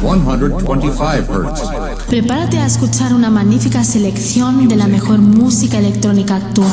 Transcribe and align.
125 0.00 0.76
Hz. 0.76 2.06
Prepárate 2.06 2.58
a 2.58 2.66
escuchar 2.66 3.12
una 3.12 3.30
magnífica 3.30 3.82
selección 3.82 4.68
de 4.68 4.76
la 4.76 4.86
mejor 4.86 5.18
música 5.18 5.78
electrónica 5.78 6.36
actual. 6.36 6.70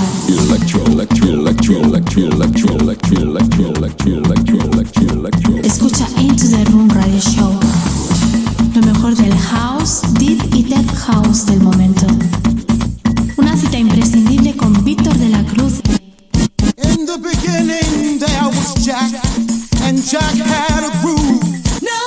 Escucha 5.64 6.08
Into 6.20 6.48
the 6.50 6.64
Room 6.66 6.90
Radio 6.90 7.20
Show. 7.20 7.60
Lo 8.76 8.82
mejor 8.82 9.16
del 9.16 9.36
house, 9.36 10.02
deep 10.20 10.40
y 10.54 10.64
tech 10.64 10.94
house 10.96 11.46
del 11.48 11.62
momento. 11.62 12.06
Una 13.38 13.58
cita 13.58 13.78
imprescindible 13.78 14.56
con 14.56 14.63
the 17.14 17.20
beginning 17.20 18.18
there 18.18 18.48
was 18.50 18.74
Jack, 18.82 19.12
and 19.86 20.02
Jack 20.02 20.34
had 20.34 20.82
a 20.82 20.92
groove. 21.02 21.44
No, 21.86 22.00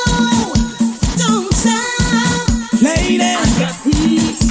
don't 1.14 1.52
stop. 1.54 2.48
Lady, 2.82 3.22
I 3.22 3.44
got 3.58 3.74
peace 3.84 4.42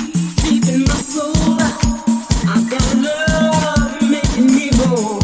deep 0.44 0.63
in 0.72 0.84
my 0.88 0.96
soul. 0.96 1.60
I 1.60 2.63
got 2.72 2.88
love 3.04 3.99
making 4.08 4.48
me 4.48 4.70
whole. 4.80 5.20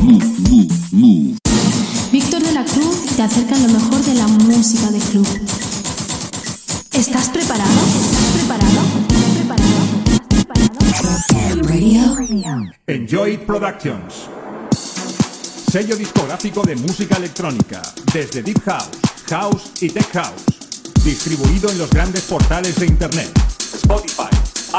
Víctor 2.12 2.42
de 2.42 2.52
la 2.52 2.66
Cruz 2.66 3.16
te 3.16 3.24
acerca 3.24 3.56
lo 3.58 3.70
mejor 3.70 4.04
de 4.04 4.16
la 4.16 4.28
música 4.28 4.92
de 4.92 5.00
club. 5.00 5.28
¿Estás 6.92 7.30
preparado? 7.30 7.80
¿Estás 8.04 8.32
preparado? 8.36 8.82
¿Estás 9.10 9.32
preparado? 10.28 10.72
Radio. 11.64 12.02
Enjoy 12.88 13.38
Productions. 13.38 14.31
Sello 15.72 15.96
discográfico 15.96 16.64
de 16.64 16.76
música 16.76 17.16
electrónica, 17.16 17.82
desde 18.12 18.44
Deep 18.44 18.62
House, 18.66 18.90
House 19.30 19.72
y 19.80 19.88
Tech 19.88 20.12
House. 20.12 20.44
Distribuido 21.02 21.70
en 21.70 21.78
los 21.78 21.90
grandes 21.90 22.24
portales 22.24 22.76
de 22.76 22.88
Internet. 22.88 23.32
Spotify, 23.76 24.28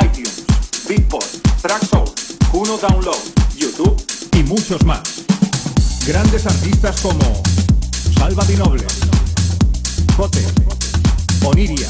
iTunes, 0.05 0.45
Beatport, 0.87 1.25
Traxsource, 1.63 2.37
Juno 2.51 2.77
Download, 2.77 3.17
YouTube 3.57 3.97
y 4.37 4.43
muchos 4.43 4.85
más. 4.85 5.25
Grandes 6.07 6.45
artistas 6.45 7.01
como 7.01 7.43
Salva 8.19 8.45
Di 8.45 8.57
Noble, 8.57 8.85
Jote, 10.15 10.45
Oniria 11.43 11.89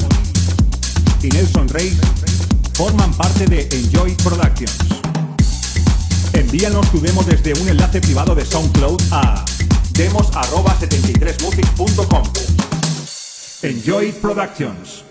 y 1.24 1.26
Nelson 1.26 1.68
Rey 1.70 1.98
forman 2.74 3.12
parte 3.14 3.46
de 3.46 3.68
Enjoy 3.72 4.14
Productions. 4.22 5.11
Envíanos 6.34 6.90
tu 6.90 7.00
demo 7.00 7.22
desde 7.22 7.54
un 7.60 7.68
enlace 7.68 8.00
privado 8.00 8.34
de 8.34 8.44
SoundCloud 8.44 9.00
a 9.10 9.44
demos@73music.com. 9.92 12.22
Enjoy 13.62 14.10
Productions. 14.12 15.04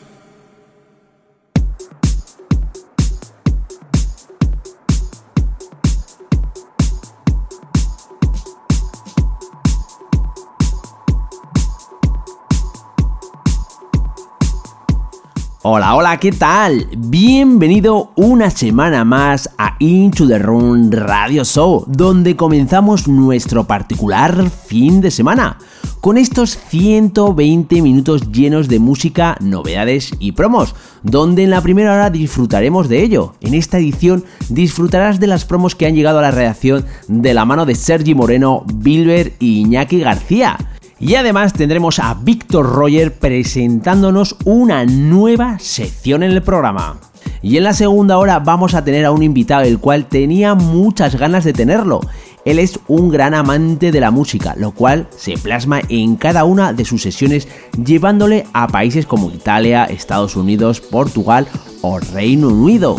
Hola, 15.64 15.94
hola, 15.94 16.18
¿qué 16.18 16.32
tal? 16.32 16.88
Bienvenido 16.98 18.14
una 18.16 18.50
semana 18.50 19.06
más 19.06 19.48
a 19.60 19.76
Into 19.78 20.28
the 20.28 20.40
Room 20.40 20.90
Radio 20.90 21.46
Show, 21.46 21.86
donde 21.88 22.36
comenzamos 22.36 23.08
nuestro 23.08 23.66
particular 23.66 24.50
fin 24.50 25.02
de 25.02 25.12
semana, 25.12 25.60
con 26.00 26.18
estos 26.18 26.58
120 26.58 27.80
minutos 27.84 28.32
llenos 28.32 28.70
de 28.70 28.80
música, 28.80 29.38
novedades 29.40 30.12
y 30.18 30.32
promos, 30.32 30.74
donde 31.04 31.44
en 31.44 31.52
la 31.52 31.62
primera 31.62 31.94
hora 31.94 32.10
disfrutaremos 32.10 32.90
de 32.90 33.04
ello. 33.04 33.36
En 33.40 33.54
esta 33.54 33.78
edición 33.78 34.26
disfrutarás 34.50 35.20
de 35.20 35.28
las 35.28 35.46
promos 35.46 35.76
que 35.76 35.86
han 35.86 35.94
llegado 35.94 36.18
a 36.18 36.24
la 36.24 36.32
redacción 36.32 36.88
de 37.08 37.36
la 37.36 37.46
mano 37.46 37.68
de 37.68 37.76
Sergi 37.76 38.16
Moreno, 38.16 38.66
Bilber 38.66 39.34
y 39.38 39.60
Iñaki 39.60 40.00
García. 40.00 40.58
Y 41.02 41.16
además 41.16 41.54
tendremos 41.54 41.98
a 41.98 42.14
Víctor 42.14 42.74
Roger 42.74 43.12
presentándonos 43.12 44.36
una 44.46 44.86
nueva 44.86 45.58
sección 45.58 46.22
en 46.22 46.32
el 46.32 46.44
programa. 46.44 47.00
Y 47.42 47.58
en 47.58 47.64
la 47.64 47.74
segunda 47.74 48.20
hora 48.20 48.38
vamos 48.38 48.76
a 48.76 48.84
tener 48.84 49.06
a 49.06 49.12
un 49.12 49.24
invitado 49.24 49.64
el 49.64 49.80
cual 49.80 50.06
tenía 50.06 50.54
muchas 50.54 51.16
ganas 51.16 51.44
de 51.44 51.54
tenerlo. 51.54 52.02
Él 52.46 52.60
es 52.60 52.80
un 52.88 53.10
gran 53.10 53.34
amante 53.34 53.92
de 53.92 54.00
la 54.00 54.12
música, 54.12 54.54
lo 54.56 54.72
cual 54.74 55.08
se 55.16 55.38
plasma 55.38 55.82
en 55.90 56.18
cada 56.18 56.44
una 56.44 56.72
de 56.72 56.86
sus 56.86 57.02
sesiones 57.02 57.48
llevándole 57.84 58.46
a 58.54 58.68
países 58.68 59.08
como 59.08 59.32
Italia, 59.32 59.86
Estados 59.86 60.36
Unidos, 60.36 60.82
Portugal 60.82 61.48
o 61.82 62.00
Reino 62.00 62.50
Unido. 62.50 62.98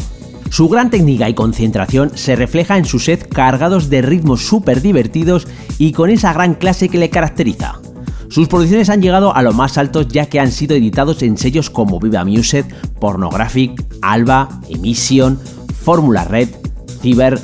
Su 0.51 0.69
gran 0.69 0.91
técnica 0.91 1.29
y 1.29 1.35
concentración 1.35 2.11
se 2.17 2.35
refleja 2.35 2.77
en 2.77 2.85
sus 2.85 3.05
sets 3.05 3.29
cargados 3.29 3.89
de 3.91 4.03
ritmos 4.03 4.43
súper 4.45 4.83
divertidos 4.83 5.47
y 5.79 5.93
con 5.93 6.11
esa 6.11 6.33
gran 6.33 6.55
clase 6.55 6.89
que 6.89 6.99
le 6.99 7.09
caracteriza. 7.09 7.81
Sus 8.33 8.49
producciones 8.49 8.89
han 8.89 9.03
llegado 9.03 9.37
a 9.37 9.43
lo 9.43 9.53
más 9.53 9.77
altos 9.77 10.09
ya 10.09 10.25
que 10.25 10.41
han 10.41 10.53
sido 10.53 10.75
editados 10.75 11.23
en 11.23 11.37
sellos 11.37 11.69
como 11.69 12.01
Viva 12.01 12.25
Music, 12.25 12.65
Pornographic, 12.99 13.85
Alba, 14.01 14.49
Emission, 14.71 15.39
Fórmula 15.85 16.25
Red, 16.25 16.49
Ciber, 17.03 17.39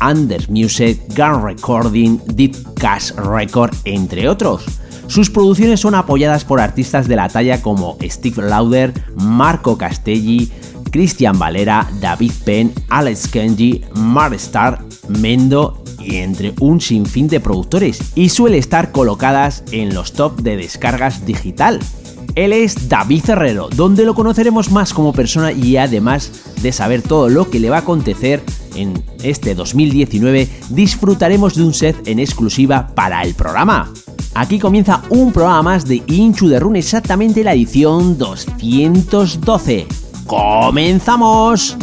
Anders 0.00 0.48
Music, 0.48 0.98
Gun 1.14 1.44
Recording, 1.44 2.18
Deep 2.28 2.56
Cash 2.76 3.10
Record, 3.10 3.74
entre 3.84 4.26
otros. 4.26 4.64
Sus 5.06 5.28
producciones 5.28 5.80
son 5.80 5.94
apoyadas 5.94 6.46
por 6.46 6.62
artistas 6.62 7.08
de 7.08 7.16
la 7.16 7.28
talla 7.28 7.60
como 7.60 7.98
Steve 8.02 8.48
Lauder, 8.48 8.94
Marco 9.16 9.76
Castelli, 9.76 10.50
Christian 10.92 11.38
Valera, 11.38 11.86
David 12.00 12.32
Penn, 12.42 12.72
Alex 12.88 13.28
Kenji, 13.28 13.84
Mar 13.92 14.32
Star, 14.32 14.82
Mendo 15.08 15.84
y 16.06 16.16
entre 16.16 16.54
un 16.60 16.80
sinfín 16.80 17.28
de 17.28 17.40
productores 17.40 17.98
y 18.14 18.28
suele 18.28 18.58
estar 18.58 18.92
colocadas 18.92 19.64
en 19.72 19.94
los 19.94 20.12
top 20.12 20.40
de 20.40 20.56
descargas 20.56 21.26
digital. 21.26 21.80
Él 22.34 22.52
es 22.52 22.88
David 22.88 23.30
Herrero, 23.30 23.68
donde 23.74 24.04
lo 24.04 24.14
conoceremos 24.14 24.70
más 24.70 24.92
como 24.92 25.12
persona 25.12 25.52
y 25.52 25.78
además 25.78 26.30
de 26.62 26.70
saber 26.70 27.02
todo 27.02 27.28
lo 27.30 27.50
que 27.50 27.58
le 27.58 27.70
va 27.70 27.76
a 27.76 27.80
acontecer 27.80 28.42
en 28.74 29.02
este 29.22 29.54
2019, 29.54 30.48
disfrutaremos 30.68 31.54
de 31.54 31.64
un 31.64 31.72
set 31.72 31.96
en 32.06 32.18
exclusiva 32.18 32.88
para 32.94 33.22
el 33.22 33.34
programa. 33.34 33.90
Aquí 34.34 34.58
comienza 34.58 35.02
un 35.08 35.32
programa 35.32 35.62
más 35.62 35.86
de 35.86 36.02
Inchu 36.06 36.48
de 36.48 36.60
Run, 36.60 36.76
exactamente 36.76 37.42
la 37.42 37.54
edición 37.54 38.18
212. 38.18 39.86
¡Comenzamos! 40.26 41.74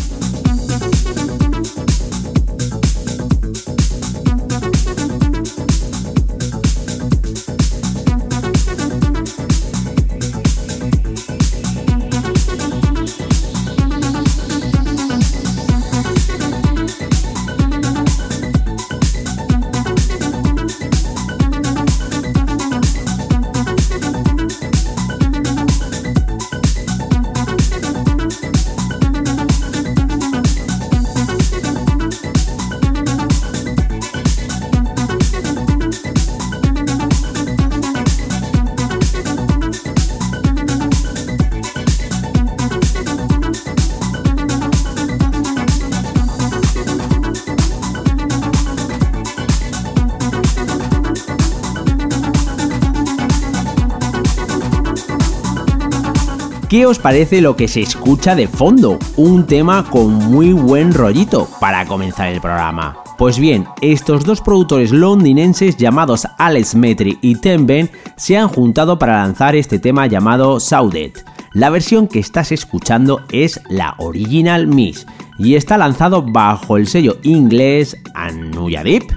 ¿Qué 56.74 56.88
os 56.88 56.98
parece 56.98 57.40
lo 57.40 57.56
que 57.56 57.68
se 57.68 57.82
escucha 57.82 58.34
de 58.34 58.48
fondo? 58.48 58.98
Un 59.16 59.46
tema 59.46 59.88
con 59.92 60.12
muy 60.12 60.54
buen 60.54 60.92
rollito 60.92 61.48
para 61.60 61.86
comenzar 61.86 62.30
el 62.30 62.42
programa. 62.42 62.98
Pues 63.16 63.38
bien, 63.38 63.68
estos 63.82 64.26
dos 64.26 64.42
productores 64.42 64.92
londinenses 64.92 65.78
llamados 65.78 66.28
Alex 66.40 66.74
Metri 66.74 67.20
y 67.22 67.36
Ten 67.36 67.68
Ben 67.68 67.92
se 68.16 68.40
han 68.40 68.48
juntado 68.48 68.98
para 68.98 69.22
lanzar 69.22 69.56
este 69.56 69.78
tema 69.78 70.08
llamado 70.08 70.60
Saudet. 70.60 71.24
La 71.54 71.70
versión 71.70 72.08
que 72.08 72.18
estás 72.18 72.52
escuchando 72.52 73.22
es 73.32 73.62
la 73.70 73.94
Original 74.00 74.66
Mix 74.66 75.06
y 75.38 75.54
está 75.54 75.78
lanzado 75.78 76.24
bajo 76.24 76.78
el 76.78 76.88
sello 76.88 77.20
inglés 77.22 77.96
Anuyadip. 78.16 79.12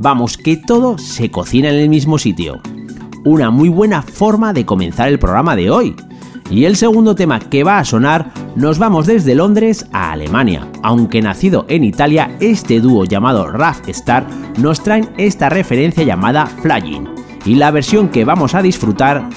Vamos, 0.00 0.38
que 0.38 0.56
todo 0.56 0.96
se 0.96 1.30
cocina 1.30 1.68
en 1.68 1.80
el 1.80 1.90
mismo 1.90 2.16
sitio. 2.16 2.62
Una 3.26 3.50
muy 3.50 3.68
buena 3.68 4.00
forma 4.00 4.54
de 4.54 4.64
comenzar 4.64 5.08
el 5.08 5.18
programa 5.18 5.54
de 5.54 5.70
hoy. 5.70 5.94
Y 6.50 6.66
el 6.66 6.76
segundo 6.76 7.14
tema 7.14 7.40
que 7.40 7.64
va 7.64 7.78
a 7.78 7.84
sonar, 7.84 8.30
nos 8.54 8.78
vamos 8.78 9.06
desde 9.06 9.34
Londres 9.34 9.86
a 9.92 10.12
Alemania. 10.12 10.68
Aunque 10.82 11.22
nacido 11.22 11.64
en 11.68 11.84
Italia, 11.84 12.36
este 12.40 12.80
dúo 12.80 13.04
llamado 13.04 13.46
Rough 13.46 13.88
Star 13.88 14.26
nos 14.58 14.82
traen 14.82 15.08
esta 15.16 15.48
referencia 15.48 16.04
llamada 16.04 16.46
Flying. 16.46 17.08
Y 17.46 17.54
la 17.56 17.70
versión 17.70 18.08
que 18.08 18.24
vamos 18.24 18.54
a 18.54 18.62
disfrutar 18.62 19.28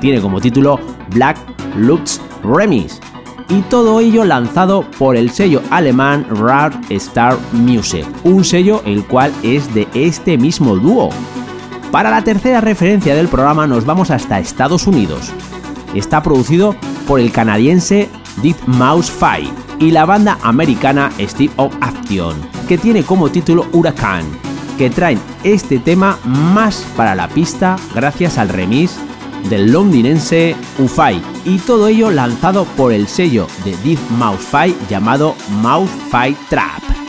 tiene 0.00 0.20
como 0.20 0.40
título 0.40 0.78
Black 1.14 1.38
Lux 1.76 2.20
Remix. 2.42 3.00
Y 3.48 3.60
todo 3.62 4.00
ello 4.00 4.24
lanzado 4.24 4.84
por 4.98 5.16
el 5.16 5.30
sello 5.30 5.62
alemán 5.70 6.26
Rough 6.28 6.74
Star 6.90 7.36
Music, 7.52 8.06
un 8.24 8.42
sello 8.42 8.82
el 8.84 9.04
cual 9.04 9.32
es 9.42 9.72
de 9.74 9.86
este 9.94 10.38
mismo 10.38 10.76
dúo. 10.76 11.10
Para 11.90 12.10
la 12.10 12.24
tercera 12.24 12.60
referencia 12.60 13.14
del 13.14 13.28
programa 13.28 13.66
nos 13.66 13.84
vamos 13.84 14.10
hasta 14.10 14.40
Estados 14.40 14.86
Unidos, 14.86 15.32
está 15.94 16.22
producido 16.22 16.74
por 17.06 17.20
el 17.20 17.32
canadiense 17.32 18.08
Deep 18.42 18.56
Mouse 18.66 19.10
Fight 19.10 19.50
y 19.78 19.90
la 19.90 20.04
banda 20.04 20.38
americana 20.42 21.10
Steve 21.18 21.52
of 21.56 21.74
Action, 21.80 22.36
que 22.68 22.78
tiene 22.78 23.02
como 23.02 23.30
título 23.30 23.66
Huracán, 23.72 24.24
que 24.78 24.90
traen 24.90 25.20
este 25.42 25.78
tema 25.78 26.18
más 26.24 26.84
para 26.96 27.14
la 27.14 27.28
pista 27.28 27.76
gracias 27.94 28.38
al 28.38 28.48
remix 28.48 28.96
del 29.48 29.72
londinense 29.72 30.56
Ufai 30.78 31.20
y 31.44 31.58
todo 31.58 31.88
ello 31.88 32.10
lanzado 32.10 32.64
por 32.76 32.92
el 32.92 33.06
sello 33.06 33.46
de 33.64 33.76
Deep 33.78 33.98
Mouse 34.18 34.42
Fight 34.42 34.76
llamado 34.88 35.34
Mouse 35.60 35.90
Fight 36.10 36.38
Trap. 36.48 37.03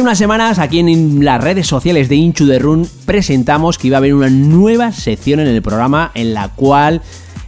Hace 0.00 0.06
unas 0.06 0.18
semanas 0.18 0.58
aquí 0.58 0.78
en 0.78 1.26
las 1.26 1.44
redes 1.44 1.66
sociales 1.66 2.08
de 2.08 2.14
Inchu 2.14 2.46
de 2.46 2.58
Run 2.58 2.88
presentamos 3.04 3.76
que 3.76 3.88
iba 3.88 3.98
a 3.98 3.98
haber 3.98 4.14
una 4.14 4.30
nueva 4.30 4.92
sección 4.92 5.40
en 5.40 5.46
el 5.46 5.60
programa 5.60 6.10
en 6.14 6.32
la 6.32 6.48
cual 6.48 7.02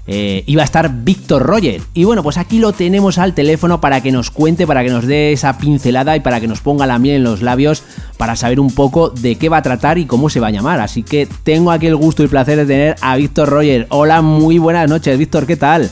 eh, 0.06 0.44
iba 0.46 0.60
a 0.60 0.66
estar 0.66 0.90
Víctor 1.02 1.44
Roger. 1.44 1.80
Y 1.94 2.04
bueno, 2.04 2.22
pues 2.22 2.36
aquí 2.36 2.58
lo 2.58 2.74
tenemos 2.74 3.16
al 3.16 3.32
teléfono 3.32 3.80
para 3.80 4.02
que 4.02 4.12
nos 4.12 4.30
cuente, 4.30 4.66
para 4.66 4.84
que 4.84 4.90
nos 4.90 5.06
dé 5.06 5.32
esa 5.32 5.56
pincelada 5.56 6.14
y 6.14 6.20
para 6.20 6.40
que 6.40 6.46
nos 6.46 6.60
ponga 6.60 6.86
la 6.86 6.98
miel 6.98 7.16
en 7.16 7.24
los 7.24 7.40
labios 7.40 7.84
para 8.18 8.36
saber 8.36 8.60
un 8.60 8.74
poco 8.74 9.08
de 9.08 9.36
qué 9.36 9.48
va 9.48 9.56
a 9.56 9.62
tratar 9.62 9.96
y 9.96 10.04
cómo 10.04 10.28
se 10.28 10.38
va 10.38 10.48
a 10.48 10.50
llamar. 10.50 10.78
Así 10.80 11.02
que 11.02 11.26
tengo 11.44 11.70
aquí 11.70 11.86
el 11.86 11.96
gusto 11.96 12.22
y 12.22 12.28
placer 12.28 12.58
de 12.58 12.66
tener 12.66 12.96
a 13.00 13.16
Víctor 13.16 13.48
Roger. 13.48 13.86
Hola, 13.88 14.20
muy 14.20 14.58
buenas 14.58 14.90
noches, 14.90 15.16
Víctor, 15.16 15.46
¿qué 15.46 15.56
tal? 15.56 15.90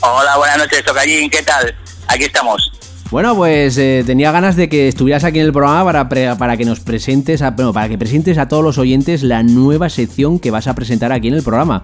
Hola, 0.00 0.36
buenas 0.36 0.58
noches, 0.58 0.84
Tocallín, 0.84 1.30
¿qué 1.30 1.44
tal? 1.44 1.72
Aquí 2.08 2.24
estamos. 2.24 2.79
Bueno, 3.10 3.34
pues 3.34 3.76
eh, 3.76 4.04
tenía 4.06 4.30
ganas 4.30 4.54
de 4.54 4.68
que 4.68 4.86
estuvieras 4.86 5.24
aquí 5.24 5.40
en 5.40 5.46
el 5.46 5.52
programa 5.52 5.84
para, 5.84 6.08
pre- 6.08 6.36
para 6.36 6.56
que 6.56 6.64
nos 6.64 6.78
presentes, 6.78 7.42
a, 7.42 7.50
bueno, 7.50 7.72
para 7.72 7.88
que 7.88 7.98
presentes 7.98 8.38
a 8.38 8.46
todos 8.46 8.62
los 8.62 8.78
oyentes 8.78 9.22
la 9.24 9.42
nueva 9.42 9.88
sección 9.90 10.38
que 10.38 10.52
vas 10.52 10.68
a 10.68 10.74
presentar 10.74 11.10
aquí 11.10 11.26
en 11.28 11.34
el 11.34 11.42
programa. 11.42 11.82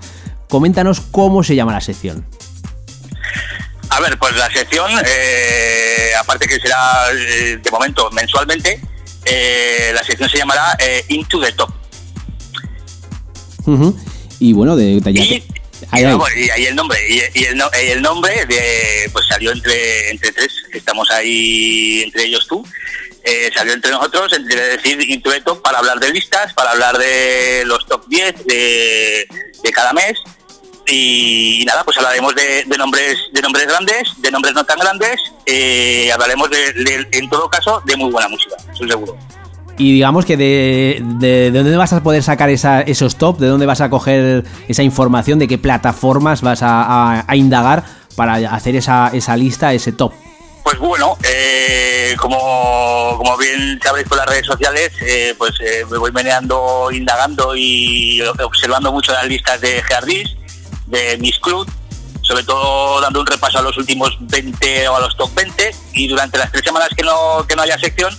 Coméntanos 0.48 1.00
cómo 1.00 1.42
se 1.42 1.56
llama 1.56 1.72
la 1.72 1.80
sección. 1.80 2.24
A 3.90 4.00
ver, 4.00 4.16
pues 4.18 4.36
la 4.36 4.48
sección, 4.50 4.88
eh, 5.04 6.10
aparte 6.20 6.46
que 6.46 6.60
será 6.60 6.78
eh, 7.12 7.58
de 7.60 7.70
momento 7.72 8.08
mensualmente, 8.12 8.80
eh, 9.24 9.90
la 9.94 10.04
sección 10.04 10.28
se 10.28 10.38
llamará 10.38 10.76
Into 11.08 11.40
the 11.40 11.50
Top. 11.52 11.70
Y 14.38 14.52
bueno, 14.52 14.76
de, 14.76 15.00
de- 15.00 15.42
Ahí, 15.90 16.04
ahí. 16.04 16.10
vamos, 16.12 16.28
y 16.36 16.50
ahí 16.50 16.66
el 16.66 16.76
nombre, 16.76 16.98
y, 17.08 17.40
y 17.40 17.44
el, 17.44 17.56
y 17.56 17.90
el 17.90 18.02
nombre 18.02 18.46
de, 18.46 19.08
pues 19.12 19.26
salió 19.26 19.52
entre, 19.52 20.10
entre 20.10 20.32
tres, 20.32 20.52
que 20.70 20.78
estamos 20.78 21.10
ahí, 21.10 22.02
entre 22.02 22.24
ellos 22.24 22.46
tú, 22.46 22.64
eh, 23.28 23.50
salió 23.52 23.72
entre 23.72 23.90
nosotros, 23.90 24.32
entre 24.34 24.76
decir 24.76 25.22
Top 25.44 25.60
para 25.60 25.78
hablar 25.78 25.98
de 25.98 26.10
listas, 26.10 26.54
para 26.54 26.70
hablar 26.70 26.96
de 26.96 27.64
los 27.66 27.84
top 27.86 28.06
10 28.06 28.46
de, 28.46 29.28
de 29.64 29.72
cada 29.72 29.92
mes. 29.92 30.16
Y, 30.86 31.64
nada, 31.66 31.82
pues 31.82 31.96
hablaremos 31.96 32.32
de, 32.36 32.64
de 32.64 32.78
nombres 32.78 33.18
de 33.32 33.42
nombres 33.42 33.66
grandes, 33.66 34.08
de 34.18 34.30
nombres 34.30 34.54
no 34.54 34.64
tan 34.64 34.78
grandes, 34.78 35.20
eh, 35.44 36.08
hablaremos 36.12 36.48
de, 36.48 37.08
en 37.10 37.28
todo 37.28 37.50
caso 37.50 37.82
de 37.84 37.96
muy 37.96 38.12
buena 38.12 38.28
música, 38.28 38.54
estoy 38.72 38.88
seguro. 38.88 39.18
Y 39.78 39.92
digamos 39.92 40.24
que 40.24 40.36
de, 40.36 41.02
de, 41.18 41.50
de 41.50 41.58
dónde 41.62 41.76
vas 41.76 41.92
a 41.92 42.02
poder 42.02 42.22
sacar 42.22 42.48
esa, 42.48 42.80
esos 42.80 43.16
top, 43.16 43.38
de 43.38 43.46
dónde 43.48 43.66
vas 43.66 43.80
a 43.82 43.90
coger 43.90 44.44
esa 44.68 44.82
información, 44.82 45.38
de 45.38 45.48
qué 45.48 45.58
plataformas 45.58 46.40
vas 46.40 46.62
a, 46.62 47.24
a- 47.28 47.36
indagar 47.36 47.84
para 48.14 48.36
hacer 48.54 48.74
esa, 48.76 49.10
esa 49.12 49.36
lista, 49.36 49.74
ese 49.74 49.92
top. 49.92 50.12
Pues 50.64 50.78
bueno, 50.78 51.16
eh, 51.22 52.14
como, 52.18 53.14
como 53.18 53.36
bien 53.36 53.78
sabréis 53.84 54.08
por 54.08 54.16
las 54.16 54.26
redes 54.26 54.46
sociales, 54.46 54.90
eh, 55.02 55.34
pues 55.36 55.52
eh, 55.60 55.84
me 55.90 55.98
voy 55.98 56.10
meneando, 56.10 56.88
indagando 56.90 57.54
y 57.54 58.20
observando 58.42 58.90
mucho 58.90 59.12
las 59.12 59.26
listas 59.26 59.60
de 59.60 59.82
Geardis, 59.82 60.30
de 60.86 61.18
Miss 61.18 61.38
Club, 61.38 61.70
sobre 62.22 62.42
todo 62.42 63.00
dando 63.00 63.20
un 63.20 63.26
repaso 63.26 63.58
a 63.58 63.62
los 63.62 63.76
últimos 63.76 64.16
20 64.20 64.88
o 64.88 64.96
a 64.96 65.00
los 65.00 65.16
top 65.16 65.32
20 65.34 65.70
y 65.92 66.08
durante 66.08 66.38
las 66.38 66.50
tres 66.50 66.64
semanas 66.64 66.88
que 66.96 67.04
no, 67.04 67.46
que 67.46 67.54
no 67.54 67.62
haya 67.62 67.78
sección, 67.78 68.12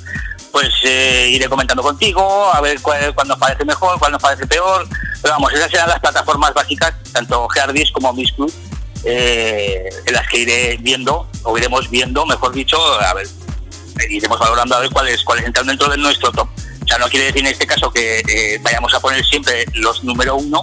pues 0.60 0.74
eh, 0.86 1.30
iré 1.34 1.48
comentando 1.48 1.84
contigo, 1.84 2.52
a 2.52 2.60
ver 2.62 2.82
cuál, 2.82 3.14
cuál 3.14 3.28
nos 3.28 3.38
parece 3.38 3.64
mejor, 3.64 4.00
cuál 4.00 4.12
nos 4.12 4.20
parece 4.20 4.48
peor, 4.48 4.88
pero 5.22 5.36
vamos, 5.36 5.54
esas 5.54 5.70
serán 5.70 5.88
las 5.88 6.00
plataformas 6.00 6.52
básicas, 6.52 6.96
tanto 7.14 7.48
Geardis 7.50 7.92
como 7.92 8.12
Miss 8.12 8.32
Club, 8.32 8.52
eh, 9.04 9.88
en 10.04 10.14
las 10.16 10.28
que 10.28 10.40
iré 10.40 10.78
viendo, 10.82 11.30
o 11.44 11.56
iremos 11.60 11.88
viendo, 11.92 12.26
mejor 12.26 12.54
dicho, 12.54 12.82
a 13.02 13.14
ver, 13.14 13.28
iremos 14.10 14.40
valorando 14.40 14.78
a 14.78 14.80
ver 14.80 14.90
cuáles 14.90 15.24
cuáles 15.24 15.46
entran 15.46 15.68
dentro 15.68 15.92
de 15.92 15.98
nuestro 15.98 16.32
top. 16.32 16.50
O 16.50 16.88
sea, 16.88 16.98
no 16.98 17.08
quiere 17.08 17.28
decir 17.28 17.42
en 17.42 17.52
este 17.52 17.68
caso 17.68 17.92
que 17.92 18.24
eh, 18.28 18.60
vayamos 18.64 18.92
a 18.96 19.00
poner 19.00 19.24
siempre 19.24 19.64
los 19.76 20.04
número 20.04 20.38
uno, 20.38 20.60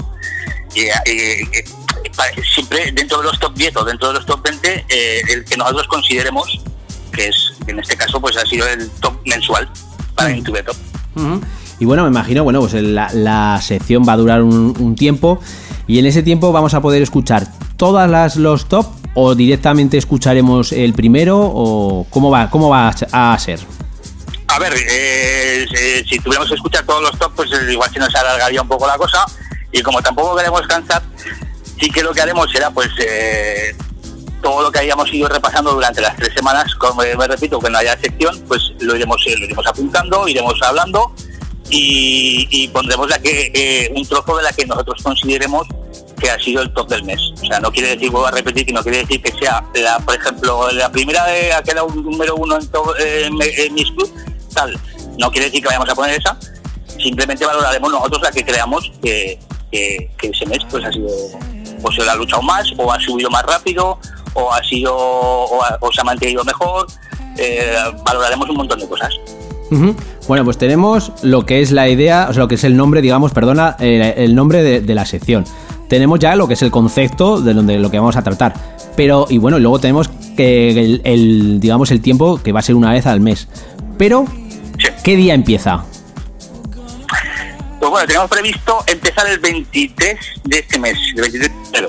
siempre 2.52 2.90
dentro 2.90 3.18
de 3.18 3.24
los 3.28 3.38
top 3.38 3.54
10 3.54 3.76
o 3.76 3.84
dentro 3.84 4.08
de 4.08 4.14
los 4.14 4.26
top 4.26 4.42
20, 4.42 4.86
eh, 4.88 5.22
el 5.28 5.44
que 5.44 5.56
nosotros 5.56 5.86
consideremos 5.86 6.58
que 7.14 7.28
es, 7.28 7.52
en 7.66 7.78
este 7.78 7.96
caso, 7.96 8.20
pues 8.20 8.36
ha 8.36 8.44
sido 8.44 8.66
el 8.68 8.90
top 9.00 9.14
mensual 9.24 9.70
para 10.14 10.36
Into 10.36 10.52
the 10.52 10.62
Top. 10.62 10.76
Y 11.80 11.84
bueno, 11.84 12.04
me 12.04 12.08
imagino, 12.08 12.44
bueno, 12.44 12.60
pues 12.60 12.74
la, 12.74 13.10
la 13.12 13.60
sección 13.60 14.04
va 14.08 14.12
a 14.12 14.16
durar 14.16 14.42
un, 14.42 14.74
un 14.78 14.94
tiempo 14.94 15.40
y 15.86 15.98
en 15.98 16.06
ese 16.06 16.22
tiempo 16.22 16.52
vamos 16.52 16.74
a 16.74 16.80
poder 16.80 17.02
escuchar 17.02 17.46
todas 17.76 18.08
las 18.08 18.36
los 18.36 18.66
top 18.68 18.86
o 19.14 19.34
directamente 19.34 19.96
escucharemos 19.98 20.72
el 20.72 20.92
primero 20.94 21.40
o 21.40 22.06
cómo 22.10 22.30
va 22.30 22.48
cómo 22.50 22.68
va 22.68 22.88
a 22.88 23.38
ser. 23.38 23.60
A 24.48 24.58
ver, 24.58 24.72
eh, 24.76 25.66
si, 26.04 26.08
si 26.08 26.18
tuviéramos 26.20 26.48
que 26.48 26.54
escuchar 26.54 26.84
todos 26.84 27.02
los 27.02 27.18
top, 27.18 27.32
pues 27.34 27.50
eh, 27.50 27.72
igual 27.72 27.90
se 27.92 27.98
nos 27.98 28.14
alargaría 28.14 28.62
un 28.62 28.68
poco 28.68 28.86
la 28.86 28.96
cosa. 28.96 29.24
Y 29.72 29.82
como 29.82 30.00
tampoco 30.00 30.36
queremos 30.36 30.62
cansar, 30.68 31.02
sí 31.80 31.90
que 31.90 32.02
lo 32.04 32.12
que 32.12 32.20
haremos 32.20 32.48
será, 32.52 32.70
pues, 32.70 32.88
eh, 33.04 33.74
todo 34.44 34.60
lo 34.62 34.70
que 34.70 34.80
hayamos 34.80 35.10
ido 35.12 35.26
repasando 35.26 35.72
durante 35.72 36.02
las 36.02 36.14
tres 36.16 36.34
semanas, 36.34 36.72
como 36.74 37.02
me 37.02 37.26
repito, 37.26 37.58
que 37.58 37.70
no 37.70 37.78
haya 37.78 37.98
sección, 37.98 38.38
pues 38.46 38.60
lo 38.78 38.94
iremos, 38.94 39.16
eh, 39.26 39.36
lo 39.38 39.46
iremos 39.46 39.66
apuntando, 39.66 40.28
iremos 40.28 40.60
hablando 40.62 41.12
y, 41.70 42.68
pondremos 42.68 43.08
la 43.08 43.18
que, 43.18 43.50
eh, 43.54 43.90
un 43.96 44.06
trozo 44.06 44.36
de 44.36 44.42
la 44.42 44.52
que 44.52 44.66
nosotros 44.66 45.02
consideremos 45.02 45.66
que 46.20 46.30
ha 46.30 46.38
sido 46.38 46.60
el 46.60 46.72
top 46.74 46.88
del 46.90 47.04
mes. 47.04 47.20
O 47.42 47.46
sea, 47.46 47.58
no 47.58 47.72
quiere 47.72 47.88
decir, 47.88 48.10
vuelvo 48.10 48.26
a 48.26 48.30
repetir, 48.32 48.66
que 48.66 48.72
no 48.74 48.82
quiere 48.82 48.98
decir 48.98 49.22
que 49.22 49.32
sea, 49.38 49.64
la, 49.74 49.98
por 50.00 50.14
ejemplo, 50.14 50.70
la 50.72 50.92
primera 50.92 51.24
de 51.24 51.52
ha 51.54 51.62
quedado 51.62 51.88
número 51.88 52.36
uno 52.36 52.56
en, 52.56 52.66
to- 52.68 52.94
eh, 52.98 53.26
en, 53.26 53.74
mis 53.74 53.90
club, 53.92 54.12
tal. 54.54 54.78
No 55.18 55.30
quiere 55.30 55.46
decir 55.46 55.62
que 55.62 55.68
vayamos 55.68 55.88
a 55.88 55.94
poner 55.94 56.20
esa, 56.20 56.36
simplemente 57.02 57.46
valoraremos 57.46 57.90
nosotros 57.90 58.22
la 58.22 58.30
que 58.30 58.44
creamos 58.44 58.92
que, 59.02 59.38
que, 59.70 60.10
ese 60.20 60.46
mes 60.46 60.58
pues 60.70 60.84
ha 60.84 60.92
sido, 60.92 61.08
pues 61.80 61.96
se 61.96 62.08
ha 62.08 62.14
luchado 62.14 62.42
más, 62.42 62.66
o 62.76 62.92
ha 62.92 63.00
subido 63.00 63.30
más 63.30 63.42
rápido, 63.44 63.98
o 64.34 64.52
ha 64.52 64.62
sido, 64.62 64.94
o, 64.96 65.62
ha- 65.62 65.78
o 65.80 65.90
se 65.92 66.00
ha 66.00 66.04
mantenido 66.04 66.44
mejor. 66.44 66.86
Eh, 67.38 67.74
valoraremos 68.04 68.48
un 68.50 68.56
montón 68.56 68.78
de 68.78 68.88
cosas. 68.88 69.12
Bueno, 70.28 70.44
pues 70.44 70.56
tenemos 70.56 71.10
lo 71.22 71.44
que 71.46 71.60
es 71.60 71.72
la 71.72 71.88
idea, 71.88 72.28
o 72.30 72.32
sea, 72.32 72.42
lo 72.44 72.48
que 72.48 72.54
es 72.54 72.64
el 72.64 72.76
nombre, 72.76 73.00
digamos, 73.02 73.32
perdona, 73.32 73.76
eh, 73.80 74.14
el 74.18 74.34
nombre 74.36 74.62
de, 74.62 74.80
de 74.80 74.94
la 74.94 75.04
sección. 75.04 75.44
Tenemos 75.88 76.18
ya 76.20 76.36
lo 76.36 76.46
que 76.46 76.54
es 76.54 76.62
el 76.62 76.70
concepto 76.70 77.40
de 77.40 77.54
donde 77.54 77.78
lo 77.78 77.90
que 77.90 77.98
vamos 77.98 78.16
a 78.16 78.22
tratar. 78.22 78.54
Pero, 78.96 79.26
y 79.28 79.38
bueno, 79.38 79.58
luego 79.58 79.80
tenemos 79.80 80.08
que 80.36 80.70
el, 80.70 81.00
el, 81.04 81.60
digamos, 81.60 81.90
el 81.90 82.00
tiempo 82.00 82.40
que 82.42 82.52
va 82.52 82.60
a 82.60 82.62
ser 82.62 82.76
una 82.76 82.92
vez 82.92 83.06
al 83.06 83.20
mes. 83.20 83.48
Pero, 83.98 84.26
Sí. 84.78 84.88
¿qué 85.02 85.16
día 85.16 85.34
empieza? 85.34 85.84
Pues 87.78 87.90
bueno, 87.90 88.06
tenemos 88.06 88.30
previsto 88.30 88.78
empezar 88.86 89.26
el 89.28 89.38
23 89.40 90.16
de 90.44 90.58
este 90.58 90.78
mes, 90.78 90.96
el 91.16 91.20
23 91.22 91.50
de 91.50 91.78
enero. 91.78 91.88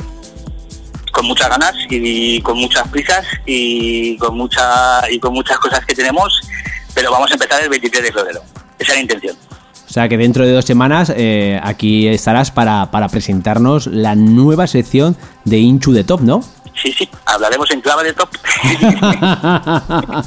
Con 1.15 1.27
muchas 1.27 1.47
ganas 1.47 1.73
y 1.89 2.41
con 2.41 2.57
muchas 2.57 2.85
prisas 2.89 3.25
y 3.45 4.17
con 4.17 4.37
mucha 4.37 5.09
y 5.09 5.17
con 5.17 5.33
muchas 5.33 5.57
cosas 5.59 5.85
que 5.85 5.95
tenemos, 5.95 6.41
pero 6.93 7.09
vamos 7.09 7.31
a 7.31 7.35
empezar 7.35 7.63
el 7.63 7.69
23 7.69 8.03
de 8.03 8.11
febrero. 8.11 8.41
Esa 8.77 8.91
es 8.91 8.97
la 8.97 9.01
intención. 9.01 9.37
O 9.87 9.93
sea 9.93 10.09
que 10.09 10.17
dentro 10.17 10.45
de 10.45 10.51
dos 10.51 10.65
semanas 10.65 11.13
eh, 11.15 11.57
aquí 11.63 12.09
estarás 12.09 12.51
para, 12.51 12.91
para 12.91 13.07
presentarnos 13.07 13.87
la 13.87 14.15
nueva 14.15 14.67
sección 14.67 15.15
de 15.45 15.59
Inchu 15.59 15.93
de 15.93 16.03
Top, 16.03 16.19
¿no? 16.19 16.41
Sí, 16.75 16.91
sí, 16.91 17.09
hablaremos 17.25 17.71
en 17.71 17.79
clave 17.79 18.03
de 18.03 18.13
top. 18.13 18.29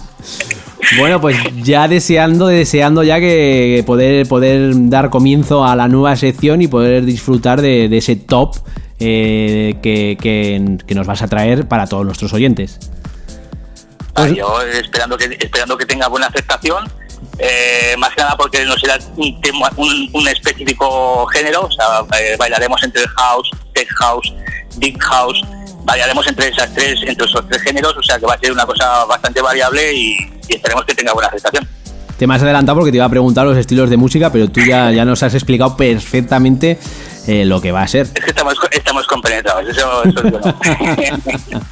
Bueno, 0.96 1.20
pues 1.20 1.36
ya 1.62 1.86
deseando, 1.86 2.46
deseando 2.46 3.02
ya 3.02 3.20
que 3.20 3.82
poder, 3.84 4.26
poder 4.26 4.72
dar 4.88 5.10
comienzo 5.10 5.64
a 5.64 5.76
la 5.76 5.86
nueva 5.86 6.16
sección 6.16 6.62
y 6.62 6.68
poder 6.68 7.04
disfrutar 7.04 7.60
de, 7.60 7.90
de 7.90 7.98
ese 7.98 8.16
top 8.16 8.54
eh, 9.00 9.76
que, 9.82 10.16
que- 10.20 10.94
nos 10.94 11.06
vas 11.06 11.22
a 11.22 11.28
traer 11.28 11.66
para 11.68 11.86
todos 11.86 12.04
nuestros 12.04 12.32
oyentes. 12.32 12.78
Ah, 14.14 14.26
yo 14.28 14.60
esperando 14.62 15.16
que 15.16 15.24
esperando 15.40 15.76
que 15.76 15.86
tenga 15.86 16.08
buena 16.08 16.26
aceptación, 16.26 16.90
eh, 17.38 17.94
más 17.98 18.12
que 18.14 18.22
nada 18.22 18.36
porque 18.36 18.64
no 18.64 18.76
será 18.76 18.98
un, 19.16 19.40
tema, 19.40 19.70
un, 19.76 20.10
un 20.12 20.28
específico 20.28 21.24
género, 21.28 21.62
o 21.66 21.70
sea, 21.70 22.04
eh, 22.20 22.34
bailaremos 22.36 22.82
entre 22.82 23.06
house, 23.06 23.48
tech 23.74 23.88
house, 24.00 24.34
big 24.78 24.98
house, 25.00 25.40
bailaremos 25.84 26.26
entre 26.26 26.48
esas 26.48 26.72
tres, 26.74 26.98
entre 27.06 27.26
esos 27.26 27.46
tres 27.48 27.62
géneros, 27.62 27.96
o 27.96 28.02
sea 28.02 28.18
que 28.18 28.26
va 28.26 28.34
a 28.34 28.38
ser 28.40 28.50
una 28.50 28.66
cosa 28.66 29.04
bastante 29.04 29.40
variable 29.40 29.94
y 29.94 30.16
esperemos 30.48 30.84
que 30.84 30.94
tenga 30.96 31.12
buena 31.12 31.28
aceptación. 31.28 31.68
Te 32.18 32.26
me 32.26 32.34
has 32.34 32.42
adelantado 32.42 32.76
porque 32.78 32.90
te 32.90 32.96
iba 32.96 33.06
a 33.06 33.08
preguntar 33.08 33.46
los 33.46 33.56
estilos 33.56 33.88
de 33.90 33.96
música, 33.96 34.30
pero 34.32 34.48
tú 34.48 34.60
ya, 34.60 34.90
ya 34.92 35.04
nos 35.04 35.22
has 35.22 35.34
explicado 35.34 35.76
perfectamente 35.76 36.78
eh, 37.28 37.44
lo 37.44 37.60
que 37.60 37.70
va 37.72 37.82
a 37.82 37.88
ser. 37.88 38.08
Es 38.14 38.24
que 38.24 38.30
estamos 38.30 38.54
estamos 38.72 39.06
compenetrados, 39.06 39.68
eso, 39.68 40.02
eso 40.04 40.26
es 40.26 40.30
bueno. 40.32 40.54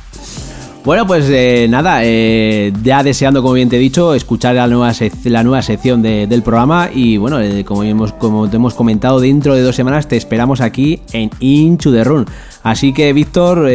Bueno, 0.84 1.04
pues 1.04 1.24
eh, 1.30 1.66
nada, 1.68 1.98
eh, 2.04 2.72
ya 2.84 3.02
deseando, 3.02 3.42
como 3.42 3.54
bien 3.54 3.68
te 3.68 3.74
he 3.74 3.80
dicho, 3.80 4.14
escuchar 4.14 4.54
la 4.54 4.68
nueva, 4.68 4.92
la 5.24 5.42
nueva 5.42 5.60
sección 5.60 6.00
de- 6.00 6.28
del 6.28 6.44
programa 6.44 6.90
y 6.94 7.16
bueno, 7.16 7.40
eh, 7.40 7.64
como, 7.64 7.82
hemos, 7.82 8.12
como 8.12 8.48
te 8.48 8.54
hemos 8.54 8.72
comentado, 8.74 9.18
dentro 9.18 9.56
de 9.56 9.62
dos 9.62 9.74
semanas 9.74 10.06
te 10.06 10.16
esperamos 10.16 10.60
aquí 10.60 11.00
en 11.12 11.28
Into 11.40 11.90
the 11.90 12.04
Run. 12.04 12.24
Así 12.62 12.92
que, 12.92 13.12
Víctor, 13.12 13.68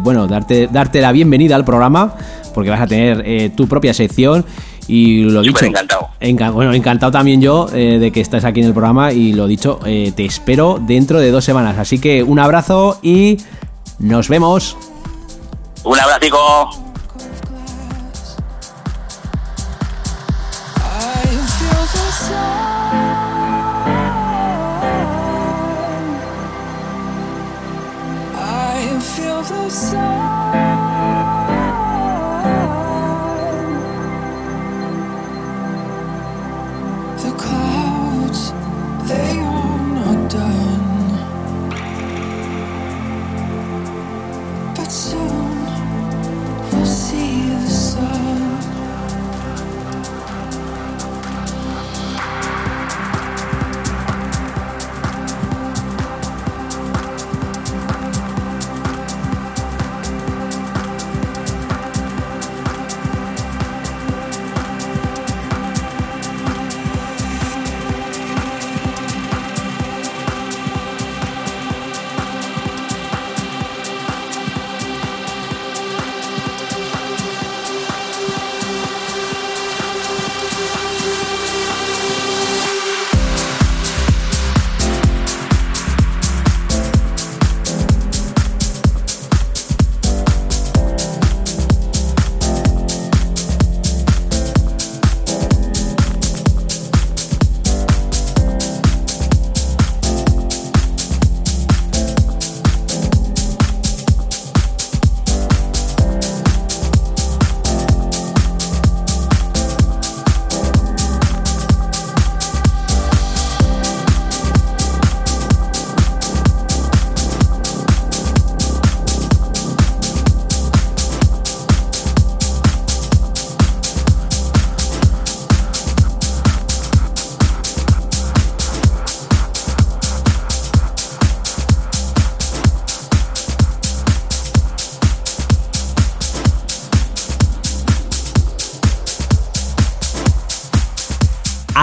bueno, 0.00 0.26
darte, 0.26 0.66
darte 0.66 1.00
la 1.00 1.12
bienvenida 1.12 1.54
al 1.54 1.64
programa 1.64 2.16
porque 2.52 2.68
vas 2.70 2.80
a 2.80 2.86
tener 2.88 3.52
tu 3.54 3.68
propia 3.68 3.94
sección 3.94 4.44
Y 4.86 5.24
lo 5.24 5.42
dicho. 5.42 5.64
encantado. 5.64 6.10
bueno, 6.52 6.72
encantado 6.72 7.12
también 7.12 7.40
yo 7.40 7.68
eh, 7.72 7.98
de 7.98 8.10
que 8.10 8.20
estés 8.20 8.44
aquí 8.44 8.60
en 8.60 8.66
el 8.66 8.72
programa 8.72 9.12
y 9.12 9.32
lo 9.32 9.46
dicho, 9.46 9.80
eh, 9.84 10.12
te 10.14 10.24
espero 10.24 10.78
dentro 10.80 11.20
de 11.20 11.30
dos 11.30 11.44
semanas. 11.44 11.78
Así 11.78 11.98
que 11.98 12.22
un 12.22 12.38
abrazo 12.38 12.98
y 13.02 13.38
nos 13.98 14.28
vemos. 14.28 14.76
Un 15.84 15.98
abrazo. 15.98 16.89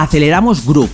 Aceleramos 0.08 0.64
group, 0.64 0.88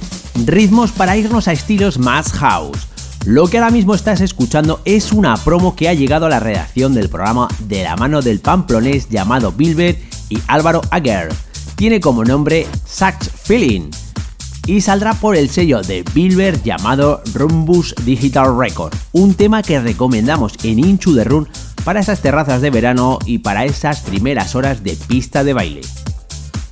ritmos 0.44 0.90
para 0.90 1.16
irnos 1.16 1.46
a 1.46 1.52
estilos 1.52 1.98
más 1.98 2.32
house. 2.32 2.88
Lo 3.24 3.46
que 3.46 3.58
ahora 3.58 3.70
mismo 3.70 3.94
estás 3.94 4.20
escuchando 4.20 4.80
es 4.84 5.12
una 5.12 5.36
promo 5.36 5.76
que 5.76 5.88
ha 5.88 5.94
llegado 5.94 6.26
a 6.26 6.28
la 6.28 6.40
redacción 6.40 6.94
del 6.94 7.08
programa 7.08 7.46
de 7.60 7.84
la 7.84 7.94
mano 7.94 8.22
del 8.22 8.40
pamplonés 8.40 9.08
llamado 9.08 9.52
Bilbert 9.52 10.00
y 10.30 10.40
Álvaro 10.48 10.80
Aguer. 10.90 11.32
Tiene 11.76 12.00
como 12.00 12.24
nombre 12.24 12.66
Sax 12.84 13.30
Feeling 13.30 13.88
y 14.66 14.80
saldrá 14.80 15.14
por 15.14 15.36
el 15.36 15.48
sello 15.48 15.80
de 15.80 16.04
Bilbert 16.12 16.64
llamado 16.64 17.22
Rumbus 17.34 17.94
Digital 18.04 18.58
Record, 18.58 18.94
un 19.12 19.34
tema 19.34 19.62
que 19.62 19.78
recomendamos 19.78 20.54
en 20.64 20.80
Inchu 20.80 21.12
de 21.12 21.22
Run 21.22 21.48
para 21.84 22.00
esas 22.00 22.20
terrazas 22.20 22.60
de 22.62 22.70
verano 22.70 23.20
y 23.26 23.38
para 23.38 23.64
esas 23.64 24.00
primeras 24.00 24.56
horas 24.56 24.82
de 24.82 24.96
pista 25.06 25.44
de 25.44 25.52
baile. 25.52 25.82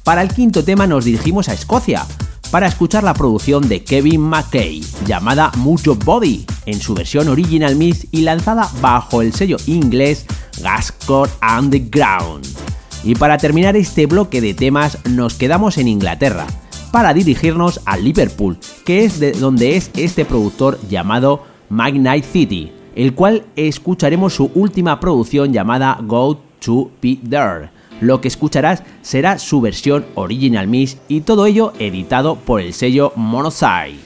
Para 0.03 0.23
el 0.23 0.35
quinto 0.35 0.65
tema 0.65 0.89
nos 0.89 1.05
dirigimos 1.05 1.49
a 1.49 1.53
Escocia, 1.53 2.05
para 2.53 2.67
escuchar 2.67 3.03
la 3.03 3.15
producción 3.15 3.67
de 3.67 3.83
Kevin 3.83 4.21
McKay, 4.21 4.85
llamada 5.07 5.51
Mucho 5.57 5.97
Body, 5.97 6.45
en 6.67 6.79
su 6.81 6.93
versión 6.93 7.29
original 7.29 7.77
mix 7.77 8.07
y 8.13 8.21
lanzada 8.21 8.69
bajo 8.83 9.23
el 9.23 9.33
sello 9.33 9.57
inglés 9.65 10.27
Gascore 10.63 11.31
Underground. 11.59 12.47
Y 13.05 13.15
para 13.15 13.39
terminar 13.39 13.75
este 13.75 14.05
bloque 14.05 14.43
de 14.43 14.53
temas 14.53 14.99
nos 15.09 15.33
quedamos 15.33 15.79
en 15.79 15.89
Inglaterra, 15.89 16.47
para 16.93 17.15
dirigirnos 17.15 17.81
a 17.87 17.97
Liverpool, 17.97 18.59
que 18.85 19.07
es 19.07 19.19
de 19.19 19.33
donde 19.33 19.77
es 19.77 19.91
este 19.95 20.27
productor 20.27 20.79
llamado 20.91 21.45
Magnite 21.71 22.29
City, 22.31 22.71
el 22.95 23.15
cual 23.15 23.47
escucharemos 23.57 24.35
su 24.35 24.51
última 24.55 25.01
producción 25.01 25.55
llamada 25.55 25.97
Go 26.03 26.39
to 26.61 26.91
Be 27.01 27.19
There 27.29 27.71
lo 28.03 28.21
que 28.21 28.29
escucharás 28.29 28.83
será 29.01 29.39
su 29.39 29.61
versión 29.61 30.05
original 30.15 30.67
mix 30.67 30.99
y 31.09 31.23
todo 31.23 31.47
ello 31.47 31.73
editado 31.79 32.37
por 32.37 32.61
el 32.61 32.75
sello 32.75 33.13
Monosai. 33.17 33.97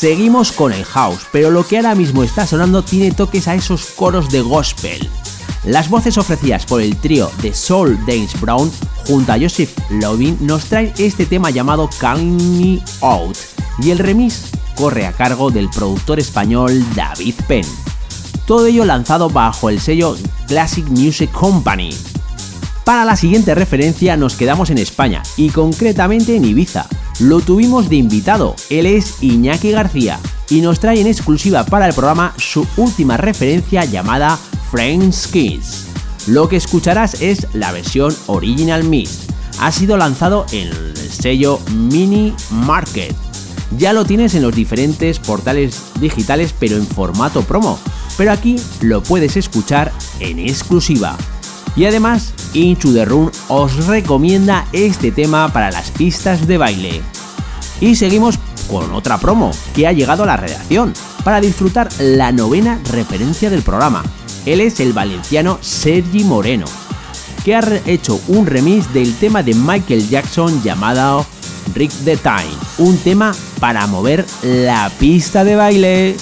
Seguimos 0.00 0.50
con 0.52 0.72
el 0.72 0.82
house, 0.86 1.26
pero 1.30 1.50
lo 1.50 1.66
que 1.66 1.76
ahora 1.76 1.94
mismo 1.94 2.22
está 2.22 2.46
sonando 2.46 2.82
tiene 2.82 3.12
toques 3.12 3.46
a 3.48 3.54
esos 3.54 3.84
coros 3.84 4.30
de 4.30 4.40
gospel. 4.40 5.06
Las 5.62 5.90
voces 5.90 6.16
ofrecidas 6.16 6.64
por 6.64 6.80
el 6.80 6.96
trío 6.96 7.30
de 7.42 7.52
Soul 7.52 7.98
Dance 8.06 8.38
Brown 8.38 8.72
junto 9.06 9.30
a 9.30 9.38
Joseph 9.38 9.76
Lovin 9.90 10.38
nos 10.40 10.64
traen 10.64 10.94
este 10.96 11.26
tema 11.26 11.50
llamado 11.50 11.90
Me 12.16 12.80
Out 13.02 13.36
y 13.82 13.90
el 13.90 13.98
remix 13.98 14.44
corre 14.74 15.06
a 15.06 15.12
cargo 15.12 15.50
del 15.50 15.68
productor 15.68 16.18
español 16.18 16.82
David 16.96 17.34
Penn. 17.46 17.66
Todo 18.46 18.68
ello 18.68 18.86
lanzado 18.86 19.28
bajo 19.28 19.68
el 19.68 19.82
sello 19.82 20.16
Classic 20.46 20.86
Music 20.86 21.30
Company. 21.30 21.90
Para 22.86 23.04
la 23.04 23.16
siguiente 23.16 23.54
referencia 23.54 24.16
nos 24.16 24.34
quedamos 24.34 24.70
en 24.70 24.78
España 24.78 25.22
y 25.36 25.50
concretamente 25.50 26.36
en 26.36 26.46
Ibiza. 26.46 26.86
Lo 27.20 27.40
tuvimos 27.40 27.90
de 27.90 27.96
invitado, 27.96 28.56
él 28.70 28.86
es 28.86 29.22
Iñaki 29.22 29.72
García 29.72 30.18
y 30.48 30.62
nos 30.62 30.80
trae 30.80 31.02
en 31.02 31.06
exclusiva 31.06 31.66
para 31.66 31.86
el 31.86 31.92
programa 31.92 32.32
su 32.38 32.66
última 32.78 33.18
referencia 33.18 33.84
llamada 33.84 34.38
Friends 34.70 35.26
Kiss. 35.26 35.84
Lo 36.28 36.48
que 36.48 36.56
escucharás 36.56 37.20
es 37.20 37.46
la 37.52 37.72
versión 37.72 38.16
Original 38.26 38.84
Mix. 38.84 39.26
Ha 39.60 39.70
sido 39.70 39.98
lanzado 39.98 40.46
en 40.52 40.68
el 40.68 40.96
sello 40.96 41.60
Mini 41.74 42.32
Market. 42.50 43.14
Ya 43.76 43.92
lo 43.92 44.06
tienes 44.06 44.34
en 44.34 44.40
los 44.40 44.54
diferentes 44.54 45.18
portales 45.18 45.78
digitales 46.00 46.54
pero 46.58 46.76
en 46.76 46.86
formato 46.86 47.42
promo. 47.42 47.78
Pero 48.16 48.32
aquí 48.32 48.56
lo 48.80 49.02
puedes 49.02 49.36
escuchar 49.36 49.92
en 50.20 50.38
exclusiva. 50.38 51.18
Y 51.76 51.84
además, 51.84 52.32
Into 52.52 52.92
the 52.92 53.04
Room 53.04 53.30
os 53.48 53.86
recomienda 53.86 54.66
este 54.72 55.12
tema 55.12 55.52
para 55.52 55.70
las 55.70 55.90
pistas 55.90 56.46
de 56.46 56.58
baile. 56.58 57.00
Y 57.80 57.96
seguimos 57.96 58.38
con 58.70 58.92
otra 58.92 59.18
promo 59.18 59.50
que 59.74 59.86
ha 59.86 59.92
llegado 59.92 60.24
a 60.24 60.26
la 60.26 60.36
redacción 60.36 60.92
para 61.24 61.40
disfrutar 61.40 61.88
la 61.98 62.32
novena 62.32 62.80
referencia 62.90 63.50
del 63.50 63.62
programa. 63.62 64.02
Él 64.46 64.60
es 64.60 64.80
el 64.80 64.92
valenciano 64.92 65.58
Sergi 65.60 66.24
Moreno, 66.24 66.66
que 67.44 67.54
ha 67.54 67.62
hecho 67.86 68.20
un 68.28 68.46
remix 68.46 68.92
del 68.92 69.14
tema 69.16 69.42
de 69.42 69.54
Michael 69.54 70.08
Jackson 70.08 70.62
llamado 70.62 71.26
Rick 71.74 71.92
the 72.04 72.16
Time, 72.16 72.56
un 72.78 72.96
tema 72.98 73.32
para 73.58 73.86
mover 73.86 74.24
la 74.42 74.90
pista 74.98 75.44
de 75.44 75.56
baile. 75.56 76.16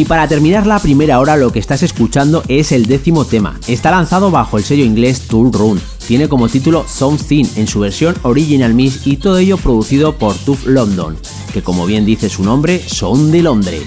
Y 0.00 0.06
para 0.06 0.26
terminar 0.26 0.66
la 0.66 0.78
primera 0.78 1.20
hora 1.20 1.36
lo 1.36 1.52
que 1.52 1.58
estás 1.58 1.82
escuchando 1.82 2.42
es 2.48 2.72
el 2.72 2.86
décimo 2.86 3.26
tema. 3.26 3.60
Está 3.68 3.90
lanzado 3.90 4.30
bajo 4.30 4.56
el 4.56 4.64
sello 4.64 4.82
inglés 4.82 5.28
Tool 5.28 5.52
Run. 5.52 5.78
Tiene 6.08 6.26
como 6.26 6.48
título 6.48 6.86
Something 6.88 7.44
en 7.56 7.66
su 7.66 7.80
versión 7.80 8.14
Original 8.22 8.72
Mix 8.72 9.06
y 9.06 9.18
todo 9.18 9.36
ello 9.36 9.58
producido 9.58 10.16
por 10.16 10.34
Tooth 10.36 10.64
London, 10.64 11.18
que 11.52 11.62
como 11.62 11.84
bien 11.84 12.06
dice 12.06 12.30
su 12.30 12.42
nombre, 12.42 12.82
son 12.86 13.30
de 13.30 13.42
Londres. 13.42 13.82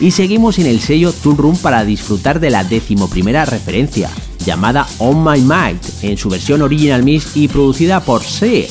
Y 0.00 0.10
seguimos 0.10 0.58
en 0.58 0.66
el 0.66 0.80
sello 0.80 1.12
Tool 1.12 1.36
Room 1.36 1.56
para 1.56 1.84
disfrutar 1.84 2.40
de 2.40 2.50
la 2.50 2.66
primera 3.08 3.44
referencia, 3.44 4.10
llamada 4.44 4.88
On 4.98 5.22
My 5.22 5.38
Mind, 5.38 5.78
en 6.02 6.18
su 6.18 6.30
versión 6.30 6.62
Original 6.62 7.04
Mix 7.04 7.36
y 7.36 7.46
producida 7.46 8.00
por 8.00 8.24
Sear. 8.24 8.66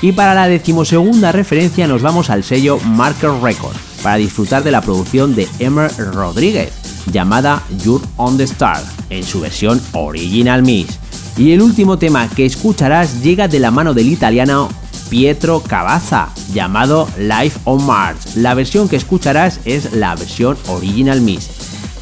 Y 0.00 0.12
para 0.12 0.34
la 0.34 0.48
decimosegunda 0.48 1.32
referencia 1.32 1.86
nos 1.86 2.00
vamos 2.00 2.30
al 2.30 2.44
sello 2.44 2.78
Marker 2.80 3.32
Records 3.42 3.87
para 4.08 4.16
disfrutar 4.16 4.64
de 4.64 4.70
la 4.70 4.80
producción 4.80 5.34
de 5.34 5.46
Emer 5.58 5.92
Rodríguez, 6.14 6.72
llamada 7.12 7.62
You're 7.84 8.02
on 8.16 8.38
the 8.38 8.44
Star, 8.44 8.82
en 9.10 9.22
su 9.22 9.40
versión 9.40 9.82
Original 9.92 10.62
Mix. 10.62 10.98
Y 11.36 11.52
el 11.52 11.60
último 11.60 11.98
tema 11.98 12.26
que 12.26 12.46
escucharás 12.46 13.20
llega 13.22 13.48
de 13.48 13.58
la 13.58 13.70
mano 13.70 13.92
del 13.92 14.08
italiano 14.08 14.70
Pietro 15.10 15.60
Cavazza, 15.60 16.30
llamado 16.54 17.06
Life 17.18 17.60
on 17.64 17.84
Mars. 17.84 18.36
La 18.36 18.54
versión 18.54 18.88
que 18.88 18.96
escucharás 18.96 19.60
es 19.66 19.92
la 19.92 20.14
versión 20.14 20.56
Original 20.68 21.20
Mix. 21.20 21.50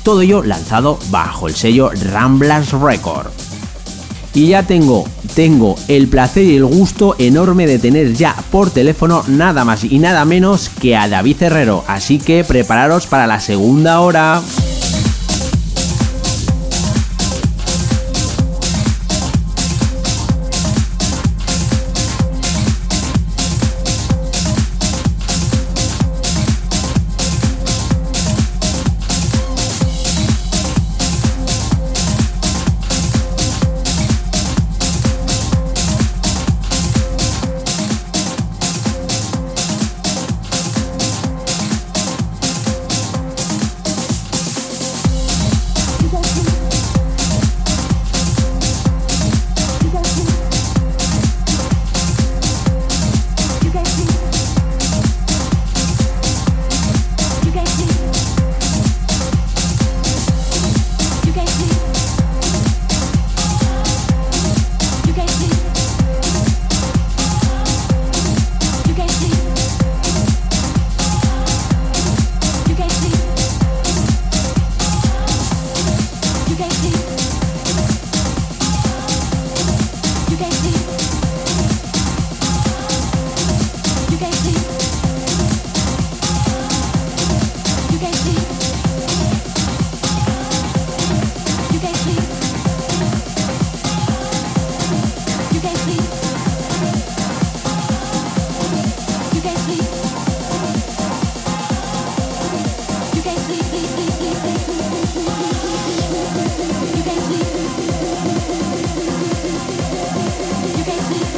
Todo 0.04 0.20
ello 0.20 0.44
lanzado 0.44 1.00
bajo 1.10 1.48
el 1.48 1.56
sello 1.56 1.90
Ramblers 2.12 2.70
Records. 2.70 3.45
Y 4.36 4.48
ya 4.48 4.64
tengo, 4.64 5.06
tengo 5.34 5.76
el 5.88 6.08
placer 6.08 6.44
y 6.44 6.56
el 6.56 6.66
gusto 6.66 7.16
enorme 7.18 7.66
de 7.66 7.78
tener 7.78 8.12
ya 8.12 8.36
por 8.50 8.68
teléfono 8.70 9.24
nada 9.28 9.64
más 9.64 9.82
y 9.82 9.98
nada 9.98 10.26
menos 10.26 10.68
que 10.68 10.94
a 10.94 11.08
David 11.08 11.42
Herrero. 11.42 11.82
Así 11.86 12.18
que 12.18 12.44
prepararos 12.44 13.06
para 13.06 13.26
la 13.26 13.40
segunda 13.40 14.00
hora. 14.00 14.42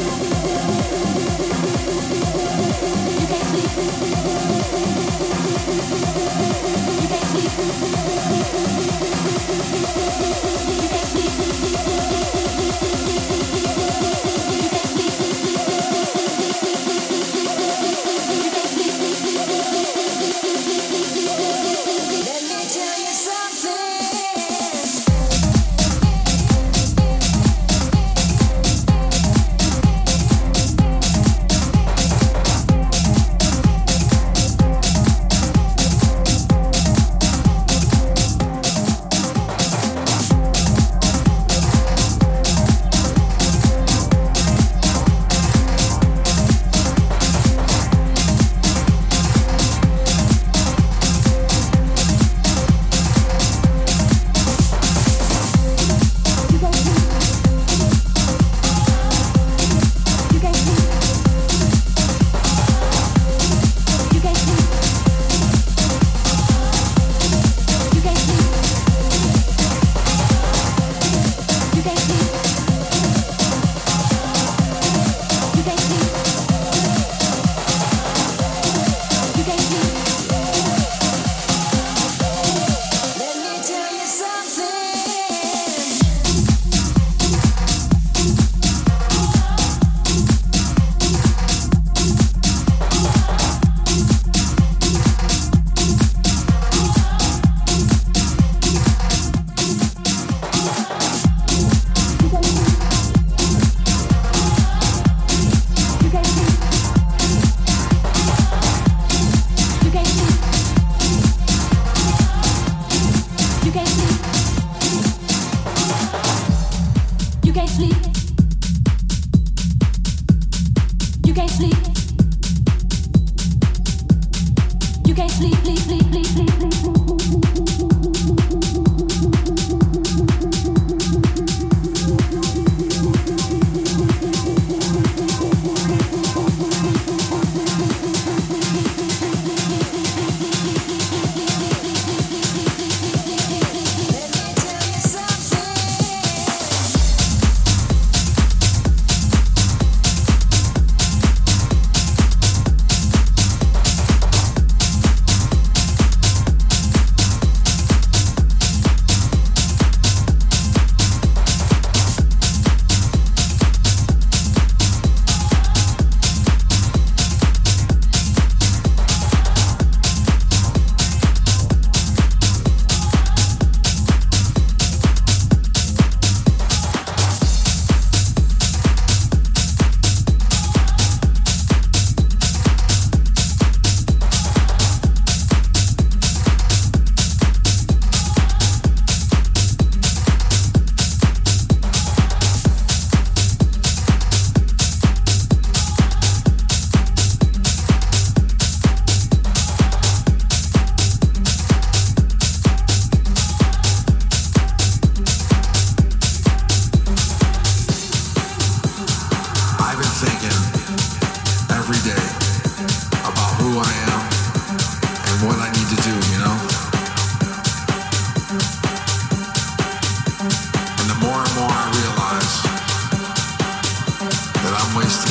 Música 0.09 0.78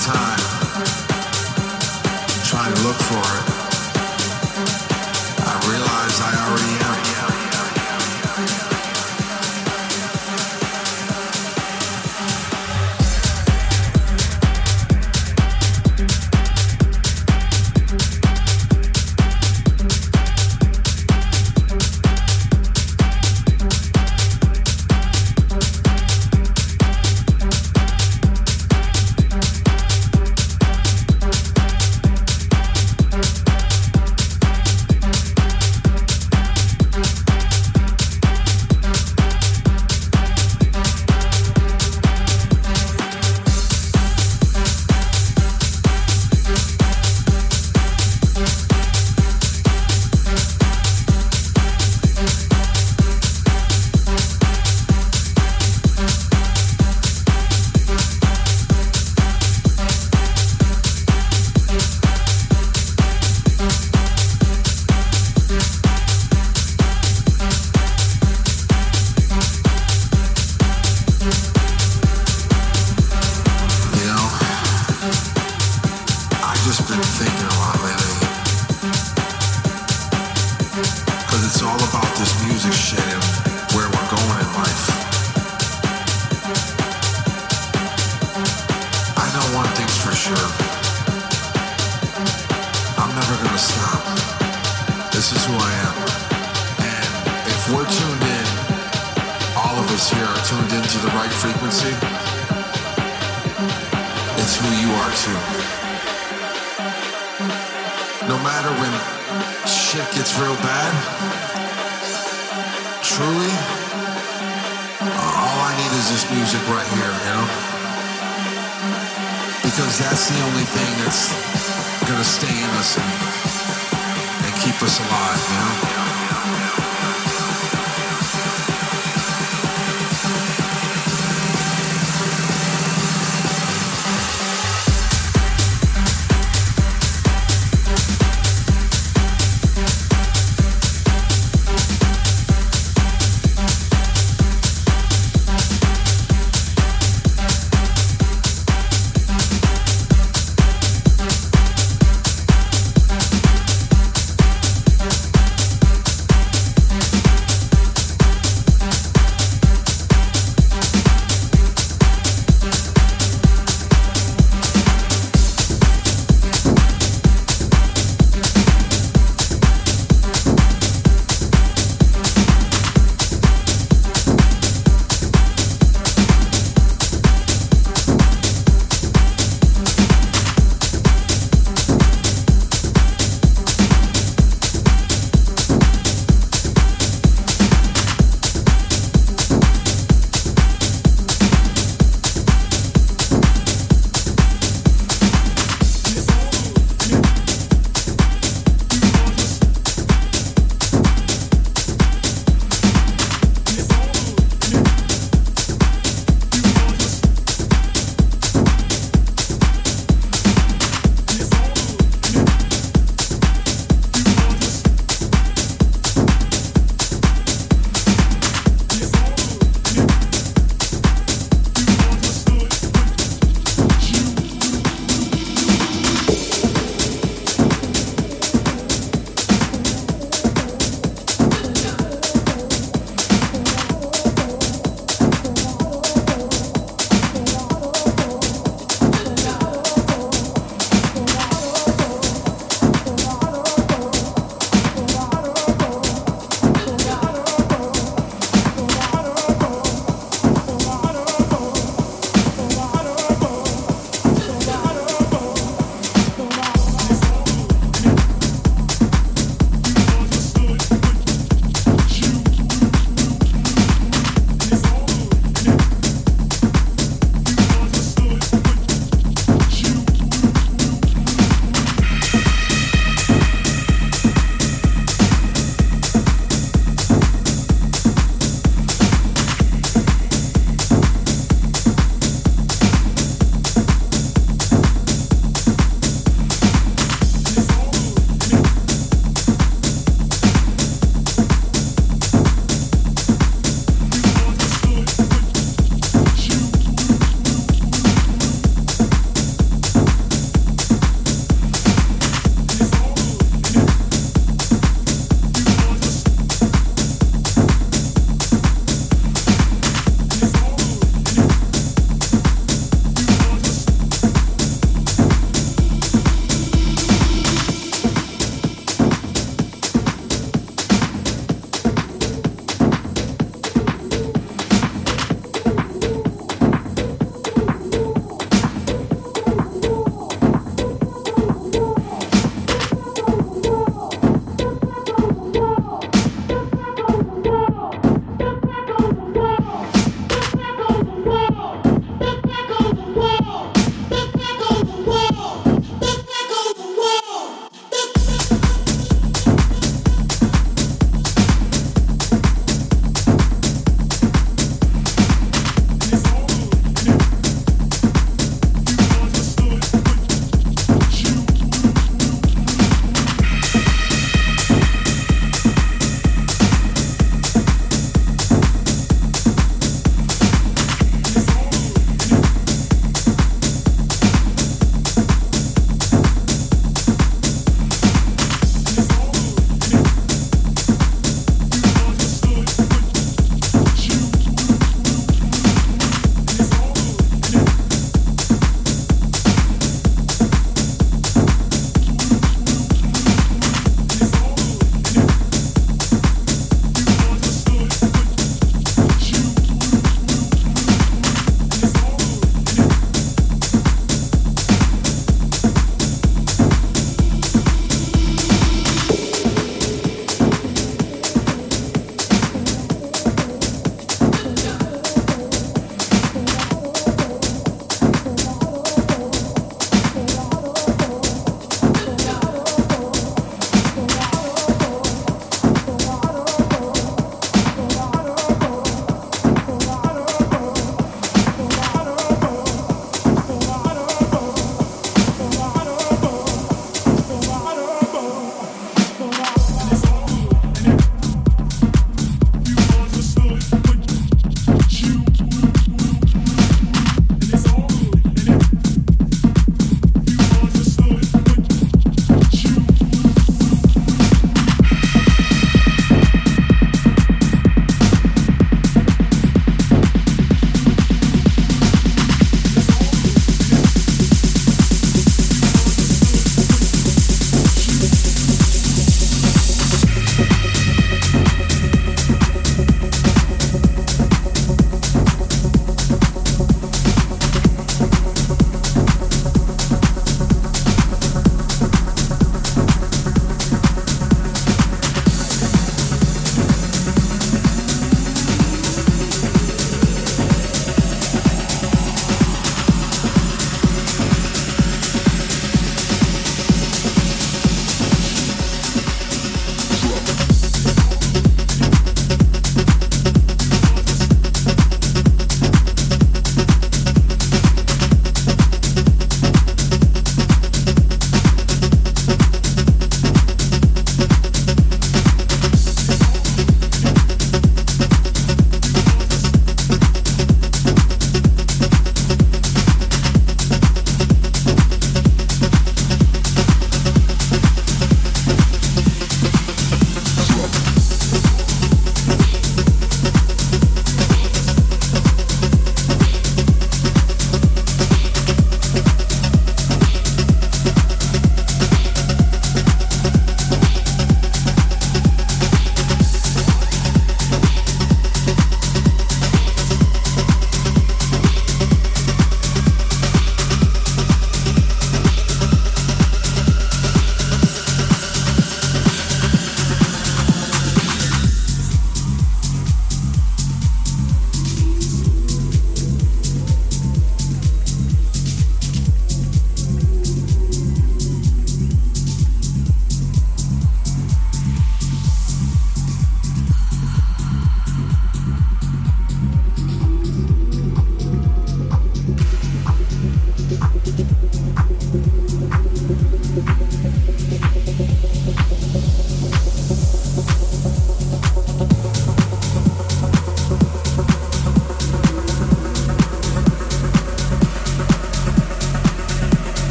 time 0.00 0.38
trying 2.44 2.74
to 2.74 2.82
look 2.82 2.96
for 2.96 3.24
it, 3.38 3.44
I 5.44 5.54
realized 5.70 6.22
I 6.22 6.32
already 6.46 6.84
am. 6.84 7.01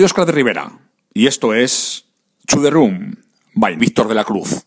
Soy 0.00 0.06
Oscar 0.06 0.24
de 0.24 0.32
Rivera 0.32 0.72
y 1.12 1.26
esto 1.26 1.52
es 1.52 2.06
To 2.46 2.62
The 2.62 2.70
Room 2.70 3.16
by 3.52 3.76
Víctor 3.76 4.08
de 4.08 4.14
la 4.14 4.24
Cruz. 4.24 4.64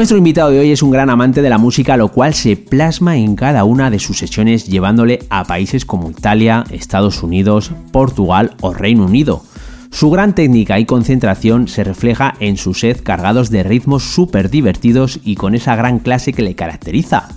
Nuestro 0.00 0.16
invitado 0.16 0.48
de 0.48 0.60
hoy 0.60 0.70
es 0.70 0.82
un 0.82 0.90
gran 0.90 1.10
amante 1.10 1.42
de 1.42 1.50
la 1.50 1.58
música, 1.58 1.98
lo 1.98 2.08
cual 2.08 2.32
se 2.32 2.56
plasma 2.56 3.18
en 3.18 3.36
cada 3.36 3.64
una 3.64 3.90
de 3.90 3.98
sus 3.98 4.16
sesiones 4.16 4.66
llevándole 4.66 5.18
a 5.28 5.44
países 5.44 5.84
como 5.84 6.10
Italia, 6.10 6.64
Estados 6.70 7.22
Unidos, 7.22 7.70
Portugal 7.92 8.56
o 8.62 8.72
Reino 8.72 9.04
Unido. 9.04 9.44
Su 9.90 10.08
gran 10.08 10.34
técnica 10.34 10.78
y 10.78 10.86
concentración 10.86 11.68
se 11.68 11.84
refleja 11.84 12.34
en 12.40 12.56
sus 12.56 12.80
sets 12.80 13.02
cargados 13.02 13.50
de 13.50 13.62
ritmos 13.62 14.02
súper 14.02 14.48
divertidos 14.48 15.20
y 15.22 15.34
con 15.34 15.54
esa 15.54 15.76
gran 15.76 15.98
clase 15.98 16.32
que 16.32 16.40
le 16.40 16.54
caracteriza. 16.54 17.28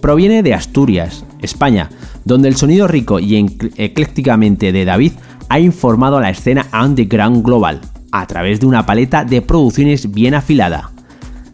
Proviene 0.00 0.44
de 0.44 0.54
Asturias, 0.54 1.24
España, 1.40 1.90
donde 2.24 2.46
el 2.46 2.54
sonido 2.54 2.86
rico 2.86 3.18
y 3.18 3.44
eclécticamente 3.76 4.70
de 4.70 4.84
David 4.84 5.14
ha 5.48 5.58
informado 5.58 6.18
a 6.18 6.20
la 6.20 6.30
escena 6.30 6.64
underground 6.72 7.44
global, 7.44 7.80
a 8.12 8.24
través 8.28 8.60
de 8.60 8.66
una 8.66 8.86
paleta 8.86 9.24
de 9.24 9.42
producciones 9.42 10.12
bien 10.12 10.34
afilada. 10.34 10.91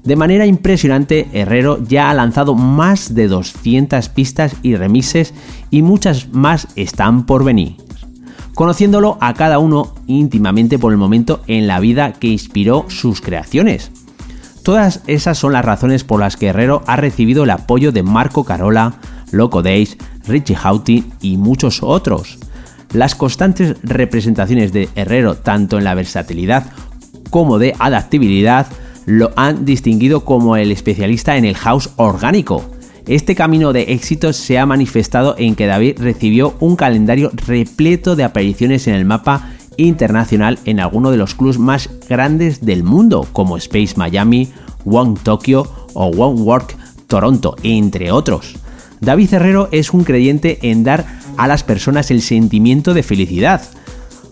De 0.09 0.16
manera 0.16 0.46
impresionante, 0.46 1.28
Herrero 1.34 1.84
ya 1.86 2.09
ha 2.09 2.14
lanzado 2.14 2.54
más 2.54 3.14
de 3.14 3.28
200 3.28 4.09
pistas 4.09 4.56
y 4.62 4.74
remises 4.74 5.34
y 5.70 5.82
muchas 5.82 6.32
más 6.32 6.68
están 6.76 7.26
por 7.26 7.44
venir. 7.44 7.76
Conociéndolo 8.54 9.18
a 9.20 9.34
cada 9.34 9.59
uno 9.59 9.94
íntimamente 10.06 10.78
por 10.78 10.92
el 10.92 10.98
momento 10.98 11.42
en 11.46 11.66
la 11.66 11.78
vida 11.78 12.14
que 12.14 12.28
inspiró 12.28 12.86
sus 12.88 13.20
creaciones. 13.20 13.90
Todas 14.62 15.02
esas 15.09 15.36
son 15.36 15.52
las 15.52 15.66
razones 15.66 16.04
por 16.04 16.20
las 16.20 16.38
que 16.38 16.46
Herrero 16.46 16.82
ha 16.86 16.96
recibido 16.96 17.44
el 17.44 17.50
apoyo 17.50 17.92
de 17.92 18.02
Marco 18.02 18.44
Carola, 18.44 18.94
Loco 19.30 19.61
Days, 19.61 19.98
Richie 20.26 20.56
Houghton 20.56 21.04
y 21.20 21.36
muchos 21.36 21.82
otros. 21.82 22.38
Las 22.94 23.14
constantes 23.14 23.76
representaciones 23.82 24.72
de 24.72 24.88
Herrero 24.94 25.34
tanto 25.34 25.76
en 25.76 25.84
la 25.84 25.92
versatilidad 25.92 26.64
como 27.28 27.59
de 27.59 27.74
adaptabilidad 27.78 28.68
lo 29.09 29.32
han 29.36 29.64
distinguido 29.64 30.26
como 30.26 30.56
el 30.56 30.70
especialista 30.70 31.38
en 31.38 31.46
el 31.46 31.56
house 31.56 31.88
orgánico. 31.96 32.62
Este 33.06 33.34
camino 33.34 33.72
de 33.72 33.94
éxitos 33.94 34.36
se 34.36 34.59
ha 34.59 34.66
manifestado 34.66 35.34
en 35.38 35.54
que 35.54 35.64
David 35.64 35.96
recibió 35.98 36.54
un 36.61 36.76
calendario 36.76 37.30
repleto 37.46 38.16
de 38.16 38.24
apariciones 38.24 38.86
en 38.86 38.94
el 38.94 39.06
mapa 39.06 39.52
internacional 39.78 40.59
en 40.66 40.78
algunos 40.78 41.12
de 41.12 41.16
los 41.16 41.34
clubs 41.34 41.59
más 41.59 41.88
grandes 42.06 42.66
del 42.66 42.82
mundo, 42.82 43.26
como 43.32 43.56
Space 43.56 43.94
Miami, 43.96 44.50
One 44.84 45.14
Tokyo 45.22 45.66
o 45.94 46.09
One 46.09 46.42
Work 46.42 46.76
Toronto, 47.06 47.56
entre 47.62 48.12
otros. 48.12 48.56
David 49.00 49.32
Herrero 49.32 49.70
es 49.72 49.94
un 49.94 50.04
creyente 50.04 50.59
en 50.61 50.84
dar 50.84 51.06
a 51.38 51.48
las 51.48 51.62
personas 51.62 52.11
el 52.11 52.20
sentimiento 52.20 52.92
de 52.92 53.02
felicidad, 53.02 53.62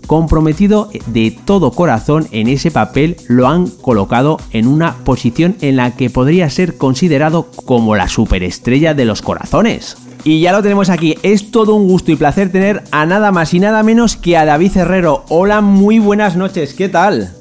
comprometido 0.07 0.91
de 1.07 1.31
todo 1.45 1.73
corazón 1.73 2.29
en 2.31 2.49
ese 2.49 2.71
papel, 2.71 3.17
lo 3.29 3.49
han 3.49 3.67
colocado 3.69 4.39
en 4.51 4.67
una 4.67 4.97
posición 4.99 5.57
en 5.61 5.77
la 5.77 5.97
que 5.97 6.11
podría 6.11 6.49
ser 6.51 6.77
considerado 6.77 7.51
como 7.65 7.97
la 7.97 8.09
superestrella 8.09 8.95
de 8.95 9.05
los 9.05 9.23
corazones. 9.23 9.97
Y 10.25 10.41
ya 10.41 10.53
lo 10.53 10.63
tenemos 10.63 10.91
aquí, 10.91 11.17
es 11.23 11.51
todo 11.51 11.75
un 11.75 11.87
gusto 11.87 12.11
y 12.11 12.17
placer 12.17 12.51
tener 12.51 12.83
a 12.91 13.07
nada 13.07 13.31
más 13.31 13.55
y 13.55 13.61
nada 13.61 13.83
menos 13.83 14.17
que 14.17 14.37
a 14.37 14.45
David 14.45 14.77
Herrero. 14.77 15.25
Hola, 15.29 15.61
muy 15.61 15.99
buenas 15.99 16.37
noches, 16.37 16.75
¿qué 16.75 16.89
tal? 16.89 17.33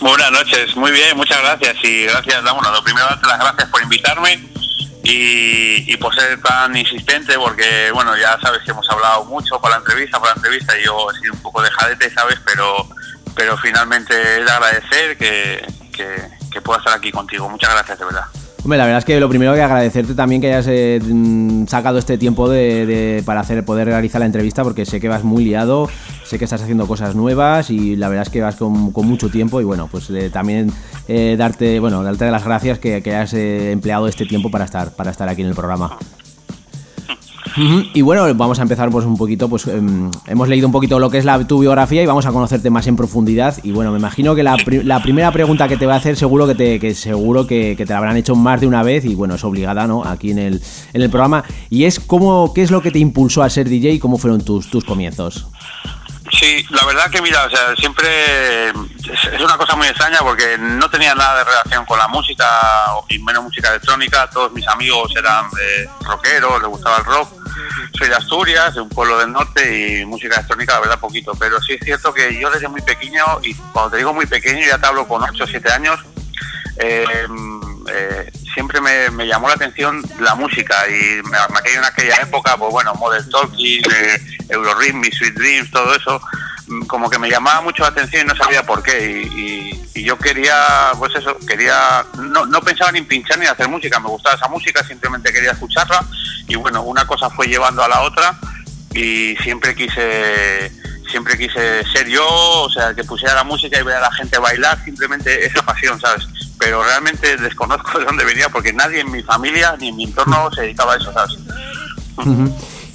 Buenas 0.00 0.32
noches, 0.32 0.76
muy 0.76 0.90
bien, 0.90 1.16
muchas 1.16 1.38
gracias 1.40 1.76
y 1.82 2.04
gracias, 2.04 2.42
bueno, 2.42 2.70
lo 2.72 2.84
primero 2.84 3.06
darte 3.06 3.26
las 3.26 3.38
gracias 3.38 3.68
por 3.70 3.82
invitarme 3.82 4.38
y, 5.04 5.96
por 5.98 6.14
ser 6.14 6.40
tan 6.40 6.74
insistente, 6.76 7.34
porque 7.38 7.90
bueno, 7.92 8.16
ya 8.16 8.38
sabes 8.40 8.62
que 8.62 8.70
hemos 8.70 8.88
hablado 8.90 9.24
mucho 9.26 9.60
para 9.60 9.76
la 9.76 9.80
entrevista, 9.80 10.18
para 10.18 10.32
la 10.32 10.36
entrevista, 10.36 10.78
y 10.78 10.84
yo 10.84 11.10
he 11.10 11.20
sido 11.20 11.34
un 11.34 11.40
poco 11.40 11.62
de 11.62 11.70
jadete, 11.70 12.10
¿sabes? 12.10 12.40
Pero, 12.44 12.88
pero 13.34 13.56
finalmente 13.58 14.14
es 14.38 14.46
de 14.46 14.50
agradecer 14.50 15.18
que, 15.18 15.66
que, 15.92 16.60
pueda 16.62 16.78
estar 16.78 16.94
aquí 16.94 17.10
contigo. 17.10 17.48
Muchas 17.48 17.74
gracias, 17.74 17.98
de 17.98 18.04
verdad. 18.06 18.24
Hombre, 18.62 18.78
la 18.78 18.84
verdad 18.84 19.00
es 19.00 19.04
que 19.04 19.20
lo 19.20 19.28
primero 19.28 19.52
que 19.52 19.60
agradecerte 19.60 20.14
también 20.14 20.40
que 20.40 20.46
hayas 20.46 20.66
eh, 20.68 20.98
sacado 21.68 21.98
este 21.98 22.16
tiempo 22.16 22.48
de, 22.48 23.22
para 23.26 23.40
hacer 23.40 23.62
poder 23.64 23.88
realizar 23.88 24.20
la 24.20 24.26
entrevista 24.26 24.62
porque 24.62 24.86
sé 24.86 25.00
que 25.00 25.08
vas 25.08 25.24
muy 25.24 25.44
liado, 25.44 25.90
sé 26.24 26.38
que 26.38 26.44
estás 26.44 26.62
haciendo 26.62 26.86
cosas 26.86 27.14
nuevas 27.14 27.70
y 27.70 27.96
la 27.96 28.08
verdad 28.08 28.22
es 28.22 28.30
que 28.30 28.40
vas 28.40 28.56
con, 28.56 28.92
mucho 28.92 29.28
tiempo 29.28 29.60
y 29.60 29.64
bueno, 29.64 29.88
pues 29.90 30.10
eh, 30.10 30.30
también 30.30 30.72
eh, 31.08 31.36
darte, 31.38 31.80
bueno, 31.80 32.02
darte 32.02 32.30
las 32.30 32.44
gracias 32.44 32.78
que, 32.78 33.02
que 33.02 33.14
hayas 33.14 33.34
empleado 33.34 34.08
este 34.08 34.26
tiempo 34.26 34.50
para 34.50 34.64
estar, 34.64 34.92
para 34.92 35.10
estar 35.10 35.28
aquí 35.28 35.42
en 35.42 35.48
el 35.48 35.54
programa. 35.54 35.98
Y 37.56 38.02
bueno, 38.02 38.22
vamos 38.34 38.58
a 38.58 38.62
empezar 38.62 38.90
pues 38.90 39.06
un 39.06 39.16
poquito, 39.16 39.48
pues 39.48 39.66
em, 39.68 40.10
hemos 40.26 40.48
leído 40.48 40.66
un 40.66 40.72
poquito 40.72 40.98
lo 40.98 41.08
que 41.08 41.18
es 41.18 41.26
tu 41.46 41.60
biografía 41.60 42.02
y 42.02 42.06
vamos 42.06 42.26
a 42.26 42.32
conocerte 42.32 42.68
más 42.68 42.86
en 42.88 42.96
profundidad. 42.96 43.56
Y 43.62 43.70
bueno, 43.70 43.92
me 43.92 43.98
imagino 43.98 44.34
que 44.34 44.42
la, 44.42 44.56
primera 45.02 45.30
pregunta 45.30 45.68
que 45.68 45.76
te 45.76 45.86
va 45.86 45.94
a 45.94 45.98
hacer 45.98 46.16
seguro 46.16 46.46
que 46.48 46.54
te, 46.54 46.94
seguro 46.94 47.46
que, 47.46 47.76
te 47.76 47.86
la 47.86 47.98
habrán 47.98 48.16
hecho 48.16 48.34
más 48.34 48.60
de 48.60 48.66
una 48.66 48.82
vez 48.82 49.04
y 49.04 49.14
bueno, 49.14 49.36
es 49.36 49.44
obligada, 49.44 49.86
¿no? 49.86 50.04
Aquí 50.04 50.32
en 50.32 50.38
el, 50.38 50.60
en 50.92 51.02
el 51.02 51.10
programa. 51.10 51.44
Y 51.70 51.84
es 51.84 52.00
cómo, 52.00 52.52
¿qué 52.54 52.62
es 52.62 52.70
lo 52.70 52.82
que 52.82 52.90
te 52.90 52.98
impulsó 52.98 53.42
a 53.42 53.50
ser 53.50 53.68
DJ 53.68 53.92
y 53.92 53.98
cómo 54.00 54.18
fueron 54.18 54.40
tus, 54.40 54.68
tus 54.68 54.84
comienzos? 54.84 55.46
Sí, 56.44 56.66
la 56.68 56.84
verdad 56.84 57.10
que 57.10 57.22
mira, 57.22 57.46
o 57.46 57.48
sea, 57.48 57.74
siempre 57.74 58.68
es 58.68 59.40
una 59.40 59.56
cosa 59.56 59.76
muy 59.76 59.86
extraña 59.86 60.18
porque 60.18 60.58
no 60.58 60.90
tenía 60.90 61.14
nada 61.14 61.38
de 61.38 61.44
relación 61.44 61.86
con 61.86 61.98
la 61.98 62.06
música 62.06 62.44
y 63.08 63.18
menos 63.18 63.44
música 63.44 63.70
electrónica. 63.70 64.28
Todos 64.28 64.52
mis 64.52 64.68
amigos 64.68 65.10
eran 65.16 65.46
eh, 65.46 65.88
rockeros, 66.02 66.60
les 66.60 66.68
gustaba 66.68 66.98
el 66.98 67.04
rock 67.06 67.30
soy 67.96 68.08
de 68.08 68.14
Asturias, 68.14 68.74
de 68.74 68.82
un 68.82 68.90
pueblo 68.90 69.18
del 69.18 69.32
norte 69.32 70.00
y 70.00 70.04
música 70.04 70.34
electrónica, 70.34 70.74
la 70.74 70.80
verdad, 70.80 71.00
poquito. 71.00 71.32
Pero 71.38 71.62
sí 71.62 71.78
es 71.80 71.80
cierto 71.82 72.12
que 72.12 72.38
yo 72.38 72.50
desde 72.50 72.68
muy 72.68 72.82
pequeño, 72.82 73.24
y 73.42 73.54
cuando 73.54 73.92
te 73.92 73.96
digo 73.96 74.12
muy 74.12 74.26
pequeño, 74.26 74.66
ya 74.66 74.76
te 74.76 74.86
hablo 74.86 75.08
con 75.08 75.22
8 75.22 75.44
o 75.44 75.46
7 75.46 75.72
años, 75.72 75.98
eh, 76.76 77.06
eh, 77.88 78.32
siempre 78.54 78.80
me, 78.80 79.26
llamó 79.26 79.48
la 79.48 79.54
atención 79.54 80.02
la 80.20 80.34
música 80.34 80.88
y 80.88 81.22
me, 81.24 81.38
me 81.52 81.72
en 81.74 81.84
aquella 81.84 82.16
época, 82.22 82.56
pues 82.56 82.70
bueno, 82.70 82.94
Model 82.94 83.28
Talking, 83.28 83.82
eh, 83.92 84.38
Eurorhythm, 84.48 85.02
Sweet 85.12 85.34
Dreams, 85.34 85.70
todo 85.70 85.94
eso, 85.94 86.20
mm, 86.68 86.86
como 86.86 87.10
que 87.10 87.18
me 87.18 87.28
llamaba 87.28 87.60
mucho 87.60 87.82
la 87.82 87.88
atención 87.88 88.22
y 88.22 88.28
no 88.28 88.36
sabía 88.36 88.64
por 88.64 88.82
qué. 88.82 89.28
Y, 89.34 89.80
yo 90.04 90.18
quería, 90.18 90.92
pues 90.98 91.14
eso, 91.14 91.38
quería, 91.48 92.04
no, 92.18 92.44
no 92.44 92.60
pensaba 92.60 92.92
ni 92.92 92.98
en 92.98 93.06
pinchar 93.06 93.38
ni 93.38 93.46
hacer 93.46 93.68
música, 93.68 93.98
me 93.98 94.08
gustaba 94.08 94.34
esa 94.34 94.48
música, 94.48 94.84
simplemente 94.84 95.32
quería 95.32 95.52
escucharla 95.52 96.04
y 96.46 96.56
bueno, 96.56 96.82
una 96.82 97.06
cosa 97.06 97.30
fue 97.30 97.46
llevando 97.46 97.82
a 97.82 97.88
la 97.88 98.02
otra 98.02 98.38
y 98.92 99.34
siempre 99.36 99.74
quise 99.74 100.70
siempre 101.10 101.38
quise 101.38 101.84
ser 101.92 102.08
yo, 102.08 102.26
o 102.28 102.68
sea, 102.68 102.92
que 102.92 103.04
pusiera 103.04 103.34
la 103.34 103.44
música 103.44 103.78
y 103.78 103.84
ver 103.84 103.96
a 103.96 104.00
la 104.00 104.12
gente 104.12 104.36
bailar, 104.36 104.82
simplemente 104.84 105.46
esa 105.46 105.62
pasión, 105.62 105.98
¿sabes? 106.00 106.26
Pero 106.58 106.82
realmente 106.82 107.36
desconozco 107.36 107.98
de 107.98 108.04
dónde 108.04 108.24
venía 108.24 108.48
porque 108.48 108.72
nadie 108.72 109.00
en 109.00 109.10
mi 109.10 109.22
familia 109.22 109.76
ni 109.78 109.88
en 109.88 109.96
mi 109.96 110.04
entorno 110.04 110.50
se 110.54 110.62
dedicaba 110.62 110.94
a 110.94 110.96
eso, 110.96 111.12
¿sabes? 111.12 111.38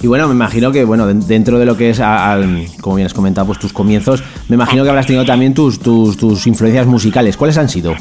Y 0.02 0.06
bueno, 0.06 0.28
me 0.28 0.34
imagino 0.34 0.72
que, 0.72 0.84
bueno, 0.84 1.06
dentro 1.06 1.58
de 1.58 1.66
lo 1.66 1.76
que 1.76 1.90
es, 1.90 2.00
como 2.80 2.96
bien 2.96 3.06
has 3.06 3.12
comentado, 3.12 3.46
pues 3.46 3.58
tus 3.58 3.72
comienzos, 3.72 4.22
me 4.48 4.54
imagino 4.54 4.82
que 4.82 4.88
habrás 4.88 5.06
tenido 5.06 5.26
también 5.26 5.52
tus, 5.52 5.78
tus, 5.78 6.16
tus 6.16 6.46
influencias 6.46 6.86
musicales. 6.86 7.36
¿Cuáles 7.36 7.58
han 7.58 7.68
sido? 7.68 7.94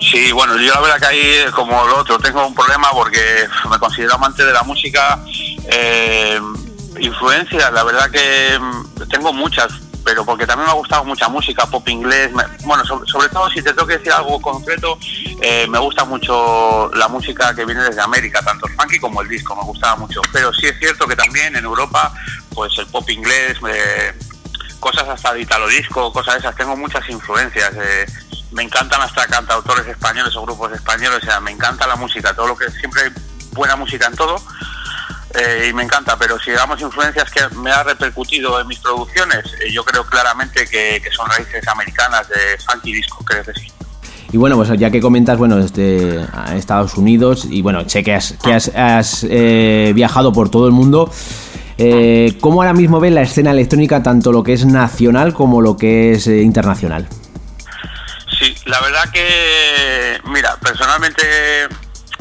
Sí, 0.00 0.32
bueno, 0.32 0.56
yo 0.58 0.74
la 0.74 0.80
verdad 0.80 0.98
que 0.98 1.06
ahí, 1.06 1.50
como 1.54 1.84
lo 1.86 1.98
otro, 1.98 2.18
tengo 2.18 2.46
un 2.46 2.54
problema 2.54 2.88
porque 2.92 3.20
me 3.70 3.78
considero 3.78 4.14
amante 4.14 4.44
de 4.44 4.52
la 4.52 4.62
música. 4.64 5.20
Eh, 5.70 6.40
influencias, 7.00 7.72
la 7.72 7.84
verdad 7.84 8.10
que 8.10 8.58
mm, 8.58 9.08
tengo 9.08 9.32
muchas, 9.32 9.68
pero 10.06 10.24
porque 10.24 10.46
también 10.46 10.66
me 10.66 10.70
ha 10.70 10.76
gustado 10.76 11.04
mucha 11.04 11.28
música, 11.28 11.66
pop 11.66 11.86
inglés. 11.88 12.32
me- 12.32 12.44
bueno, 12.64 12.84
sobre, 12.86 13.10
sobre 13.10 13.28
todo 13.28 13.50
si 13.50 13.60
te 13.60 13.72
tengo 13.74 13.86
que 13.88 13.98
decir 13.98 14.12
algo 14.12 14.40
concreto, 14.40 14.96
eh, 15.42 15.66
me 15.68 15.80
gusta 15.80 16.04
mucho 16.04 16.88
la 16.94 17.08
música 17.08 17.52
que 17.56 17.64
viene 17.64 17.82
desde 17.82 18.00
América, 18.00 18.40
tanto 18.40 18.68
el 18.68 18.74
funky 18.74 19.00
como 19.00 19.20
el 19.20 19.28
disco, 19.28 19.56
me 19.56 19.64
gustaba 19.64 19.96
mucho. 19.96 20.20
Pero 20.32 20.52
sí 20.54 20.66
es 20.66 20.78
cierto 20.78 21.08
que 21.08 21.16
también 21.16 21.56
en 21.56 21.64
Europa, 21.64 22.12
pues 22.54 22.72
el 22.78 22.86
pop 22.86 23.10
inglés, 23.10 23.58
eh, 23.68 24.14
cosas 24.78 25.08
hasta 25.08 25.34
de 25.34 25.40
italo 25.42 25.66
disco, 25.66 26.12
cosas 26.12 26.34
de 26.34 26.40
esas, 26.40 26.54
tengo 26.54 26.76
muchas 26.76 27.06
influencias. 27.10 27.72
eh, 27.74 28.06
me 28.52 28.62
encantan 28.62 29.02
hasta 29.02 29.26
cantautores 29.26 29.86
españoles 29.88 30.34
o 30.36 30.42
grupos 30.42 30.70
españoles, 30.72 31.18
o 31.20 31.26
sea, 31.26 31.40
me 31.40 31.50
encanta 31.50 31.84
la 31.86 31.96
música, 31.96 32.32
todo 32.32 32.46
lo 32.46 32.56
que 32.56 32.70
siempre 32.70 33.02
hay 33.02 33.10
buena 33.52 33.74
música 33.74 34.06
en 34.06 34.14
todo. 34.14 34.40
Eh, 35.36 35.68
y 35.68 35.72
me 35.72 35.82
encanta, 35.82 36.16
pero 36.18 36.38
si 36.38 36.50
digamos 36.50 36.80
influencias 36.80 37.30
que 37.30 37.40
me 37.56 37.70
ha 37.70 37.82
repercutido 37.82 38.60
en 38.60 38.66
mis 38.66 38.78
producciones, 38.78 39.44
eh, 39.60 39.70
yo 39.70 39.84
creo 39.84 40.04
claramente 40.04 40.66
que, 40.66 41.00
que 41.02 41.10
son 41.10 41.28
raíces 41.28 41.66
americanas 41.68 42.28
de 42.28 42.58
funky 42.64 42.92
disco, 42.94 43.24
creo 43.24 43.44
que 43.44 43.52
sí. 43.54 43.70
Y 44.32 44.38
bueno, 44.38 44.56
pues 44.56 44.70
ya 44.78 44.90
que 44.90 45.00
comentas, 45.00 45.38
bueno, 45.38 45.56
desde 45.56 46.26
Estados 46.56 46.96
Unidos 46.96 47.46
y 47.48 47.62
bueno, 47.62 47.88
sé 47.88 48.02
que 48.02 48.14
has, 48.14 48.34
que 48.42 48.52
has, 48.52 48.68
has, 48.74 49.26
eh, 49.28 49.92
viajado 49.94 50.32
por 50.32 50.50
todo 50.50 50.66
el 50.66 50.72
mundo. 50.72 51.10
¿Cómo 52.40 52.62
ahora 52.62 52.72
mismo 52.72 52.98
ves 52.98 53.12
la 53.12 53.22
escena 53.22 53.50
electrónica, 53.50 54.02
tanto 54.02 54.32
lo 54.32 54.42
que 54.42 54.54
es 54.54 54.64
nacional 54.64 55.34
como 55.34 55.60
lo 55.60 55.76
que 55.76 56.12
es 56.12 56.26
internacional? 56.26 57.06
Sí, 58.38 58.54
la 58.64 58.80
verdad 58.80 59.04
que, 59.12 60.20
mira, 60.24 60.56
personalmente 60.56 61.22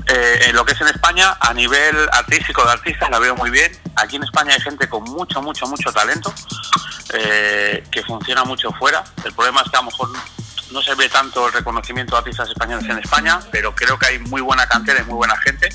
eh, 0.07 0.39
en 0.47 0.55
lo 0.55 0.65
que 0.65 0.73
es 0.73 0.81
en 0.81 0.87
España, 0.87 1.37
a 1.39 1.53
nivel 1.53 1.95
artístico 2.11 2.63
de 2.63 2.71
artistas 2.71 3.09
la 3.09 3.19
veo 3.19 3.35
muy 3.35 3.49
bien. 3.49 3.71
Aquí 3.95 4.15
en 4.17 4.23
España 4.23 4.53
hay 4.53 4.61
gente 4.61 4.87
con 4.87 5.03
mucho, 5.03 5.41
mucho, 5.41 5.67
mucho 5.67 5.91
talento, 5.91 6.33
eh, 7.13 7.83
que 7.91 8.03
funciona 8.03 8.43
mucho 8.43 8.71
fuera. 8.73 9.03
El 9.23 9.33
problema 9.33 9.61
es 9.61 9.71
que 9.71 9.77
a 9.77 9.81
lo 9.81 9.87
mejor 9.87 10.09
no 10.71 10.81
se 10.81 10.95
ve 10.95 11.09
tanto 11.09 11.47
el 11.47 11.53
reconocimiento 11.53 12.15
de 12.15 12.19
artistas 12.19 12.49
españoles 12.49 12.85
en 12.89 12.99
España, 12.99 13.39
pero 13.51 13.73
creo 13.73 13.97
que 13.97 14.07
hay 14.07 14.19
muy 14.19 14.41
buena 14.41 14.67
cantera 14.67 15.01
y 15.01 15.03
muy 15.05 15.15
buena 15.15 15.37
gente. 15.37 15.69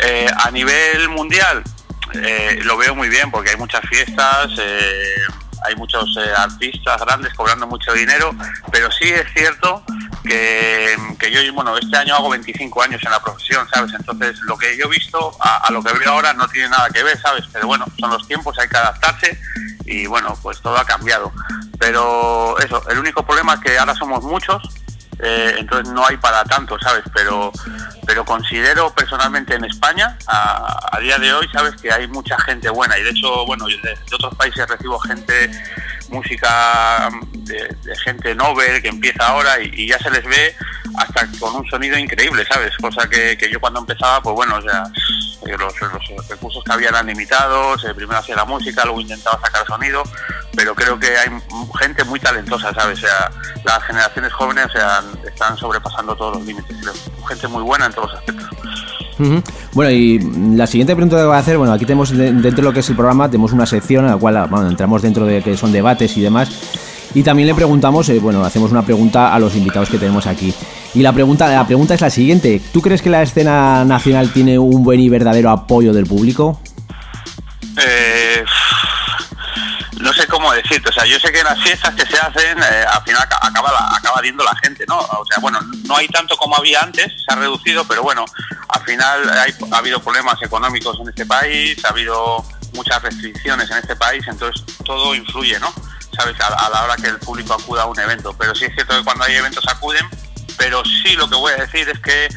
Eh, 0.00 0.26
a 0.44 0.50
nivel 0.50 1.08
mundial 1.08 1.64
eh, 2.14 2.60
lo 2.62 2.76
veo 2.76 2.94
muy 2.94 3.08
bien 3.08 3.30
porque 3.30 3.50
hay 3.50 3.56
muchas 3.56 3.82
fiestas, 3.88 4.50
eh, 4.58 5.22
hay 5.66 5.76
muchos 5.76 6.16
eh, 6.16 6.32
artistas 6.36 7.00
grandes 7.00 7.34
cobrando 7.34 7.66
mucho 7.66 7.92
dinero, 7.92 8.34
pero 8.70 8.90
sí 8.90 9.08
es 9.08 9.26
cierto 9.34 9.84
que, 10.28 10.96
que 11.18 11.30
yo, 11.30 11.52
bueno, 11.54 11.76
este 11.76 11.96
año 11.96 12.14
hago 12.14 12.28
25 12.28 12.82
años 12.82 13.02
en 13.04 13.10
la 13.10 13.20
profesión, 13.20 13.66
¿sabes? 13.72 13.92
Entonces 13.94 14.38
lo 14.42 14.56
que 14.56 14.76
yo 14.76 14.86
he 14.86 14.88
visto 14.88 15.36
a, 15.40 15.66
a 15.66 15.72
lo 15.72 15.82
que 15.82 15.92
veo 15.94 16.12
ahora 16.12 16.32
no 16.34 16.46
tiene 16.48 16.68
nada 16.68 16.88
que 16.90 17.02
ver, 17.02 17.18
¿sabes? 17.20 17.44
Pero 17.52 17.66
bueno, 17.66 17.86
son 17.98 18.10
los 18.10 18.26
tiempos, 18.28 18.58
hay 18.58 18.68
que 18.68 18.76
adaptarse 18.76 19.40
y 19.86 20.06
bueno, 20.06 20.38
pues 20.42 20.60
todo 20.60 20.76
ha 20.76 20.84
cambiado. 20.84 21.32
Pero 21.78 22.58
eso, 22.58 22.82
el 22.90 22.98
único 22.98 23.24
problema 23.24 23.54
es 23.54 23.60
que 23.60 23.78
ahora 23.78 23.94
somos 23.94 24.22
muchos, 24.22 24.62
eh, 25.20 25.56
entonces 25.58 25.92
no 25.92 26.06
hay 26.06 26.16
para 26.18 26.44
tanto, 26.44 26.78
¿sabes? 26.78 27.02
Pero, 27.14 27.50
pero 28.06 28.24
considero 28.24 28.94
personalmente 28.94 29.54
en 29.54 29.64
España, 29.64 30.16
a, 30.26 30.96
a 30.96 31.00
día 31.00 31.18
de 31.18 31.32
hoy, 31.32 31.48
¿sabes? 31.52 31.74
Que 31.80 31.90
hay 31.90 32.06
mucha 32.06 32.38
gente 32.40 32.68
buena 32.70 32.98
y 32.98 33.02
de 33.02 33.10
hecho, 33.10 33.46
bueno, 33.46 33.66
de, 33.66 33.76
de 33.76 34.14
otros 34.14 34.34
países 34.36 34.68
recibo 34.68 34.98
gente, 35.00 35.50
música 36.08 37.10
de, 37.32 37.76
de 37.82 37.96
gente 37.98 38.34
Nobel 38.34 38.82
que 38.82 38.88
empieza 38.88 39.26
ahora 39.26 39.60
y, 39.60 39.88
ya 39.88 39.98
se 39.98 40.10
les 40.10 40.24
ve 40.24 40.54
hasta 40.96 41.26
con 41.38 41.54
un 41.56 41.66
sonido 41.68 41.98
increíble, 41.98 42.44
¿sabes? 42.50 42.76
Cosa 42.78 43.08
que, 43.08 43.36
yo 43.50 43.60
cuando 43.60 43.80
empezaba, 43.80 44.20
pues 44.22 44.34
bueno, 44.34 44.56
o 44.56 44.62
sea, 44.62 44.84
eh, 45.46 45.56
los, 45.58 45.74
recursos 46.28 46.62
que 46.64 46.72
había 46.72 46.88
eran 46.88 47.06
limitados, 47.06 47.84
eh, 47.84 47.94
primero 47.94 48.18
hacía 48.18 48.36
la 48.36 48.44
música, 48.44 48.84
luego 48.84 49.00
intentaba 49.00 49.40
sacar 49.40 49.66
sonido, 49.66 50.02
pero 50.54 50.74
creo 50.74 50.98
que 50.98 51.16
hay 51.16 51.30
gente 51.78 52.04
muy 52.04 52.18
talentosa, 52.20 52.74
¿sabes? 52.74 52.98
O 52.98 53.06
sea, 53.06 53.30
las 53.64 53.82
generaciones 53.84 54.32
jóvenes 54.32 54.66
o 54.74 55.28
están 55.28 55.56
sobrepasando 55.56 56.16
todos 56.16 56.38
los 56.38 56.46
límites, 56.46 56.76
creo. 56.80 56.94
Gente 57.28 57.48
muy 57.48 57.62
buena 57.62 57.86
en 57.86 57.92
todos 57.92 58.10
los 58.10 58.18
aspectos. 58.18 58.57
Bueno, 59.72 59.90
y 59.90 60.18
la 60.56 60.66
siguiente 60.66 60.94
pregunta 60.94 61.16
que 61.16 61.24
voy 61.24 61.34
a 61.36 61.38
hacer, 61.38 61.58
bueno, 61.58 61.72
aquí 61.72 61.84
tenemos 61.84 62.10
de- 62.10 62.32
dentro 62.32 62.56
de 62.56 62.62
lo 62.62 62.72
que 62.72 62.80
es 62.80 62.88
el 62.90 62.96
programa, 62.96 63.28
tenemos 63.30 63.52
una 63.52 63.66
sección 63.66 64.04
en 64.04 64.12
la 64.12 64.16
cual 64.16 64.48
entramos 64.68 65.02
dentro 65.02 65.26
de 65.26 65.42
que 65.42 65.56
son 65.56 65.72
debates 65.72 66.16
y 66.16 66.20
demás. 66.20 66.48
Y 67.14 67.22
también 67.22 67.48
le 67.48 67.54
preguntamos, 67.54 68.08
eh, 68.10 68.18
bueno, 68.20 68.44
hacemos 68.44 68.70
una 68.70 68.82
pregunta 68.82 69.34
a 69.34 69.38
los 69.38 69.56
invitados 69.56 69.88
que 69.88 69.98
tenemos 69.98 70.26
aquí. 70.26 70.52
Y 70.94 71.00
la 71.02 71.12
pregunta, 71.12 71.48
la 71.48 71.66
pregunta 71.66 71.94
es 71.94 72.00
la 72.02 72.10
siguiente: 72.10 72.60
¿Tú 72.72 72.82
crees 72.82 73.00
que 73.02 73.08
la 73.10 73.22
escena 73.22 73.84
nacional 73.84 74.30
tiene 74.32 74.58
un 74.58 74.82
buen 74.84 75.00
y 75.00 75.08
verdadero 75.08 75.50
apoyo 75.50 75.92
del 75.94 76.06
público? 76.06 76.60
Eh, 77.78 78.44
no 80.00 80.12
sé 80.12 80.26
cómo 80.26 80.52
decirte, 80.52 80.90
o 80.90 80.92
sea, 80.92 81.04
yo 81.06 81.18
sé 81.18 81.32
que 81.32 81.42
las 81.42 81.58
fiestas 81.60 81.94
que 81.94 82.06
se 82.06 82.18
hacen, 82.18 82.58
eh, 82.58 82.84
al 82.92 83.02
final 83.02 83.22
aca- 83.22 83.38
acaba, 83.42 83.96
acaba 83.96 84.20
viendo 84.20 84.44
la 84.44 84.54
gente, 84.62 84.84
¿no? 84.88 84.98
O 84.98 85.24
sea, 85.28 85.38
bueno, 85.40 85.58
no 85.86 85.96
hay 85.96 86.06
tanto 86.08 86.36
como 86.36 86.56
había 86.56 86.80
antes, 86.82 87.06
se 87.06 87.32
ha 87.32 87.36
reducido, 87.36 87.84
pero 87.86 88.02
bueno, 88.02 88.24
al 88.68 88.84
final 88.84 89.30
ha 89.30 89.78
habido 89.78 90.00
problemas 90.00 90.40
económicos 90.42 90.98
en 91.00 91.08
este 91.08 91.26
país, 91.26 91.82
ha 91.84 91.88
habido 91.88 92.44
muchas 92.74 93.02
restricciones 93.02 93.70
en 93.70 93.78
este 93.78 93.96
país, 93.96 94.24
entonces 94.26 94.64
todo 94.84 95.14
influye, 95.14 95.58
¿no? 95.60 95.72
¿Sabes? 96.16 96.40
A, 96.40 96.66
a 96.66 96.70
la 96.70 96.84
hora 96.84 96.96
que 96.96 97.08
el 97.08 97.18
público 97.18 97.54
acuda 97.54 97.82
a 97.82 97.86
un 97.86 97.98
evento, 97.98 98.34
pero 98.38 98.54
sí 98.54 98.64
es 98.64 98.74
cierto 98.74 98.96
que 98.96 99.04
cuando 99.04 99.24
hay 99.24 99.34
eventos 99.34 99.64
acuden, 99.68 100.06
pero 100.58 100.82
sí 100.84 101.14
lo 101.14 101.28
que 101.30 101.36
voy 101.36 101.52
a 101.52 101.62
decir 101.64 101.88
es 101.88 101.98
que 102.00 102.28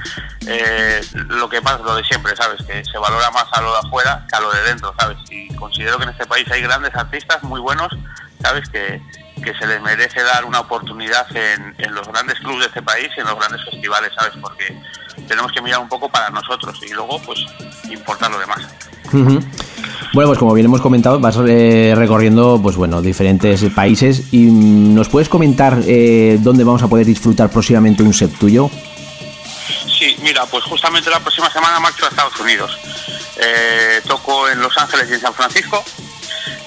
eh, 0.47 1.01
lo 1.13 1.49
que 1.49 1.61
pasa 1.61 1.77
es 1.77 1.83
lo 1.83 1.95
de 1.95 2.03
siempre, 2.03 2.35
¿sabes? 2.35 2.61
Que 2.65 2.85
se 2.85 2.97
valora 2.97 3.31
más 3.31 3.45
a 3.51 3.61
lo 3.61 3.73
de 3.73 3.79
afuera 3.79 4.25
que 4.29 4.35
a 4.35 4.39
lo 4.39 4.51
de 4.51 4.61
dentro, 4.63 4.93
¿sabes? 4.97 5.17
Y 5.29 5.53
considero 5.55 5.97
que 5.97 6.03
en 6.03 6.09
este 6.09 6.25
país 6.25 6.49
hay 6.51 6.61
grandes 6.61 6.95
artistas 6.95 7.41
muy 7.43 7.59
buenos, 7.59 7.91
¿sabes? 8.41 8.69
Que, 8.69 9.01
que 9.41 9.53
se 9.53 9.65
les 9.67 9.81
merece 9.81 10.21
dar 10.23 10.45
una 10.45 10.59
oportunidad 10.59 11.25
en, 11.35 11.75
en 11.77 11.93
los 11.93 12.07
grandes 12.07 12.39
clubes 12.39 12.59
de 12.61 12.65
este 12.67 12.81
país 12.81 13.09
y 13.15 13.19
en 13.19 13.27
los 13.27 13.35
grandes 13.37 13.63
festivales, 13.65 14.11
¿sabes? 14.15 14.33
Porque 14.41 14.77
tenemos 15.27 15.51
que 15.51 15.61
mirar 15.61 15.79
un 15.79 15.89
poco 15.89 16.09
para 16.09 16.29
nosotros 16.29 16.79
y 16.83 16.93
luego, 16.93 17.21
pues, 17.21 17.39
importar 17.89 18.31
lo 18.31 18.39
demás. 18.39 18.61
Bueno, 20.13 20.29
pues 20.29 20.39
como 20.39 20.53
bien 20.53 20.65
hemos 20.65 20.81
comentado, 20.81 21.19
vas 21.19 21.37
eh, 21.47 21.93
recorriendo 21.95 22.59
pues 22.61 22.75
bueno, 22.75 23.01
diferentes 23.01 23.63
países 23.73 24.23
y 24.31 24.45
mm, 24.45 24.93
nos 24.93 25.09
puedes 25.09 25.29
comentar 25.29 25.79
eh, 25.85 26.37
dónde 26.39 26.63
vamos 26.63 26.83
a 26.83 26.87
poder 26.87 27.05
disfrutar 27.05 27.49
próximamente 27.49 28.03
un 28.03 28.13
set 28.13 28.37
tuyo. 28.37 28.69
Sí, 29.97 30.17
mira, 30.23 30.45
pues 30.45 30.63
justamente 30.63 31.09
la 31.09 31.19
próxima 31.19 31.49
semana 31.49 31.79
marcho 31.79 32.05
a 32.05 32.09
Estados 32.09 32.39
Unidos. 32.39 32.77
Eh, 33.37 34.01
toco 34.07 34.49
en 34.49 34.61
Los 34.61 34.77
Ángeles 34.77 35.07
y 35.09 35.13
en 35.13 35.21
San 35.21 35.33
Francisco. 35.33 35.83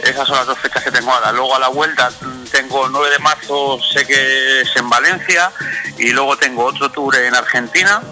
Esas 0.04 0.26
son 0.28 0.36
las 0.36 0.46
dos 0.46 0.58
fechas 0.58 0.82
que 0.82 0.90
tengo 0.90 1.10
ahora. 1.10 1.32
Luego 1.32 1.56
a 1.56 1.58
la 1.58 1.68
vuelta 1.68 2.10
tengo 2.50 2.88
9 2.88 3.10
de 3.10 3.18
marzo, 3.20 3.78
sé 3.80 4.06
que 4.06 4.60
es 4.60 4.76
en 4.76 4.88
Valencia, 4.88 5.50
y 5.98 6.10
luego 6.10 6.36
tengo 6.36 6.64
otro 6.64 6.90
tour 6.90 7.16
en 7.16 7.34
Argentina. 7.34 8.02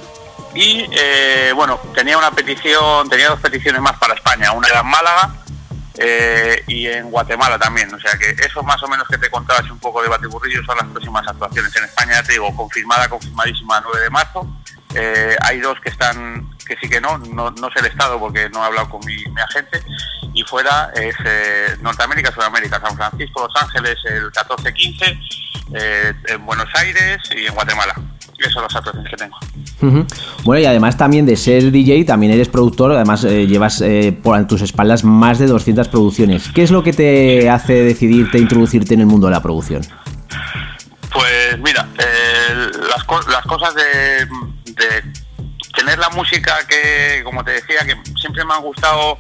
Y 0.55 0.87
eh, 0.91 1.53
bueno, 1.55 1.81
tenía 1.95 2.19
una 2.19 2.31
petición, 2.31 3.09
tenía 3.09 3.29
dos 3.31 3.41
peticiones 3.41 3.81
más 3.81 3.99
para 3.99 4.15
España. 4.15 4.53
Una 4.53 4.69
era 4.69 4.81
en 4.81 4.87
Málaga 4.87 5.35
eh, 5.99 6.63
y 6.67 6.87
en 6.87 7.11
Guatemala 7.11 7.59
también. 7.59 7.93
O 7.95 7.99
sea 7.99 8.19
que 8.19 8.31
eso 8.31 8.63
más 8.63 8.83
o 8.83 8.89
menos 8.89 9.07
que 9.09 9.19
te 9.19 9.31
contaba 9.31 9.61
así 9.61 9.71
un 9.71 9.79
poco 9.79 10.03
de 10.03 10.09
batiburrillo 10.09 10.63
son 10.65 10.77
las 10.77 10.87
próximas 10.89 11.27
actuaciones. 11.27 11.75
En 11.77 11.85
España 11.85 12.23
te 12.23 12.33
digo, 12.33 12.55
confirmada, 12.55 13.09
confirmadísima 13.09 13.81
9 13.83 14.01
de 14.01 14.11
marzo. 14.11 14.47
Eh, 14.95 15.37
hay 15.43 15.61
dos 15.61 15.81
que 15.81 15.89
están, 15.89 16.51
que 16.67 16.77
sí 16.77 16.89
que 16.89 17.01
no, 17.01 17.17
no, 17.19 17.51
no 17.51 17.71
sé 17.71 17.81
el 17.81 17.87
estado 17.87 18.19
porque 18.19 18.51
no 18.51 18.63
he 18.63 18.67
hablado 18.67 18.91
con 18.91 19.01
mi 19.07 19.25
agente. 19.41 19.83
Y 20.35 20.43
fuera 20.45 20.91
es 20.95 21.15
eh, 21.25 21.77
Norteamérica, 21.81 22.33
Sudamérica, 22.33 22.81
San 22.81 22.97
Francisco, 22.97 23.47
Los 23.47 23.63
Ángeles 23.63 23.97
el 24.05 24.31
14-15, 24.33 25.19
eh, 25.75 26.13
en 26.29 26.47
Buenos 26.47 26.69
Aires 26.75 27.19
y 27.37 27.47
en 27.47 27.55
Guatemala. 27.55 27.95
Esas 28.39 28.55
son 28.55 28.63
las 28.65 28.75
actuaciones 28.75 29.11
que 29.11 29.17
tengo. 29.17 29.37
Bueno, 30.43 30.61
y 30.61 30.67
además 30.67 30.97
también 30.97 31.27
de 31.27 31.37
ser 31.37 31.71
DJ, 31.71 32.05
también 32.05 32.33
eres 32.33 32.49
productor, 32.49 32.91
además 32.93 33.23
eh, 33.25 33.47
llevas 33.47 33.81
eh, 33.83 34.17
por 34.21 34.45
tus 34.49 34.63
espaldas 34.63 35.05
más 35.05 35.39
de 35.39 35.47
200 35.47 35.87
producciones. 35.89 36.49
¿Qué 36.53 36.63
es 36.65 36.71
lo 36.73 36.83
que 36.83 36.93
te 36.93 37.49
hace 37.51 37.75
decidirte 37.85 38.39
introducirte 38.39 38.95
en 38.95 39.01
el 39.01 39.07
mundo 39.07 39.27
de 39.29 39.33
la 39.33 39.43
producción? 39.43 39.83
Pues 41.13 41.59
mira, 41.61 41.87
las, 42.91 43.05
co- 43.05 43.21
las 43.31 43.43
cosas 43.45 43.75
de, 43.75 44.27
de 44.73 45.03
tener 45.77 45.99
la 45.99 46.09
música 46.11 46.55
que, 46.69 47.23
como 47.23 47.45
te 47.45 47.53
decía, 47.53 47.85
que 47.87 47.95
siempre 48.19 48.45
me 48.45 48.55
han 48.55 48.63
gustado 48.63 49.19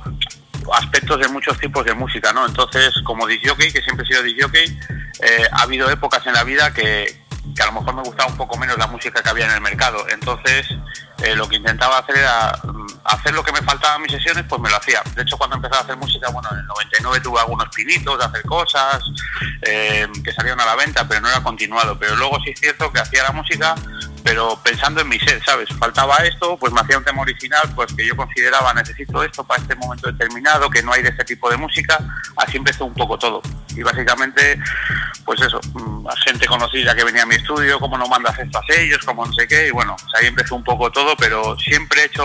aspectos 0.74 1.18
de 1.20 1.28
muchos 1.28 1.59
tipos 1.59 1.84
de 1.84 1.94
música, 1.94 2.32
¿no? 2.32 2.47
Entonces, 2.47 2.93
como 3.05 3.26
disjockey, 3.26 3.72
que 3.72 3.82
siempre 3.82 4.05
he 4.05 4.09
sido 4.09 4.22
disjockey, 4.22 4.78
eh, 5.20 5.47
ha 5.51 5.62
habido 5.62 5.90
épocas 5.90 6.26
en 6.26 6.34
la 6.34 6.44
vida 6.44 6.72
que, 6.72 7.22
que 7.55 7.62
a 7.62 7.66
lo 7.66 7.72
mejor 7.72 7.94
me 7.94 8.02
gustaba 8.02 8.30
un 8.30 8.36
poco 8.36 8.56
menos 8.56 8.78
la 8.78 8.86
música 8.86 9.22
que 9.22 9.28
había 9.28 9.47
en 9.47 9.52
el 9.52 9.60
mercado. 9.60 10.06
Entonces, 10.09 10.66
eh, 11.22 11.36
lo 11.36 11.48
que 11.48 11.56
intentaba 11.56 11.98
hacer 11.98 12.16
era 12.16 12.59
mm, 12.62 12.86
hacer 13.05 13.34
lo 13.34 13.43
que 13.43 13.52
me 13.52 13.62
faltaba 13.62 13.97
en 13.97 14.02
mis 14.02 14.12
sesiones, 14.12 14.44
pues 14.48 14.60
me 14.60 14.70
lo 14.70 14.76
hacía. 14.76 15.02
De 15.14 15.22
hecho, 15.22 15.36
cuando 15.36 15.56
empecé 15.56 15.76
a 15.76 15.80
hacer 15.80 15.97
música, 15.97 16.30
bueno, 16.30 16.48
en 16.52 16.59
el 16.59 16.66
99 16.66 17.20
tuve 17.20 17.40
algunos 17.40 17.68
pinitos 17.74 18.18
de 18.18 18.24
hacer 18.24 18.43
cosas 18.43 19.02
eh, 19.62 20.09
que 20.24 20.32
salieron 20.32 20.60
a 20.60 20.66
la 20.66 20.76
venta, 20.76 21.06
pero 21.06 21.20
no 21.20 21.28
era 21.28 21.43
continuado. 21.43 21.98
Pero 21.98 22.16
luego 22.16 22.39
sí 22.44 22.51
es 22.51 22.60
cierto 22.60 22.93
que 22.93 23.01
hacía 23.01 23.22
la 23.22 23.32
música, 23.32 23.74
pero 24.24 24.59
pensando 24.62 25.01
en 25.01 25.09
mi 25.09 25.19
ser, 25.19 25.43
¿sabes? 25.44 25.69
Faltaba 25.78 26.16
esto, 26.19 26.57
pues 26.57 26.73
me 26.73 26.81
hacía 26.81 26.99
un 26.99 27.05
tema 27.05 27.23
original, 27.23 27.62
pues 27.74 27.93
que 27.93 28.07
yo 28.07 28.16
consideraba 28.16 28.73
necesito 28.74 29.23
esto 29.23 29.44
para 29.44 29.61
este 29.61 29.74
momento 29.74 30.11
determinado, 30.11 30.70
que 30.70 30.82
no 30.82 30.93
hay 30.93 31.03
de 31.03 31.11
este 31.11 31.24
tipo 31.24 31.51
de 31.51 31.57
música. 31.57 31.99
Así 32.36 32.57
empezó 32.57 32.85
un 32.85 32.94
poco 32.94 33.19
todo. 33.19 33.43
Y 33.77 33.82
básicamente, 33.82 34.59
pues 35.24 35.40
eso, 35.40 35.61
mm, 35.74 36.07
gente 36.24 36.47
conocida 36.47 36.94
que 36.94 37.05
venía 37.05 37.23
a 37.23 37.27
mi 37.27 37.36
estudio, 37.36 37.78
cómo 37.78 37.97
no 37.99 38.07
mandas 38.07 38.39
esto 38.39 38.59
a 38.59 38.66
sellos, 38.66 39.05
como 39.05 39.24
no 39.27 39.32
sé 39.32 39.49
qué, 39.49 39.69
y 39.69 39.70
bueno, 39.70 39.97
pues 40.01 40.15
ahí 40.20 40.27
empezó 40.27 40.57
un 40.57 40.65
poco 40.65 40.90
todo, 40.90 41.16
pero 41.16 41.59
siempre 41.59 42.03
he 42.03 42.05
hecho 42.07 42.24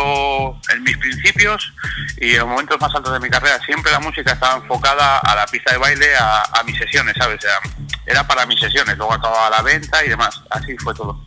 en 0.74 0.84
mis 0.84 0.98
principios 0.98 1.74
y 2.18 2.32
en 2.32 2.40
los 2.40 2.48
momentos 2.48 2.80
más 2.80 2.94
altos 2.94 3.14
de 3.14 3.20
mi 3.20 3.30
carrera, 3.30 3.60
siempre 3.66 3.92
la 3.92 4.00
música 4.00 4.34
estaba 4.34 4.58
enfocada 4.58 5.20
a 5.20 5.36
la 5.36 5.46
pista 5.46 5.72
de 5.72 5.78
baile, 5.78 6.16
a, 6.16 6.44
a 6.44 6.64
mis 6.64 6.78
sesiones, 6.78 7.16
¿sabes? 7.18 7.38
O 7.38 7.42
sea, 7.42 7.60
era 8.06 8.26
para 8.26 8.46
mis 8.46 8.60
sesiones, 8.60 8.98
luego 8.98 9.14
acababa 9.14 9.50
la 9.50 9.62
venta 9.62 10.04
y 10.04 10.10
demás, 10.10 10.42
así 10.50 10.76
fue 10.78 10.94
todo. 10.94 11.24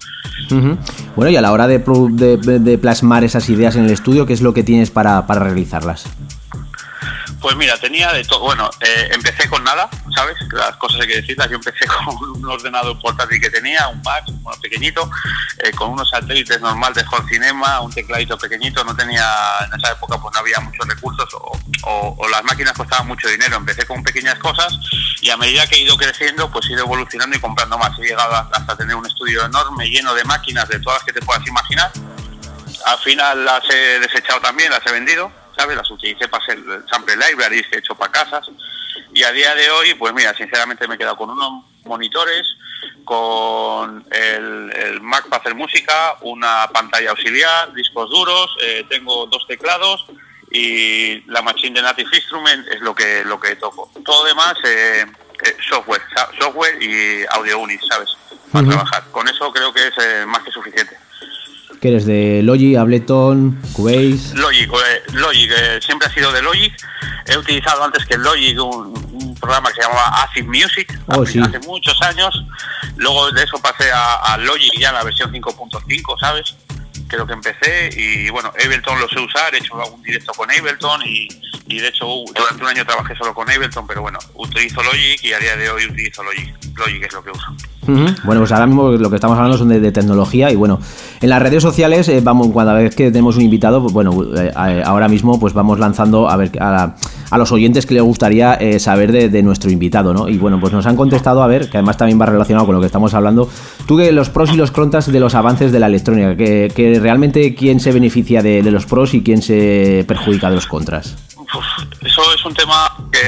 Bueno, 1.16 1.30
y 1.30 1.36
a 1.36 1.40
la 1.40 1.52
hora 1.52 1.66
de- 2.38 2.58
de 2.58 2.78
plasmar 2.78 3.24
esas 3.24 3.48
ideas 3.50 3.76
en 3.76 3.84
el 3.84 3.90
estudio, 3.90 4.26
¿qué 4.26 4.32
es 4.32 4.42
lo 4.42 4.54
que 4.54 4.62
tienes 4.62 4.90
para, 4.90 5.26
para 5.26 5.40
realizarlas? 5.44 6.04
Pues 7.40 7.56
mira, 7.56 7.76
tenía 7.78 8.12
de 8.12 8.22
todo. 8.24 8.40
Bueno, 8.40 8.68
eh, 8.80 9.08
empecé 9.12 9.48
con 9.48 9.64
nada, 9.64 9.88
¿sabes? 10.14 10.36
Las 10.52 10.76
cosas 10.76 11.00
hay 11.00 11.06
que 11.08 11.16
decirlas. 11.22 11.48
Yo 11.48 11.56
empecé 11.56 11.86
con 12.04 12.14
un 12.22 12.44
ordenador 12.46 13.00
portátil 13.00 13.40
que 13.40 13.48
tenía, 13.48 13.88
un 13.88 14.00
Mac, 14.02 14.24
bueno, 14.42 14.60
pequeñito, 14.60 15.10
eh, 15.64 15.70
con 15.72 15.90
unos 15.90 16.10
satélites 16.10 16.60
normal 16.60 16.92
de 16.92 17.02
Home 17.10 17.26
Cinema, 17.30 17.80
un 17.80 17.90
tecladito 17.92 18.36
pequeñito. 18.36 18.84
No 18.84 18.94
tenía, 18.94 19.24
en 19.66 19.78
esa 19.80 19.92
época, 19.92 20.20
pues 20.20 20.34
no 20.34 20.40
había 20.40 20.60
muchos 20.60 20.86
recursos 20.86 21.32
o, 21.34 21.58
o- 21.84 22.16
o 22.18 22.28
las 22.28 22.44
máquinas 22.44 22.74
costaban 22.74 23.06
mucho 23.06 23.26
dinero. 23.28 23.56
Empecé 23.56 23.86
con 23.86 24.02
pequeñas 24.02 24.38
cosas 24.38 24.78
y 25.22 25.30
a 25.30 25.36
medida 25.38 25.66
que 25.66 25.76
he 25.76 25.80
ido 25.80 25.96
creciendo, 25.96 26.50
pues 26.50 26.66
he 26.66 26.72
ido 26.74 26.84
evolucionando 26.84 27.36
y 27.36 27.40
comprando 27.40 27.78
más. 27.78 27.98
He 27.98 28.02
llegado 28.02 28.34
hasta 28.52 28.76
tener 28.76 28.94
un 28.96 29.06
estudio 29.06 29.46
enorme, 29.46 29.88
lleno 29.88 30.12
de 30.14 30.24
máquinas, 30.24 30.68
de 30.68 30.78
todas 30.80 30.98
las 31.00 31.04
que 31.06 31.12
te 31.18 31.24
puedas 31.24 31.46
imaginar 31.46 31.90
al 32.86 32.98
final 33.00 33.44
las 33.44 33.62
he 33.68 34.00
desechado 34.00 34.40
también, 34.40 34.70
las 34.70 34.84
he 34.86 34.90
vendido, 34.92 35.30
¿sabes? 35.60 35.76
Las 35.76 35.90
utilicé 35.90 36.26
para 36.28 36.42
hacer 36.42 36.58
sample 36.90 37.16
libraries 37.16 37.66
que 37.68 37.76
he 37.76 37.78
hecho 37.80 37.94
para 37.94 38.10
casas. 38.10 38.48
Y 39.12 39.22
a 39.22 39.32
día 39.32 39.54
de 39.54 39.70
hoy, 39.70 39.94
pues 39.94 40.14
mira, 40.14 40.34
sinceramente 40.34 40.88
me 40.88 40.94
he 40.94 40.98
quedado 40.98 41.16
con 41.16 41.30
unos 41.30 41.64
monitores, 41.84 42.46
con 43.04 44.06
el, 44.10 44.72
el 44.74 45.00
Mac 45.02 45.28
para 45.28 45.40
hacer 45.40 45.54
música, 45.54 46.16
una 46.22 46.66
pantalla 46.72 47.10
auxiliar, 47.10 47.72
discos 47.74 48.08
duros, 48.08 48.56
eh, 48.62 48.86
tengo 48.88 49.26
dos 49.26 49.46
teclados 49.46 50.06
y 50.50 51.20
la 51.30 51.42
machine 51.42 51.74
de 51.74 51.82
Native 51.82 52.08
Instrument 52.12 52.66
es 52.68 52.80
lo 52.80 52.94
que 52.94 53.22
lo 53.24 53.38
que 53.38 53.56
toco. 53.56 53.90
Todo 54.04 54.24
demás, 54.24 54.54
eh, 54.64 55.04
eh, 55.44 55.56
software, 55.68 56.02
software 56.38 56.82
y 56.82 57.24
audio 57.30 57.58
unit, 57.58 57.80
¿sabes? 57.88 58.08
Para 58.50 58.66
trabajar. 58.66 59.04
Con 59.10 59.28
eso 59.28 59.52
creo 59.52 59.72
que 59.72 59.88
es 59.88 59.94
eh, 59.98 60.24
más 60.26 60.42
que 60.42 60.50
suficiente. 60.50 60.96
Que 61.80 61.88
eres 61.88 62.04
de 62.04 62.42
Logi, 62.42 62.76
Ableton, 62.76 63.58
Cubase. 63.72 64.34
Logic, 64.34 64.70
eh, 64.70 65.02
Logic 65.12 65.50
eh, 65.50 65.78
siempre 65.80 66.08
ha 66.08 66.12
sido 66.12 66.30
de 66.30 66.42
Logic. 66.42 66.74
He 67.26 67.38
utilizado 67.38 67.82
antes 67.84 68.04
que 68.04 68.18
Logic 68.18 68.58
un, 68.60 68.92
un 69.12 69.34
programa 69.36 69.70
que 69.70 69.76
se 69.76 69.82
llamaba 69.82 70.22
Acid 70.22 70.44
Music 70.44 70.98
Oh, 71.06 71.22
hace, 71.22 71.32
sí. 71.32 71.40
hace 71.40 71.58
muchos 71.60 72.00
años. 72.02 72.44
Luego 72.96 73.30
de 73.32 73.42
eso 73.44 73.58
pasé 73.62 73.90
a, 73.90 74.14
a 74.16 74.36
Logic 74.38 74.72
ya 74.78 74.90
en 74.90 74.94
la 74.96 75.04
versión 75.04 75.32
5.5, 75.32 76.20
¿sabes? 76.20 76.54
Creo 77.08 77.26
que 77.26 77.32
empecé 77.32 77.88
y 77.96 78.28
bueno, 78.30 78.52
Ableton 78.62 79.00
lo 79.00 79.08
sé 79.08 79.18
usar, 79.18 79.52
he 79.54 79.58
hecho 79.58 79.82
algún 79.82 80.02
directo 80.02 80.32
con 80.34 80.48
Ableton 80.50 81.00
y, 81.04 81.26
y 81.66 81.78
de 81.80 81.88
hecho 81.88 82.06
uh, 82.06 82.24
durante 82.34 82.62
un 82.62 82.68
año 82.68 82.84
trabajé 82.84 83.16
solo 83.16 83.34
con 83.34 83.50
Ableton, 83.50 83.86
pero 83.86 84.02
bueno, 84.02 84.18
utilizo 84.34 84.82
Logic 84.82 85.24
y 85.24 85.32
a 85.32 85.38
día 85.38 85.56
de 85.56 85.70
hoy 85.70 85.86
utilizo 85.86 86.22
Logic. 86.22 86.54
Logic 86.76 87.02
es 87.04 87.12
lo 87.12 87.24
que 87.24 87.30
uso. 87.30 87.56
Bueno, 87.86 88.40
pues 88.40 88.52
ahora 88.52 88.66
mismo 88.66 88.90
lo 88.90 89.08
que 89.10 89.16
estamos 89.16 89.36
hablando 89.36 89.56
son 89.58 89.68
de, 89.68 89.80
de 89.80 89.90
tecnología 89.90 90.50
y 90.50 90.56
bueno, 90.56 90.78
en 91.20 91.28
las 91.30 91.40
redes 91.42 91.62
sociales 91.62 92.08
eh, 92.08 92.20
vamos 92.22 92.48
cada 92.54 92.74
vez 92.74 92.94
que 92.94 93.10
tenemos 93.10 93.36
un 93.36 93.42
invitado, 93.42 93.80
pues 93.80 93.92
bueno, 93.92 94.12
eh, 94.36 94.52
eh, 94.54 94.82
ahora 94.84 95.08
mismo 95.08 95.40
pues 95.40 95.54
vamos 95.54 95.78
lanzando 95.78 96.28
a 96.28 96.36
ver 96.36 96.52
a, 96.60 96.94
a 97.30 97.38
los 97.38 97.52
oyentes 97.52 97.86
que 97.86 97.94
les 97.94 98.02
gustaría 98.02 98.54
eh, 98.54 98.78
saber 98.78 99.12
de, 99.12 99.28
de 99.28 99.42
nuestro 99.42 99.70
invitado, 99.70 100.12
¿no? 100.12 100.28
Y 100.28 100.36
bueno, 100.38 100.60
pues 100.60 100.72
nos 100.72 100.86
han 100.86 100.96
contestado 100.96 101.42
a 101.42 101.46
ver, 101.46 101.70
que 101.70 101.78
además 101.78 101.96
también 101.96 102.20
va 102.20 102.26
relacionado 102.26 102.66
con 102.66 102.74
lo 102.74 102.80
que 102.80 102.86
estamos 102.86 103.14
hablando, 103.14 103.48
tú 103.86 103.96
que 103.96 104.12
los 104.12 104.28
pros 104.30 104.52
y 104.52 104.56
los 104.56 104.70
contras 104.70 105.10
de 105.10 105.18
los 105.20 105.34
avances 105.34 105.72
de 105.72 105.80
la 105.80 105.86
electrónica, 105.86 106.36
que, 106.36 106.70
que 106.74 107.00
realmente 107.00 107.54
quién 107.54 107.80
se 107.80 107.92
beneficia 107.92 108.42
de, 108.42 108.62
de 108.62 108.70
los 108.70 108.86
pros 108.86 109.14
y 109.14 109.22
quién 109.22 109.42
se 109.42 110.04
perjudica 110.06 110.50
de 110.50 110.56
los 110.56 110.66
contras. 110.66 111.16
Uf, 111.36 111.64
eso 112.06 112.22
es 112.34 112.44
un 112.44 112.54
tema 112.54 112.92
que 113.10 113.18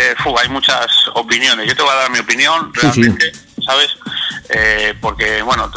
hay 0.40 0.48
muchas 0.48 0.86
opiniones. 1.14 1.66
Yo 1.66 1.74
te 1.74 1.82
voy 1.82 1.90
a 1.90 2.02
dar 2.02 2.10
mi 2.10 2.18
opinión 2.20 2.70
Sí, 2.80 3.02
sí. 3.02 3.02
¿Sabes? 3.64 3.88
Eh, 4.50 4.94
porque, 5.00 5.42
bueno, 5.42 5.70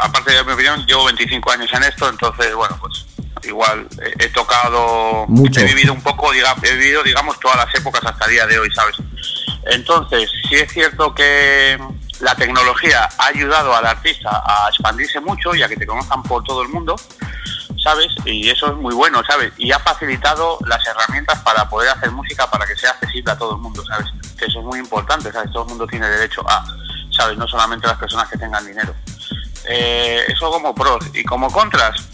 aparte 0.00 0.32
de 0.32 0.44
mi 0.44 0.52
opinión, 0.52 0.84
llevo 0.86 1.04
25 1.04 1.50
años 1.52 1.70
en 1.72 1.82
esto, 1.84 2.08
entonces, 2.08 2.54
bueno, 2.54 2.76
pues 2.80 3.04
igual 3.44 3.88
he, 4.18 4.24
he 4.24 4.28
tocado, 4.28 5.24
Mucho. 5.28 5.60
he 5.60 5.64
vivido 5.64 5.92
un 5.92 6.02
poco, 6.02 6.32
diga- 6.32 6.54
he 6.62 6.74
vivido, 6.76 7.02
digamos, 7.02 7.38
todas 7.40 7.56
las 7.58 7.74
épocas 7.74 8.00
hasta 8.04 8.24
el 8.26 8.30
día 8.32 8.46
de 8.46 8.58
hoy, 8.58 8.70
¿sabes? 8.74 8.96
Entonces, 9.66 10.30
sí 10.48 10.54
es 10.56 10.72
cierto 10.72 11.14
que 11.14 11.78
la 12.20 12.34
tecnología 12.36 13.08
ha 13.18 13.26
ayudado 13.26 13.74
al 13.74 13.86
artista 13.86 14.30
a 14.46 14.68
expandirse 14.68 15.20
mucho 15.20 15.54
y 15.54 15.62
a 15.62 15.68
que 15.68 15.76
te 15.76 15.86
conozcan 15.86 16.22
por 16.22 16.42
todo 16.44 16.62
el 16.62 16.68
mundo, 16.68 16.94
¿sabes? 17.82 18.06
Y 18.24 18.48
eso 18.48 18.68
es 18.68 18.74
muy 18.74 18.94
bueno, 18.94 19.22
¿sabes? 19.28 19.52
Y 19.58 19.72
ha 19.72 19.78
facilitado 19.80 20.58
las 20.66 20.84
herramientas 20.86 21.40
para 21.40 21.68
poder 21.68 21.90
hacer 21.90 22.10
música 22.12 22.48
para 22.48 22.64
que 22.66 22.76
sea 22.76 22.90
accesible 22.90 23.32
a 23.32 23.36
todo 23.38 23.56
el 23.56 23.60
mundo, 23.60 23.84
¿sabes? 23.84 24.06
Que 24.38 24.44
eso 24.46 24.60
es 24.60 24.64
muy 24.64 24.78
importante, 24.78 25.32
¿sabes? 25.32 25.50
Todo 25.52 25.64
el 25.64 25.68
mundo 25.70 25.86
tiene 25.88 26.08
derecho 26.08 26.42
a, 26.48 26.64
¿sabes? 27.12 27.36
No 27.38 27.46
solamente 27.46 27.86
las 27.86 27.98
personas 27.98 28.28
que 28.28 28.38
tengan 28.38 28.66
dinero. 28.66 28.94
Eh, 29.68 30.24
eso 30.28 30.50
como 30.50 30.74
pros. 30.74 31.04
Y 31.14 31.22
como 31.24 31.50
contras, 31.50 32.08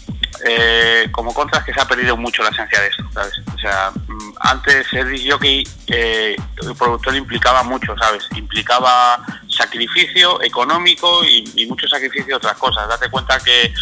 eh, 0.45 1.07
como 1.11 1.33
contras 1.33 1.63
que 1.63 1.73
se 1.73 1.81
ha 1.81 1.87
perdido 1.87 2.15
mucho 2.15 2.43
la 2.43 2.49
esencia 2.49 2.79
de 2.79 2.87
esto, 2.87 3.03
¿sabes? 3.13 3.33
O 3.53 3.57
sea, 3.57 3.91
mm, 3.91 4.33
antes 4.39 4.87
ser 4.87 5.07
jockey, 5.27 5.67
eh, 5.87 6.35
el 6.61 6.75
productor 6.75 7.15
implicaba 7.15 7.63
mucho, 7.63 7.95
¿sabes? 7.97 8.27
Implicaba 8.35 9.25
sacrificio 9.49 10.41
económico 10.41 11.23
y, 11.25 11.43
y 11.55 11.65
mucho 11.65 11.87
sacrificio 11.87 12.27
de 12.27 12.35
otras 12.35 12.57
cosas. 12.57 12.87
Date 12.87 13.09
cuenta 13.09 13.39
que 13.39 13.73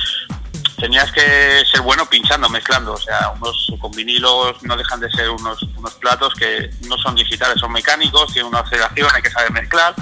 tenías 0.77 1.11
que 1.11 1.63
ser 1.69 1.81
bueno 1.81 2.05
pinchando, 2.05 2.49
mezclando. 2.49 2.93
O 2.93 2.97
sea, 2.97 3.33
unos 3.39 3.73
con 3.79 3.91
vinilos 3.91 4.61
no 4.63 4.75
dejan 4.77 4.99
de 4.99 5.09
ser 5.11 5.29
unos, 5.29 5.61
unos 5.75 5.93
platos 5.95 6.33
que 6.35 6.69
no 6.87 6.97
son 6.97 7.15
digitales, 7.15 7.59
son 7.59 7.71
mecánicos, 7.71 8.31
tienen 8.31 8.49
una 8.49 8.59
aceleración, 8.59 9.09
hay 9.13 9.21
que 9.21 9.29
saber 9.29 9.51
mezclar, 9.51 9.93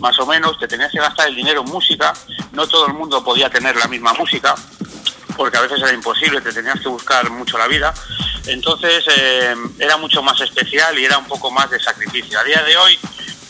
más 0.00 0.18
o 0.18 0.26
menos. 0.26 0.58
Te 0.58 0.68
tenías 0.68 0.90
que 0.92 0.98
gastar 0.98 1.28
el 1.28 1.34
dinero 1.36 1.62
en 1.62 1.68
música. 1.70 2.12
No 2.52 2.66
todo 2.66 2.86
el 2.86 2.94
mundo 2.94 3.22
podía 3.24 3.48
tener 3.50 3.76
la 3.76 3.86
misma 3.88 4.12
música, 4.14 4.54
porque 5.36 5.56
a 5.56 5.60
veces 5.62 5.80
era 5.80 5.92
imposible, 5.92 6.40
te 6.40 6.52
tenías 6.52 6.80
que 6.80 6.88
buscar 6.88 7.30
mucho 7.30 7.58
la 7.58 7.66
vida. 7.68 7.92
Entonces 8.46 9.04
eh, 9.16 9.54
era 9.78 9.96
mucho 9.96 10.22
más 10.22 10.40
especial 10.40 10.98
y 10.98 11.04
era 11.04 11.18
un 11.18 11.26
poco 11.26 11.50
más 11.50 11.68
de 11.70 11.78
sacrificio. 11.80 12.38
A 12.40 12.44
día 12.44 12.62
de 12.62 12.76
hoy, 12.76 12.98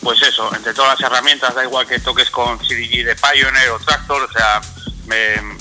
pues 0.03 0.21
eso, 0.21 0.53
entre 0.55 0.73
todas 0.73 0.99
las 0.99 1.09
herramientas, 1.11 1.53
da 1.55 1.63
igual 1.63 1.87
que 1.87 1.99
toques 1.99 2.29
con 2.29 2.57
CDG 2.59 3.05
de 3.05 3.15
Pioneer 3.15 3.69
o 3.71 3.79
Tractor, 3.79 4.23
o 4.23 4.31
sea, 4.31 4.61
me- 5.07 5.57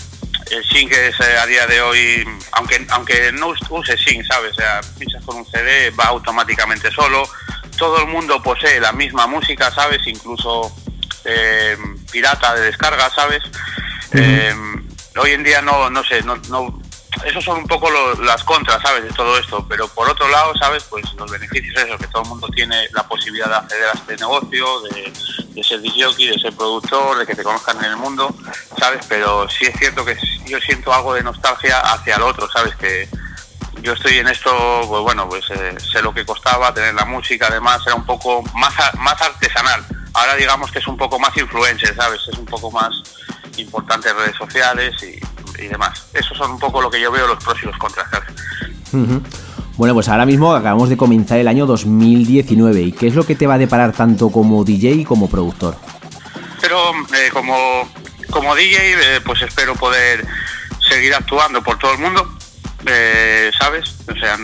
el 0.50 0.64
sync 0.64 0.90
es 0.92 1.14
eh, 1.20 1.36
a 1.38 1.44
día 1.46 1.66
de 1.66 1.80
hoy, 1.82 2.24
aunque 2.52 2.86
aunque 2.90 3.30
no 3.32 3.48
us- 3.48 3.60
use 3.68 3.96
sync, 3.98 4.24
¿sabes? 4.26 4.52
O 4.52 4.54
sea, 4.54 4.80
pinchas 4.98 5.22
con 5.24 5.36
un 5.36 5.46
CD, 5.46 5.90
va 5.90 6.04
automáticamente 6.06 6.90
solo. 6.90 7.28
Todo 7.78 7.98
el 8.00 8.08
mundo 8.08 8.42
posee 8.42 8.80
la 8.80 8.92
misma 8.92 9.26
música, 9.26 9.70
¿sabes? 9.70 10.06
Incluso 10.06 10.74
eh, 11.24 11.76
pirata 12.10 12.54
de 12.54 12.62
descarga, 12.62 13.08
¿sabes? 13.10 13.42
Eh, 14.12 14.54
hoy 15.16 15.30
en 15.32 15.44
día 15.44 15.62
no, 15.62 15.88
no 15.90 16.02
sé, 16.04 16.22
no, 16.22 16.36
no, 16.48 16.80
esos 17.24 17.44
son 17.44 17.58
un 17.58 17.66
poco 17.66 17.90
lo- 17.90 18.14
las 18.22 18.42
contras, 18.44 18.80
¿sabes? 18.82 19.04
De 19.04 19.10
todo 19.10 19.38
esto, 19.38 19.64
pero 19.68 19.86
por 19.88 20.08
otro 20.08 20.28
lado, 20.28 20.52
¿sabes? 20.56 20.84
Pues 20.84 21.04
los 21.14 21.30
beneficios 21.30 21.76
es 21.76 21.84
eso, 21.84 21.98
que 21.98 22.06
todo 22.08 22.22
el 22.22 22.28
mundo 22.28 22.48
tiene 22.48 22.88
la 22.92 23.02
posibilidad 23.06 23.48
de 23.48 23.54
acceder 23.56 23.88
a 23.88 23.92
este 23.92 24.16
negocio, 24.16 24.80
de, 24.82 25.12
de 25.50 25.64
ser 25.64 25.80
DJ, 25.80 26.06
de 26.32 26.38
ser 26.40 26.52
productor, 26.56 27.18
de 27.18 27.26
que 27.26 27.34
te 27.34 27.42
conozcan 27.42 27.78
en 27.78 27.90
el 27.92 27.96
mundo, 27.96 28.34
¿sabes? 28.78 29.04
Pero 29.08 29.48
sí 29.48 29.66
es 29.66 29.76
cierto 29.78 30.04
que 30.04 30.16
yo 30.46 30.58
siento 30.60 30.92
algo 30.92 31.14
de 31.14 31.22
nostalgia 31.22 31.80
hacia 31.80 32.16
el 32.16 32.22
otro, 32.22 32.48
¿sabes? 32.50 32.74
Que 32.76 33.08
yo 33.82 33.92
estoy 33.92 34.18
en 34.18 34.28
esto, 34.28 34.50
pues 34.88 35.02
bueno, 35.02 35.28
pues 35.28 35.44
eh, 35.50 35.76
sé 35.80 36.02
lo 36.02 36.12
que 36.12 36.24
costaba 36.24 36.72
tener 36.72 36.94
la 36.94 37.04
música, 37.04 37.46
además 37.48 37.80
era 37.86 37.94
un 37.94 38.04
poco 38.04 38.42
más, 38.54 38.74
más 38.98 39.20
artesanal. 39.20 39.84
Ahora 40.14 40.34
digamos 40.34 40.70
que 40.70 40.78
es 40.78 40.86
un 40.86 40.96
poco 40.96 41.18
más 41.18 41.36
influencer, 41.36 41.94
¿sabes? 41.94 42.20
Es 42.30 42.38
un 42.38 42.46
poco 42.46 42.70
más 42.70 42.90
importante 43.56 44.08
en 44.08 44.16
redes 44.16 44.36
sociales 44.36 44.94
y, 45.02 45.62
y 45.62 45.66
demás. 45.68 46.06
Esos 46.12 46.36
son 46.36 46.52
un 46.52 46.58
poco 46.58 46.80
lo 46.80 46.90
que 46.90 47.00
yo 47.00 47.10
veo 47.10 47.26
los 47.26 47.42
pros 47.42 47.58
y 47.62 47.66
los 47.66 47.76
contras. 47.76 48.08
Ujú. 48.92 49.22
Bueno, 49.76 49.94
pues 49.94 50.08
ahora 50.08 50.26
mismo 50.26 50.54
acabamos 50.54 50.88
de 50.88 50.96
comenzar 50.96 51.38
el 51.38 51.46
año 51.46 51.64
2019. 51.66 52.80
¿Y 52.82 52.92
qué 52.92 53.06
es 53.06 53.14
lo 53.14 53.24
que 53.24 53.36
te 53.36 53.46
va 53.46 53.54
a 53.54 53.58
deparar 53.58 53.92
tanto 53.92 54.30
como 54.30 54.64
DJ 54.64 54.90
y 54.90 55.04
como 55.04 55.30
productor? 55.30 55.76
Pero 56.60 56.90
eh, 57.14 57.30
como, 57.32 57.88
como 58.30 58.56
DJ, 58.56 58.76
eh, 58.76 59.20
pues 59.24 59.40
espero 59.42 59.76
poder 59.76 60.26
seguir 60.80 61.14
actuando 61.14 61.62
por 61.62 61.78
todo 61.78 61.92
el 61.92 61.98
mundo, 61.98 62.37
eh, 62.88 63.50
¿sabes? 63.58 63.94
O 64.08 64.18
sea, 64.18 64.38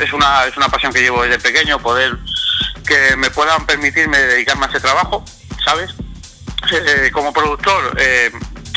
es 0.00 0.12
una, 0.12 0.46
es 0.46 0.56
una 0.56 0.68
pasión 0.68 0.92
que 0.92 1.02
llevo 1.02 1.22
desde 1.22 1.38
pequeño, 1.38 1.78
poder 1.78 2.16
que 2.86 3.14
me 3.16 3.30
puedan 3.30 3.66
permitirme 3.66 4.18
dedicarme 4.18 4.66
a 4.66 4.68
ese 4.68 4.80
trabajo, 4.80 5.24
¿sabes? 5.64 5.94
Eh, 6.72 7.10
como 7.12 7.32
productor, 7.32 7.96
eh, 7.98 8.30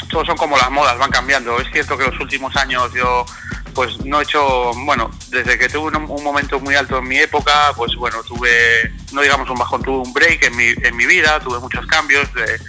todos 0.10 0.28
son 0.28 0.38
como 0.38 0.58
las 0.58 0.70
modas, 0.70 0.98
van 0.98 1.12
cambiando. 1.12 1.60
Es 1.60 1.72
cierto 1.72 1.98
que 1.98 2.06
los 2.08 2.20
últimos 2.20 2.56
años 2.56 2.92
yo 2.94 3.26
pues 3.74 3.98
no 4.06 4.20
he 4.20 4.24
hecho, 4.24 4.72
bueno, 4.86 5.10
desde 5.30 5.58
que 5.58 5.68
tuve 5.68 5.98
un, 5.98 6.06
un 6.10 6.24
momento 6.24 6.60
muy 6.60 6.76
alto 6.76 7.00
en 7.00 7.08
mi 7.08 7.18
época, 7.18 7.74
pues 7.76 7.96
bueno, 7.96 8.22
tuve, 8.24 8.94
no 9.12 9.22
digamos 9.22 9.50
un 9.50 9.58
bajón, 9.58 9.82
tuve 9.82 9.98
un 9.98 10.14
break 10.14 10.44
en 10.44 10.56
mi, 10.56 10.66
en 10.84 10.96
mi 10.96 11.08
vida, 11.08 11.40
tuve 11.40 11.60
muchos 11.60 11.86
cambios. 11.88 12.28
eh, 12.38 12.60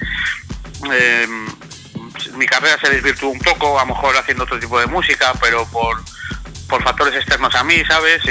eh, 0.93 1.29
mi 2.37 2.47
carrera 2.47 2.79
se 2.81 2.91
desvirtuó 2.91 3.31
un 3.31 3.39
poco, 3.39 3.79
a 3.79 3.85
lo 3.85 3.95
mejor 3.95 4.17
haciendo 4.17 4.45
otro 4.45 4.59
tipo 4.59 4.79
de 4.81 4.87
música, 4.87 5.35
pero 5.41 5.67
por, 5.67 6.03
por 6.69 6.83
factores 6.83 7.15
externos 7.15 7.55
a 7.55 7.65
mí, 7.65 7.83
¿sabes? 7.87 8.23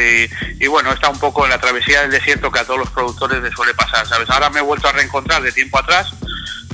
Y, 0.60 0.68
bueno, 0.68 0.91
está 0.91 1.10
un 1.10 1.19
poco 1.19 1.43
en 1.45 1.51
la 1.51 1.60
travesía 1.60 2.01
del 2.01 2.11
desierto 2.11 2.51
que 2.51 2.60
a 2.60 2.65
todos 2.65 2.80
los 2.80 2.89
productores 2.89 3.41
les 3.41 3.53
suele 3.53 3.73
pasar, 3.73 4.07
¿sabes? 4.07 4.30
Ahora 4.30 4.49
me 4.49 4.60
he 4.60 4.64
vuelto 4.64 4.88
a 4.88 4.91
reencontrar 4.91 5.41
de 5.41 5.51
tiempo 5.51 5.77
atrás, 5.77 6.14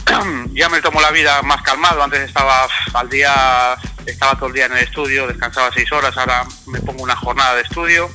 ya 0.53 0.69
me 0.69 0.81
tomo 0.81 1.01
la 1.01 1.11
vida 1.11 1.41
más 1.41 1.61
calmado, 1.61 2.03
antes 2.03 2.21
estaba 2.21 2.67
al 2.93 3.09
día, 3.09 3.77
estaba 4.05 4.35
todo 4.35 4.47
el 4.47 4.53
día 4.53 4.65
en 4.65 4.73
el 4.73 4.83
estudio, 4.83 5.27
descansaba 5.27 5.71
seis 5.73 5.91
horas, 5.91 6.15
ahora 6.17 6.45
me 6.67 6.79
pongo 6.81 7.03
una 7.03 7.15
jornada 7.15 7.55
de 7.55 7.61
estudio, 7.61 8.09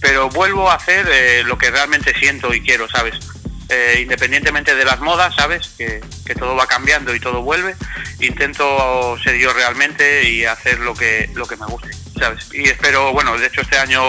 pero 0.00 0.28
vuelvo 0.28 0.70
a 0.70 0.74
hacer 0.74 1.08
eh, 1.10 1.42
lo 1.44 1.58
que 1.58 1.70
realmente 1.70 2.14
siento 2.18 2.52
y 2.54 2.62
quiero, 2.62 2.88
¿sabes? 2.88 3.14
Eh, 3.70 4.00
independientemente 4.02 4.74
de 4.74 4.84
las 4.84 4.98
modas, 5.00 5.34
¿sabes? 5.34 5.68
Que, 5.76 6.00
que 6.24 6.34
todo 6.34 6.56
va 6.56 6.66
cambiando 6.66 7.14
y 7.14 7.20
todo 7.20 7.42
vuelve. 7.42 7.76
Intento 8.20 9.18
ser 9.22 9.36
yo 9.36 9.52
realmente 9.52 10.28
y 10.30 10.46
hacer 10.46 10.80
lo 10.80 10.94
que, 10.94 11.30
lo 11.34 11.46
que 11.46 11.56
me 11.56 11.66
guste, 11.66 11.90
¿sabes? 12.18 12.48
Y 12.52 12.62
espero, 12.68 13.12
bueno, 13.12 13.36
de 13.38 13.46
hecho 13.46 13.60
este 13.60 13.78
año 13.78 14.00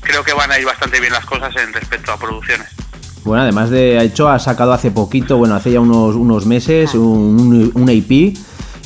creo 0.00 0.22
que 0.24 0.32
van 0.32 0.50
a 0.50 0.58
ir 0.58 0.64
bastante 0.66 1.00
bien 1.00 1.12
las 1.12 1.24
cosas 1.26 1.54
en 1.56 1.72
respecto 1.72 2.12
a 2.12 2.18
producciones. 2.18 2.68
Bueno, 3.24 3.42
además 3.42 3.68
de 3.70 4.00
hecho, 4.02 4.28
ha 4.28 4.38
sacado 4.38 4.72
hace 4.72 4.90
poquito, 4.90 5.36
bueno, 5.36 5.54
hace 5.54 5.70
ya 5.72 5.80
unos, 5.80 6.14
unos 6.14 6.46
meses, 6.46 6.94
un, 6.94 7.70
un 7.74 7.88
EP 7.90 8.36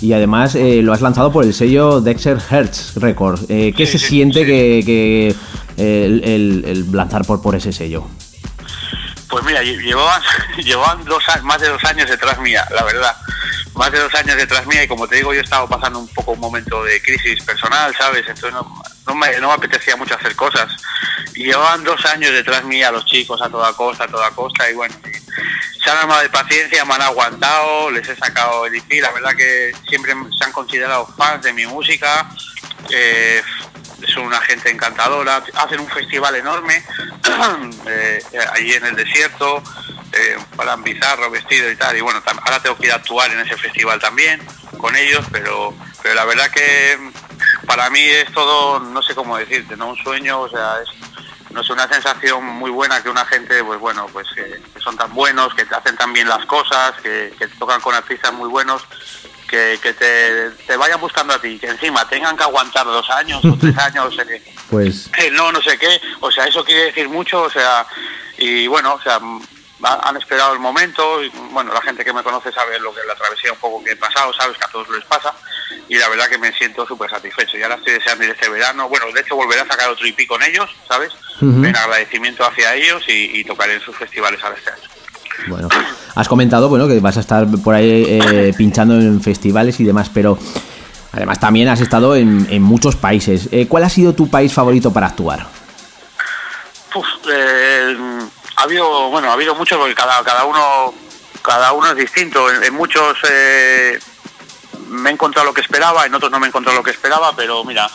y 0.01 0.13
además 0.15 0.55
eh, 0.57 0.81
lo 0.83 0.93
has 0.93 1.01
lanzado 1.01 1.31
por 1.31 1.45
el 1.45 1.55
sello 1.55 2.01
Dexter 2.01 2.39
Hertz 2.51 2.97
Records. 2.97 3.45
Eh, 3.49 3.73
¿Qué 3.77 3.87
Sí, 3.87 3.93
se 3.93 3.99
sí, 3.99 4.07
siente 4.07 4.41
sí. 4.41 4.47
que, 4.47 4.83
que, 4.85 5.35
el, 5.77 6.25
el- 6.25 6.65
el 6.67 6.93
lanzar 6.93 7.25
por, 7.25 7.41
por 7.41 7.55
ese 7.55 7.73
sello? 7.73 8.05
Pues 9.33 9.45
mira, 9.45 9.63
lle- 9.63 9.81
llevaban, 9.83 10.23
llevaban 10.59 11.05
dos, 11.07 11.25
más 11.43 11.59
de 11.59 11.69
dos 11.71 11.83
años 11.85 12.09
detrás 12.09 12.39
mía, 12.39 12.67
la 12.71 12.83
verdad. 12.85 13.17
Más 13.75 13.91
de 13.91 13.99
dos 13.99 14.15
años 14.15 14.37
detrás 14.37 14.67
mía 14.67 14.85
y 14.85 14.89
como 14.89 15.09
te 15.09 15.17
digo, 15.17 15.33
yo 15.33 15.41
estaba 15.41 15.67
pasando 15.67 15.99
un 16.01 16.09
poco 16.09 16.33
un 16.33 16.41
momento 16.41 16.85
de 16.85 17.01
crisis 17.01 17.43
personal, 17.43 17.97
¿sabes? 17.97 18.27
Entonces 18.29 18.53
no, 18.53 19.15
me, 19.15 19.39
no 19.41 19.49
me 19.49 19.55
apetecía 19.55 19.97
mucho 19.97 20.15
hacer 20.15 20.37
cosas. 20.37 20.71
Y 21.35 21.45
llevaban 21.47 21.83
dos 21.83 22.05
años 22.05 22.31
detrás 22.33 22.63
mía 22.65 22.93
los 22.93 23.07
chicos 23.07 23.41
a 23.41 23.49
toda 23.49 23.73
costa, 23.73 24.05
a 24.05 24.09
toda 24.09 24.31
costa 24.33 24.69
y 24.71 24.75
bueno, 24.75 24.95
se 25.83 25.91
han 25.91 25.97
armado 25.97 26.21
de 26.21 26.29
paciencia, 26.29 26.85
me 26.85 26.93
han 26.95 27.01
aguantado, 27.03 27.91
les 27.91 28.07
he 28.07 28.15
sacado 28.15 28.67
el 28.67 28.75
IP, 28.77 29.01
la 29.01 29.11
verdad 29.13 29.35
que 29.35 29.73
siempre 29.89 30.13
se 30.39 30.45
han 30.45 30.53
considerado 30.53 31.07
fans 31.17 31.43
de 31.43 31.55
mi 31.55 31.65
música. 31.67 32.29
eh, 32.91 33.43
son 34.09 34.25
una 34.25 34.41
gente 34.41 34.71
encantadora, 34.71 35.43
hacen 35.55 35.81
un 35.81 35.89
festival 35.89 36.37
enorme 36.37 36.83
eh, 37.87 38.23
allí 38.53 38.75
en 38.75 38.87
el 38.87 38.97
desierto, 38.97 39.63
eh, 40.13 40.37
plan 40.57 40.83
bizarro, 40.83 41.31
vestido 41.31 41.71
y 41.71 41.77
tal, 41.77 41.97
y 41.97 42.01
bueno, 42.01 42.23
ahora 42.43 42.61
tengo 42.61 42.77
que 42.77 42.87
ir 42.87 42.93
a 42.93 42.97
actuar 42.97 43.31
en 43.31 43.41
ese 43.41 43.57
festival 43.57 44.01
también 44.01 44.41
con 44.79 44.95
ellos, 44.97 45.25
pero, 45.31 45.75
pero 46.03 46.15
la 46.15 46.25
verdad 46.25 46.51
que 46.51 46.99
para 47.67 47.89
mí 47.91 48.01
es 48.01 48.31
todo, 48.33 48.81
no 48.81 49.03
sé 49.03 49.15
cómo 49.15 49.37
decirte, 49.37 49.77
no 49.77 49.89
un 49.89 49.97
sueño, 49.97 50.41
o 50.41 50.49
sea, 50.49 50.77
es 50.83 50.91
no 51.53 51.63
sé, 51.63 51.73
una 51.73 51.89
sensación 51.89 52.45
muy 52.45 52.71
buena 52.71 53.03
que 53.03 53.11
una 53.11 53.25
gente, 53.27 53.63
pues 53.63 53.79
bueno, 53.79 54.07
pues 54.13 54.27
que 54.35 54.61
son 54.81 54.97
tan 54.97 55.13
buenos, 55.13 55.55
que 55.55 55.65
te 55.65 55.75
hacen 55.75 55.97
tan 55.97 56.13
bien 56.13 56.29
las 56.29 56.45
cosas, 56.47 56.93
que, 57.03 57.35
que 57.39 57.47
tocan 57.49 57.81
con 57.81 57.95
artistas 57.95 58.33
muy 58.33 58.49
buenos, 58.49 58.83
que, 59.53 59.79
que 59.83 59.93
te, 59.93 60.51
te 60.67 60.77
vayan 60.79 60.99
buscando 60.99 61.35
a 61.35 61.39
ti, 61.39 61.59
que 61.59 61.67
encima 61.67 62.09
tengan 62.09 62.35
que 62.39 62.43
aguantar 62.43 62.87
dos 62.87 63.09
años 63.11 63.45
o 63.45 63.55
tres 63.61 63.77
años, 63.87 64.17
eh, 64.19 64.43
Pues 64.71 65.11
eh, 65.19 65.31
no, 65.31 65.53
no 65.53 65.61
sé 65.61 65.77
qué, 65.79 66.01
o 66.21 66.31
sea, 66.31 66.47
eso 66.47 66.65
quiere 66.65 66.85
decir 66.85 67.07
mucho, 67.11 67.43
o 67.43 67.51
sea, 67.51 67.87
y 68.39 68.67
bueno, 68.67 68.95
o 68.95 69.03
sea, 69.03 69.21
ha- 69.85 70.09
han 70.09 70.17
esperado 70.17 70.55
el 70.55 70.59
momento, 70.59 71.23
y 71.23 71.29
bueno, 71.51 71.71
la 71.75 71.83
gente 71.83 72.03
que 72.03 72.15
me 72.15 72.23
conoce 72.23 72.51
sabe 72.51 72.81
lo 72.81 72.95
que 72.95 73.01
la 73.07 73.15
travesía 73.15 73.53
un 73.53 73.59
poco 73.59 73.85
que 73.85 73.91
he 73.91 73.97
pasado, 73.97 74.33
sabes 74.33 74.57
que 74.57 74.65
a 74.65 74.69
todos 74.69 74.89
les 74.89 75.05
pasa, 75.05 75.35
y 75.87 75.97
la 75.99 76.09
verdad 76.09 76.31
que 76.31 76.39
me 76.39 76.51
siento 76.55 76.87
súper 76.87 77.11
satisfecho, 77.11 77.59
y 77.59 77.63
ahora 77.63 77.75
estoy 77.75 77.93
deseando 77.93 78.25
ir 78.25 78.31
este 78.31 78.49
verano, 78.49 78.89
bueno, 78.89 79.05
de 79.13 79.21
hecho 79.21 79.37
volveré 79.37 79.61
a 79.61 79.67
sacar 79.67 79.91
otro 79.91 80.07
IP 80.07 80.27
con 80.27 80.43
ellos, 80.43 80.71
¿sabes? 80.89 81.13
Ujú. 81.43 81.63
En 81.63 81.77
agradecimiento 81.77 82.43
hacia 82.47 82.75
ellos 82.75 83.03
y, 83.07 83.39
y 83.41 83.45
tocaré 83.45 83.75
en 83.75 83.83
sus 83.83 83.95
festivales 83.99 84.43
ahora 84.43 84.57
este 84.57 84.71
año. 84.71 84.89
Bueno, 85.49 85.69
has 86.15 86.29
comentado 86.29 86.69
bueno 86.69 86.87
que 86.89 87.01
vas 87.01 87.17
a 87.17 87.21
estar 87.21 87.47
por 87.63 87.75
ahí 87.75 88.07
eh, 88.09 88.55
pinchando 88.57 88.95
en 88.95 89.21
festivales 89.21 89.79
y 89.81 89.85
demás, 89.85 90.11
pero 90.13 90.39
además 91.13 91.41
también 91.41 91.69
has 91.69 91.81
estado 91.81 92.17
en, 92.17 92.47
en 92.51 92.63
muchos 92.63 92.97
países. 92.97 93.49
Eh, 93.53 93.67
¿Cuál 93.69 93.85
ha 93.85 93.89
sido 93.89 94.15
tu 94.15 94.29
país 94.29 94.53
favorito 94.53 94.93
para 94.93 95.09
actuar? 95.09 95.47
Uf, 96.95 97.07
eh, 97.31 97.97
ha 98.57 98.63
habido, 98.63 99.11
bueno, 99.11 99.31
ha 99.31 99.33
habido 99.35 99.55
muchos 99.55 99.79
porque 99.79 99.95
cada, 99.95 100.23
cada 100.25 100.45
uno, 100.45 100.95
cada 101.43 101.73
uno 101.73 101.91
es 101.91 101.97
distinto. 101.97 102.51
En, 102.51 102.63
en 102.65 102.75
muchos 102.75 103.19
eh, 103.31 103.99
me 104.89 105.11
he 105.11 105.13
encontrado 105.13 105.47
lo 105.47 105.55
que 105.55 105.63
esperaba, 105.63 106.07
en 106.07 106.15
otros 106.15 106.31
no 106.31 106.39
me 106.39 106.47
he 106.47 106.49
encontrado 106.49 106.79
lo 106.79 106.85
que 106.85 106.91
esperaba, 106.91 107.35
pero 107.35 107.65
mira, 107.65 107.91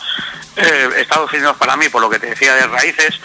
Estados 0.96 1.32
Unidos 1.32 1.56
para 1.56 1.76
mí, 1.76 1.88
por 1.88 2.02
lo 2.02 2.10
que 2.10 2.18
te 2.18 2.30
decía 2.30 2.54
de 2.54 2.66
raíces, 2.66 3.20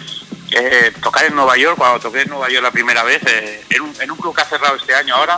eh, 0.56 0.92
tocar 1.02 1.26
en 1.26 1.36
Nueva 1.36 1.58
York, 1.58 1.78
cuando 1.78 2.00
toqué 2.00 2.22
en 2.22 2.30
Nueva 2.30 2.50
York 2.50 2.64
la 2.64 2.72
primera 2.72 3.04
vez, 3.04 3.22
eh, 3.26 3.64
en, 3.70 3.82
un, 3.82 4.02
en 4.02 4.12
un 4.12 4.18
club 4.18 4.36
que 4.36 4.42
ha 4.42 4.46
cerrado 4.46 4.76
este 4.76 4.94
año 4.94 5.16
ahora, 5.16 5.38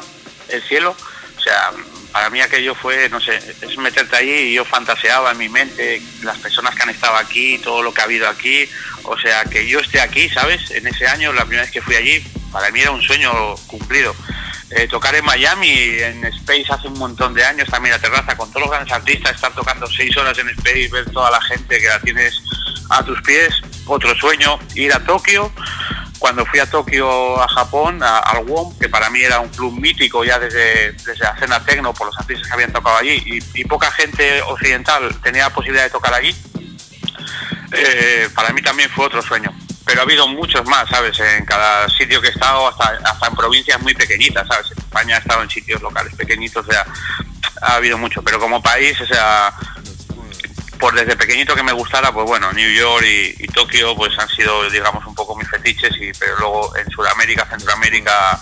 El 0.50 0.62
Cielo, 0.64 0.96
o 1.38 1.42
sea, 1.42 1.72
para 2.12 2.30
mí 2.30 2.40
aquello 2.40 2.74
fue, 2.76 3.10
no 3.10 3.20
sé, 3.20 3.38
es 3.62 3.78
meterte 3.78 4.16
allí 4.16 4.32
y 4.32 4.54
yo 4.54 4.64
fantaseaba 4.64 5.32
en 5.32 5.38
mi 5.38 5.50
mente 5.50 6.02
las 6.24 6.38
personas 6.40 6.74
que 6.74 6.84
han 6.84 6.90
estado 6.90 7.18
aquí, 7.18 7.60
todo 7.60 7.84
lo 7.84 7.94
que 7.94 8.02
ha 8.02 8.06
habido 8.06 8.28
aquí, 8.30 8.70
o 9.04 9.18
sea, 9.18 9.44
que 9.44 9.68
yo 9.68 9.80
esté 9.80 10.00
aquí, 10.00 10.30
¿sabes? 10.30 10.72
En 10.72 10.88
ese 10.88 11.08
año, 11.08 11.34
la 11.34 11.42
primera 11.44 11.64
vez 11.64 11.72
que 11.72 11.82
fui 11.82 11.96
allí, 11.96 12.24
para 12.56 12.72
mí 12.72 12.80
era 12.80 12.92
un 12.92 13.02
sueño 13.02 13.34
cumplido. 13.68 14.16
Eh, 14.70 14.88
tocar 14.88 15.14
en 15.14 15.26
Miami, 15.26 15.70
en 15.74 16.24
Space 16.24 16.68
hace 16.70 16.88
un 16.88 16.98
montón 16.98 17.34
de 17.34 17.44
años, 17.44 17.68
también 17.68 17.92
la 17.92 18.00
terraza, 18.00 18.38
con 18.38 18.50
todos 18.50 18.62
los 18.62 18.72
grandes 18.72 18.94
artistas, 18.94 19.36
estar 19.36 19.54
tocando 19.54 19.86
seis 19.88 20.16
horas 20.16 20.38
en 20.38 20.48
Space, 20.48 20.88
ver 20.88 21.04
toda 21.12 21.30
la 21.32 21.42
gente 21.42 21.78
que 21.82 21.90
la 21.90 22.00
tienes 22.00 22.42
a 22.90 23.04
tus 23.04 23.22
pies, 23.24 23.54
otro 23.88 24.16
sueño, 24.16 24.58
ir 24.74 24.94
a 24.94 25.04
Tokio, 25.04 25.52
cuando 26.18 26.46
fui 26.46 26.60
a 26.62 26.66
Tokio, 26.66 27.42
a 27.42 27.48
Japón, 27.50 28.02
al 28.02 28.46
WOM, 28.46 28.80
que 28.80 28.88
para 28.88 29.10
mí 29.10 29.20
era 29.20 29.42
un 29.42 29.50
club 29.50 29.78
mítico 29.78 30.24
ya 30.24 30.40
desde, 30.40 30.94
desde 30.94 31.26
la 31.26 31.32
escena 31.32 31.66
tecno 31.66 31.94
por 31.94 32.08
los 32.08 32.18
artistas 32.18 32.48
que 32.48 32.54
habían 32.54 32.72
tocado 32.72 32.96
allí, 32.96 33.22
y, 33.26 33.60
y 33.60 33.66
poca 33.66 33.92
gente 33.92 34.42
occidental 34.44 35.14
tenía 35.22 35.44
la 35.44 35.54
posibilidad 35.54 35.84
de 35.84 35.90
tocar 35.90 36.14
allí, 36.14 36.34
eh, 37.74 38.30
para 38.34 38.54
mí 38.54 38.62
también 38.62 38.90
fue 38.90 39.08
otro 39.08 39.22
sueño. 39.22 39.54
Pero 39.86 40.00
ha 40.00 40.04
habido 40.04 40.28
muchos 40.28 40.66
más, 40.66 40.90
¿sabes? 40.90 41.20
En 41.20 41.46
cada 41.46 41.88
sitio 41.90 42.20
que 42.22 42.30
he 42.30 42.32
estado, 42.32 42.68
hasta, 42.68 42.98
hasta 43.04 43.28
en 43.28 43.36
provincias 43.36 43.82
muy 43.82 43.94
pequeñitas, 43.94 44.48
¿sabes? 44.48 44.72
En 44.72 44.80
España 44.80 45.16
he 45.16 45.20
estado 45.20 45.44
en 45.44 45.50
sitios 45.50 45.82
locales 45.82 46.16
pequeñitos, 46.16 46.68
o 46.68 46.72
sea, 46.72 46.86
ha 47.62 47.76
habido 47.76 47.98
mucho. 47.98 48.24
Pero 48.24 48.40
como 48.40 48.62
país, 48.62 49.00
o 49.02 49.06
sea, 49.06 49.54
por 50.80 50.94
desde 50.94 51.16
pequeñito 51.16 51.56
que 51.56 51.64
me 51.64 51.72
gustara, 51.72 52.12
pues 52.12 52.26
bueno, 52.26 52.52
New 52.54 52.72
York 52.72 53.06
y, 53.06 53.48
Tokio 53.48 53.96
pues 53.96 54.12
han 54.20 54.28
sido, 54.30 54.70
digamos, 54.70 55.06
un 55.06 55.16
poco 55.16 55.36
mis 55.36 55.50
fetiches, 55.50 55.94
y, 56.00 56.12
pero 56.20 56.38
luego 56.40 56.76
en 56.76 56.90
Sudamérica, 56.90 57.48
Centroamérica 57.50 58.38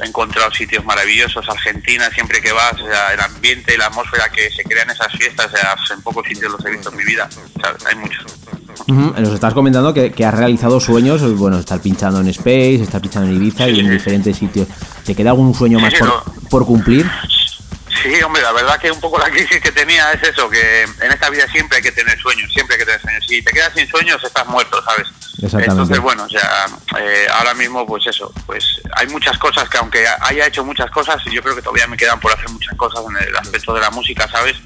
he 0.00 0.06
encontrado 0.06 0.52
sitios 0.52 0.84
maravillosos, 0.84 1.46
Argentina, 1.48 2.10
siempre 2.10 2.40
que 2.40 2.52
vas, 2.52 2.72
o 2.74 2.86
sea, 2.86 3.12
el 3.12 3.20
ambiente 3.20 3.74
y 3.74 3.76
la 3.76 3.86
atmósfera 3.86 4.28
que 4.30 4.50
se 4.50 4.62
crea 4.64 4.82
en 4.82 4.90
esas 4.90 5.12
fiestas, 5.12 5.46
o 5.52 5.56
sea, 5.56 5.76
en 5.90 6.02
pocos 6.02 6.26
sitios 6.26 6.52
los 6.52 6.64
he 6.64 6.70
visto 6.70 6.90
en 6.90 6.96
mi 6.96 7.04
vida, 7.04 7.28
¿sabes? 7.62 7.84
hay 7.86 7.94
muchos. 7.96 8.24
Nos 8.86 9.32
estás 9.32 9.52
comentando 9.52 9.92
que, 9.92 10.12
que 10.12 10.24
has 10.24 10.34
realizado 10.34 10.78
sueños, 10.80 11.22
bueno, 11.36 11.58
estar 11.58 11.80
pinchando 11.80 12.20
en 12.20 12.28
Space, 12.28 12.82
estar 12.82 13.00
pinchando 13.00 13.28
en 13.28 13.36
Ibiza 13.36 13.68
y 13.68 13.80
en 13.80 13.90
diferentes 13.90 14.36
sitios. 14.36 14.68
¿Te 15.04 15.14
queda 15.14 15.30
algún 15.30 15.54
sueño 15.54 15.80
más 15.80 15.92
sí, 15.92 15.98
por, 15.98 16.08
no. 16.08 16.24
por 16.50 16.66
cumplir? 16.66 17.10
Sí, 18.02 18.22
hombre, 18.22 18.42
la 18.42 18.52
verdad 18.52 18.78
que 18.78 18.90
un 18.90 19.00
poco 19.00 19.18
la 19.18 19.30
crisis 19.30 19.60
que 19.60 19.72
tenía 19.72 20.12
es 20.12 20.22
eso, 20.22 20.48
que 20.48 20.82
en 20.82 21.10
esta 21.10 21.28
vida 21.30 21.46
siempre 21.48 21.78
hay 21.78 21.82
que 21.82 21.90
tener 21.90 22.16
sueños, 22.20 22.52
siempre 22.52 22.74
hay 22.74 22.80
que 22.80 22.86
tener 22.86 23.00
sueños. 23.00 23.24
Si 23.26 23.42
te 23.42 23.52
quedas 23.52 23.72
sin 23.74 23.88
sueños, 23.88 24.22
estás 24.22 24.46
muerto, 24.46 24.80
¿sabes? 24.84 25.08
Exactamente. 25.42 25.70
Entonces, 25.70 25.98
bueno, 26.00 26.24
o 26.24 26.28
sea, 26.28 26.66
eh, 27.00 27.26
ahora 27.32 27.54
mismo, 27.54 27.84
pues 27.86 28.06
eso, 28.06 28.32
pues 28.46 28.64
hay 28.96 29.08
muchas 29.08 29.36
cosas 29.38 29.68
que 29.68 29.78
aunque 29.78 30.04
haya 30.20 30.46
hecho 30.46 30.64
muchas 30.64 30.90
cosas, 30.90 31.20
yo 31.24 31.42
creo 31.42 31.56
que 31.56 31.62
todavía 31.62 31.86
me 31.88 31.96
quedan 31.96 32.20
por 32.20 32.32
hacer 32.32 32.48
muchas 32.50 32.76
cosas 32.76 33.02
en 33.10 33.28
el 33.28 33.36
aspecto 33.36 33.74
de 33.74 33.80
la 33.80 33.90
música, 33.90 34.28
¿sabes? 34.28 34.56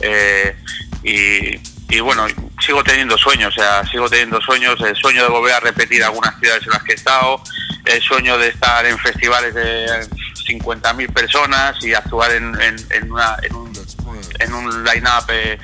Eh, 0.00 0.56
y, 1.02 1.94
y 1.94 2.00
bueno, 2.00 2.26
sigo 2.60 2.82
teniendo 2.84 3.16
sueños, 3.16 3.54
o 3.56 3.60
sea, 3.60 3.84
sigo 3.86 4.08
teniendo 4.08 4.40
sueños, 4.40 4.78
el 4.80 4.96
sueño 4.96 5.22
de 5.22 5.28
volver 5.28 5.54
a 5.54 5.60
repetir 5.60 6.02
algunas 6.04 6.38
ciudades 6.38 6.62
en 6.64 6.70
las 6.70 6.82
que 6.82 6.92
he 6.92 6.96
estado, 6.96 7.42
el 7.84 8.02
sueño 8.02 8.36
de 8.38 8.48
estar 8.48 8.84
en 8.86 8.98
festivales 8.98 9.54
de 9.54 9.86
50.000 10.46 11.12
personas 11.12 11.76
y 11.82 11.94
actuar 11.94 12.32
en, 12.32 12.60
en, 12.60 12.76
en 12.90 13.12
una, 13.12 13.36
en 13.42 13.54
un, 13.54 13.72
en 14.40 14.54
un 14.54 14.84
line-up 14.84 15.24
eh, 15.30 15.58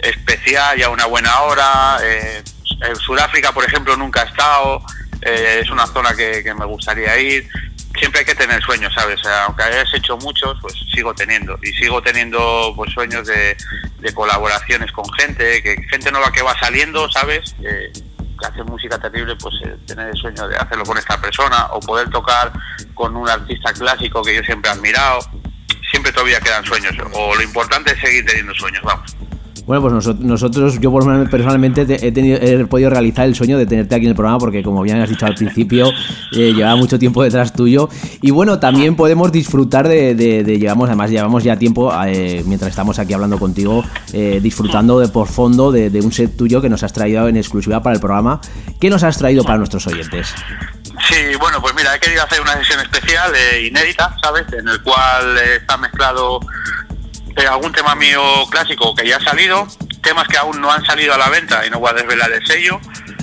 especial 0.00 0.78
y 0.78 0.82
a 0.82 0.88
una 0.90 1.06
buena 1.06 1.40
hora. 1.42 1.98
Eh, 2.02 2.42
en 2.82 2.96
Sudáfrica, 2.96 3.52
por 3.52 3.64
ejemplo, 3.64 3.96
nunca 3.96 4.22
he 4.22 4.26
estado. 4.26 4.82
eh, 5.22 5.60
es 5.62 5.70
una 5.70 5.86
zona 5.86 6.14
que, 6.14 6.42
que 6.42 6.54
me 6.54 6.64
gustaría 6.66 7.18
ir. 7.18 7.48
Siempre 7.98 8.20
hay 8.20 8.26
que 8.26 8.34
tener 8.34 8.62
sueños, 8.62 8.92
¿sabes? 8.94 9.20
Aunque 9.46 9.62
hayas 9.62 9.92
hecho 9.94 10.16
muchos, 10.18 10.58
pues 10.60 10.74
sigo 10.94 11.14
teniendo. 11.14 11.58
Y 11.62 11.72
sigo 11.72 12.02
teniendo 12.02 12.72
pues 12.76 12.92
sueños 12.92 13.26
de, 13.26 13.56
colaboraciones 14.14 14.92
con 14.92 15.04
gente, 15.14 15.62
que 15.62 15.76
gente 15.90 16.12
nueva 16.12 16.30
que 16.30 16.42
va 16.42 16.58
saliendo, 16.58 17.10
¿sabes? 17.10 17.54
Que 17.60 17.90
hace 18.46 18.62
música 18.64 18.98
terrible, 18.98 19.34
pues 19.36 19.54
eh, 19.64 19.76
tener 19.86 20.08
el 20.08 20.16
sueño 20.16 20.46
de 20.46 20.56
hacerlo 20.56 20.84
con 20.84 20.98
esta 20.98 21.20
persona 21.20 21.66
o 21.72 21.80
poder 21.80 22.08
tocar 22.10 22.52
con 22.94 23.16
un 23.16 23.28
artista 23.28 23.72
clásico 23.72 24.22
que 24.22 24.34
yo 24.36 24.42
siempre 24.42 24.70
he 24.70 24.74
admirado. 24.74 25.20
Siempre 25.90 26.12
todavía 26.12 26.40
quedan 26.40 26.64
sueños. 26.64 26.94
O 27.12 27.34
lo 27.34 27.42
importante 27.42 27.92
es 27.92 28.00
seguir 28.00 28.26
teniendo 28.26 28.54
sueños, 28.54 28.82
vamos. 28.82 29.15
Bueno, 29.66 29.82
pues 29.82 29.94
noso- 29.94 30.16
nosotros, 30.20 30.78
yo 30.80 30.92
personalmente 31.28 31.84
te- 31.84 32.06
he, 32.06 32.12
tenido, 32.12 32.38
he 32.40 32.64
podido 32.66 32.88
realizar 32.88 33.26
el 33.26 33.34
sueño 33.34 33.58
de 33.58 33.66
tenerte 33.66 33.96
aquí 33.96 34.04
en 34.04 34.10
el 34.10 34.14
programa 34.16 34.38
porque 34.38 34.62
como 34.62 34.80
bien 34.82 35.00
has 35.00 35.08
dicho 35.10 35.26
al 35.26 35.34
principio, 35.34 35.90
eh, 36.36 36.52
llevaba 36.54 36.76
mucho 36.76 37.00
tiempo 37.00 37.22
detrás 37.24 37.52
tuyo. 37.52 37.88
Y 38.22 38.30
bueno, 38.30 38.60
también 38.60 38.94
podemos 38.94 39.32
disfrutar 39.32 39.88
de, 39.88 40.14
de- 40.14 40.44
de- 40.44 40.58
llevamos, 40.60 40.88
además 40.88 41.10
llevamos 41.10 41.42
ya 41.42 41.56
tiempo, 41.58 41.92
eh, 42.06 42.44
mientras 42.46 42.70
estamos 42.70 43.00
aquí 43.00 43.12
hablando 43.12 43.40
contigo, 43.40 43.84
eh, 44.12 44.38
disfrutando 44.40 45.00
de 45.00 45.08
por 45.08 45.26
fondo 45.26 45.72
de, 45.72 45.90
de 45.90 46.00
un 46.00 46.12
set 46.12 46.36
tuyo 46.36 46.62
que 46.62 46.68
nos 46.68 46.84
has 46.84 46.92
traído 46.92 47.26
en 47.26 47.36
exclusiva 47.36 47.82
para 47.82 47.94
el 47.96 48.00
programa. 48.00 48.40
¿Qué 48.80 48.88
nos 48.88 49.02
has 49.02 49.18
traído 49.18 49.42
para 49.42 49.58
nuestros 49.58 49.84
oyentes? 49.88 50.32
Sí, 51.08 51.16
bueno, 51.40 51.60
pues 51.60 51.74
mira, 51.74 51.94
he 51.94 51.98
querido 51.98 52.22
hacer 52.22 52.40
una 52.40 52.52
sesión 52.58 52.80
especial, 52.80 53.32
eh, 53.34 53.66
inédita, 53.66 54.16
¿sabes? 54.22 54.44
En 54.52 54.66
el 54.68 54.80
cual 54.82 55.36
eh, 55.38 55.56
está 55.60 55.76
mezclado 55.76 56.38
eh, 57.36 57.46
algún 57.46 57.72
tema 57.72 57.94
mío 57.94 58.22
clásico 58.50 58.94
que 58.94 59.06
ya 59.06 59.16
ha 59.16 59.20
salido, 59.20 59.66
temas 60.02 60.26
que 60.28 60.36
aún 60.36 60.60
no 60.60 60.70
han 60.70 60.84
salido 60.84 61.14
a 61.14 61.18
la 61.18 61.28
venta 61.28 61.66
y 61.66 61.70
no 61.70 61.78
voy 61.78 61.90
a 61.90 61.94
desvelar 61.94 62.32
el 62.32 62.44
sello, 62.46 62.80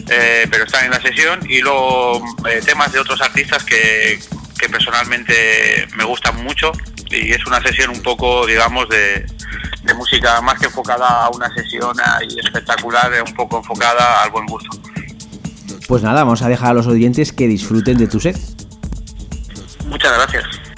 eh, 0.09 0.47
pero 0.49 0.65
están 0.65 0.85
en 0.85 0.91
la 0.91 1.01
sesión, 1.01 1.39
y 1.49 1.61
luego 1.61 2.23
eh, 2.49 2.61
temas 2.65 2.91
de 2.91 2.99
otros 2.99 3.21
artistas 3.21 3.63
que, 3.63 4.19
que 4.59 4.69
personalmente 4.69 5.87
me 5.95 6.03
gustan 6.03 6.43
mucho 6.43 6.71
y 7.09 7.31
es 7.31 7.45
una 7.45 7.61
sesión 7.61 7.91
un 7.91 8.01
poco, 8.01 8.45
digamos, 8.45 8.89
de, 8.89 9.25
de 9.83 9.93
música 9.93 10.41
más 10.41 10.59
que 10.59 10.65
enfocada 10.65 11.25
a 11.25 11.29
una 11.29 11.53
sesión 11.53 11.95
ahí 11.99 12.27
espectacular, 12.43 13.11
un 13.25 13.33
poco 13.35 13.57
enfocada 13.57 14.23
al 14.23 14.31
buen 14.31 14.45
gusto. 14.45 14.69
Pues 15.87 16.01
nada, 16.01 16.23
vamos 16.23 16.41
a 16.41 16.49
dejar 16.49 16.71
a 16.71 16.73
los 16.73 16.87
oyentes 16.87 17.31
que 17.31 17.47
disfruten 17.47 17.97
de 17.97 18.07
tu 18.07 18.19
set. 18.19 18.37
Muchas 19.85 20.13
gracias. 20.13 20.72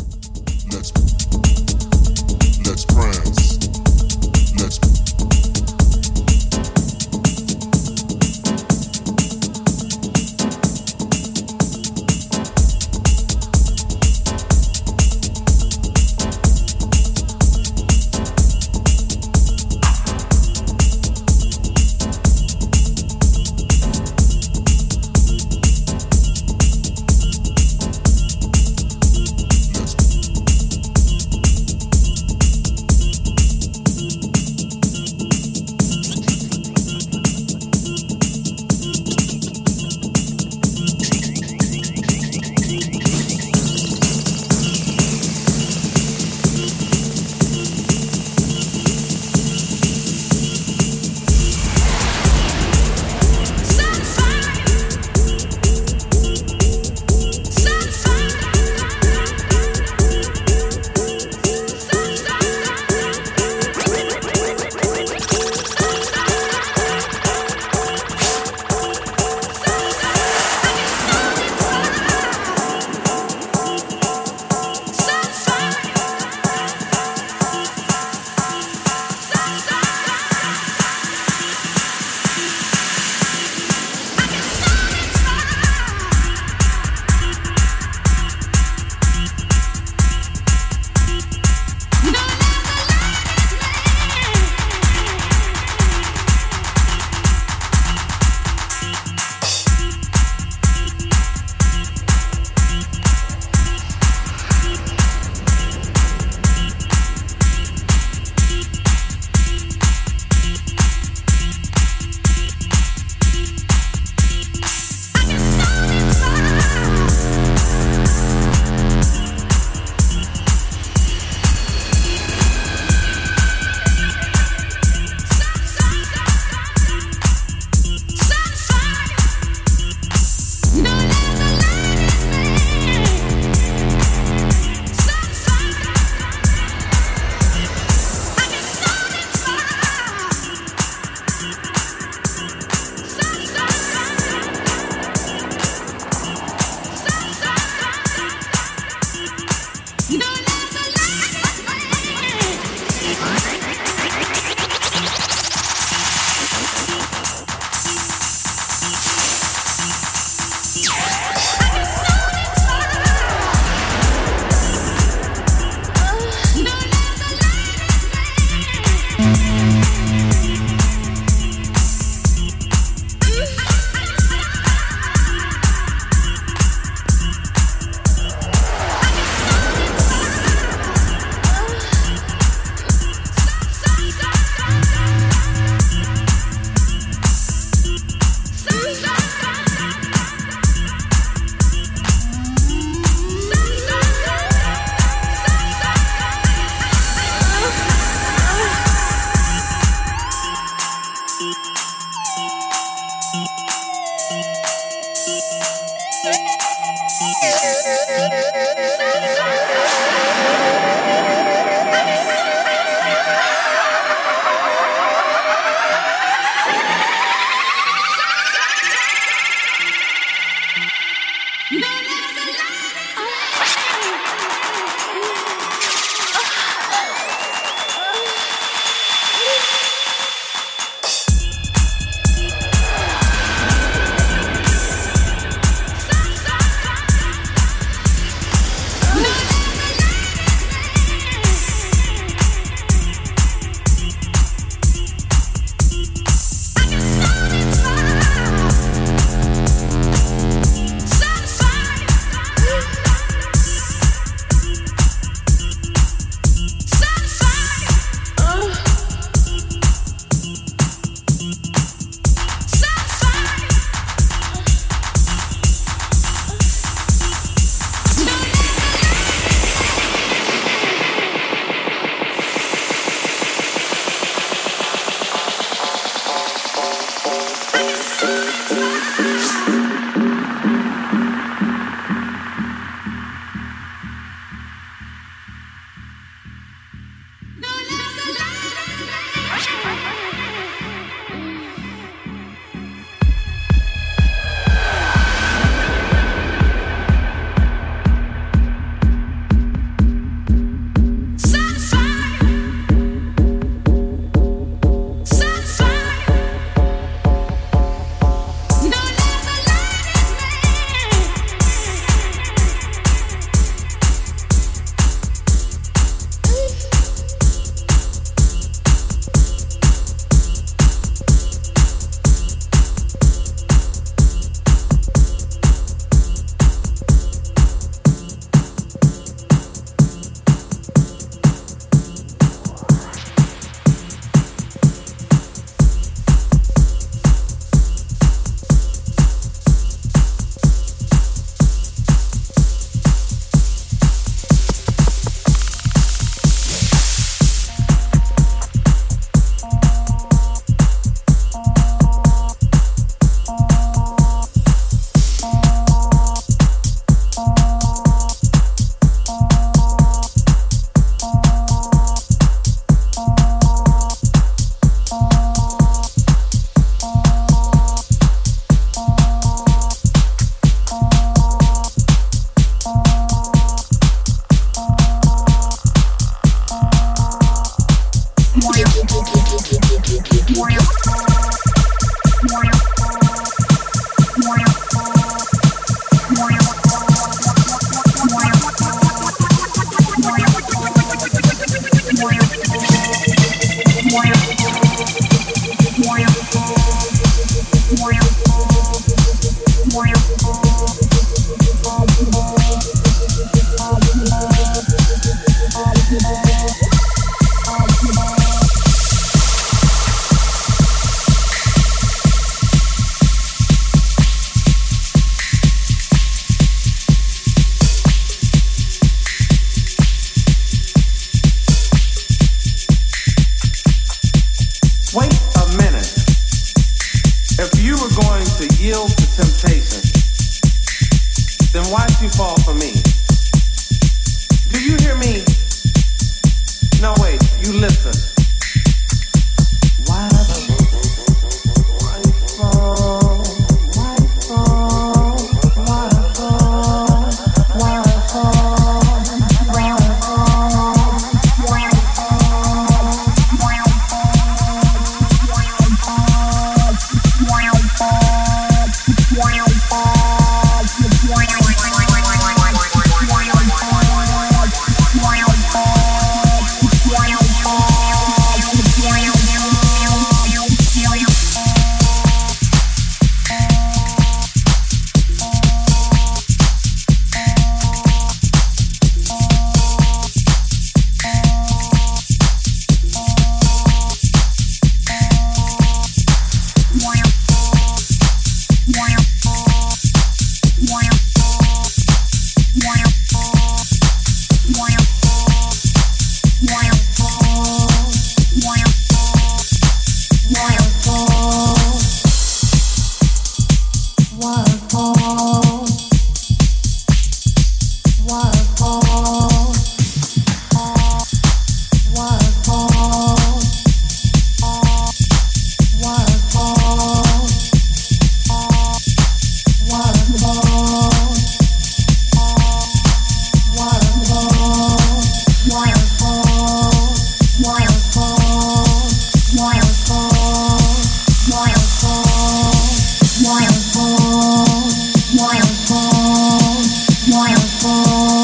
fall 537.86 538.35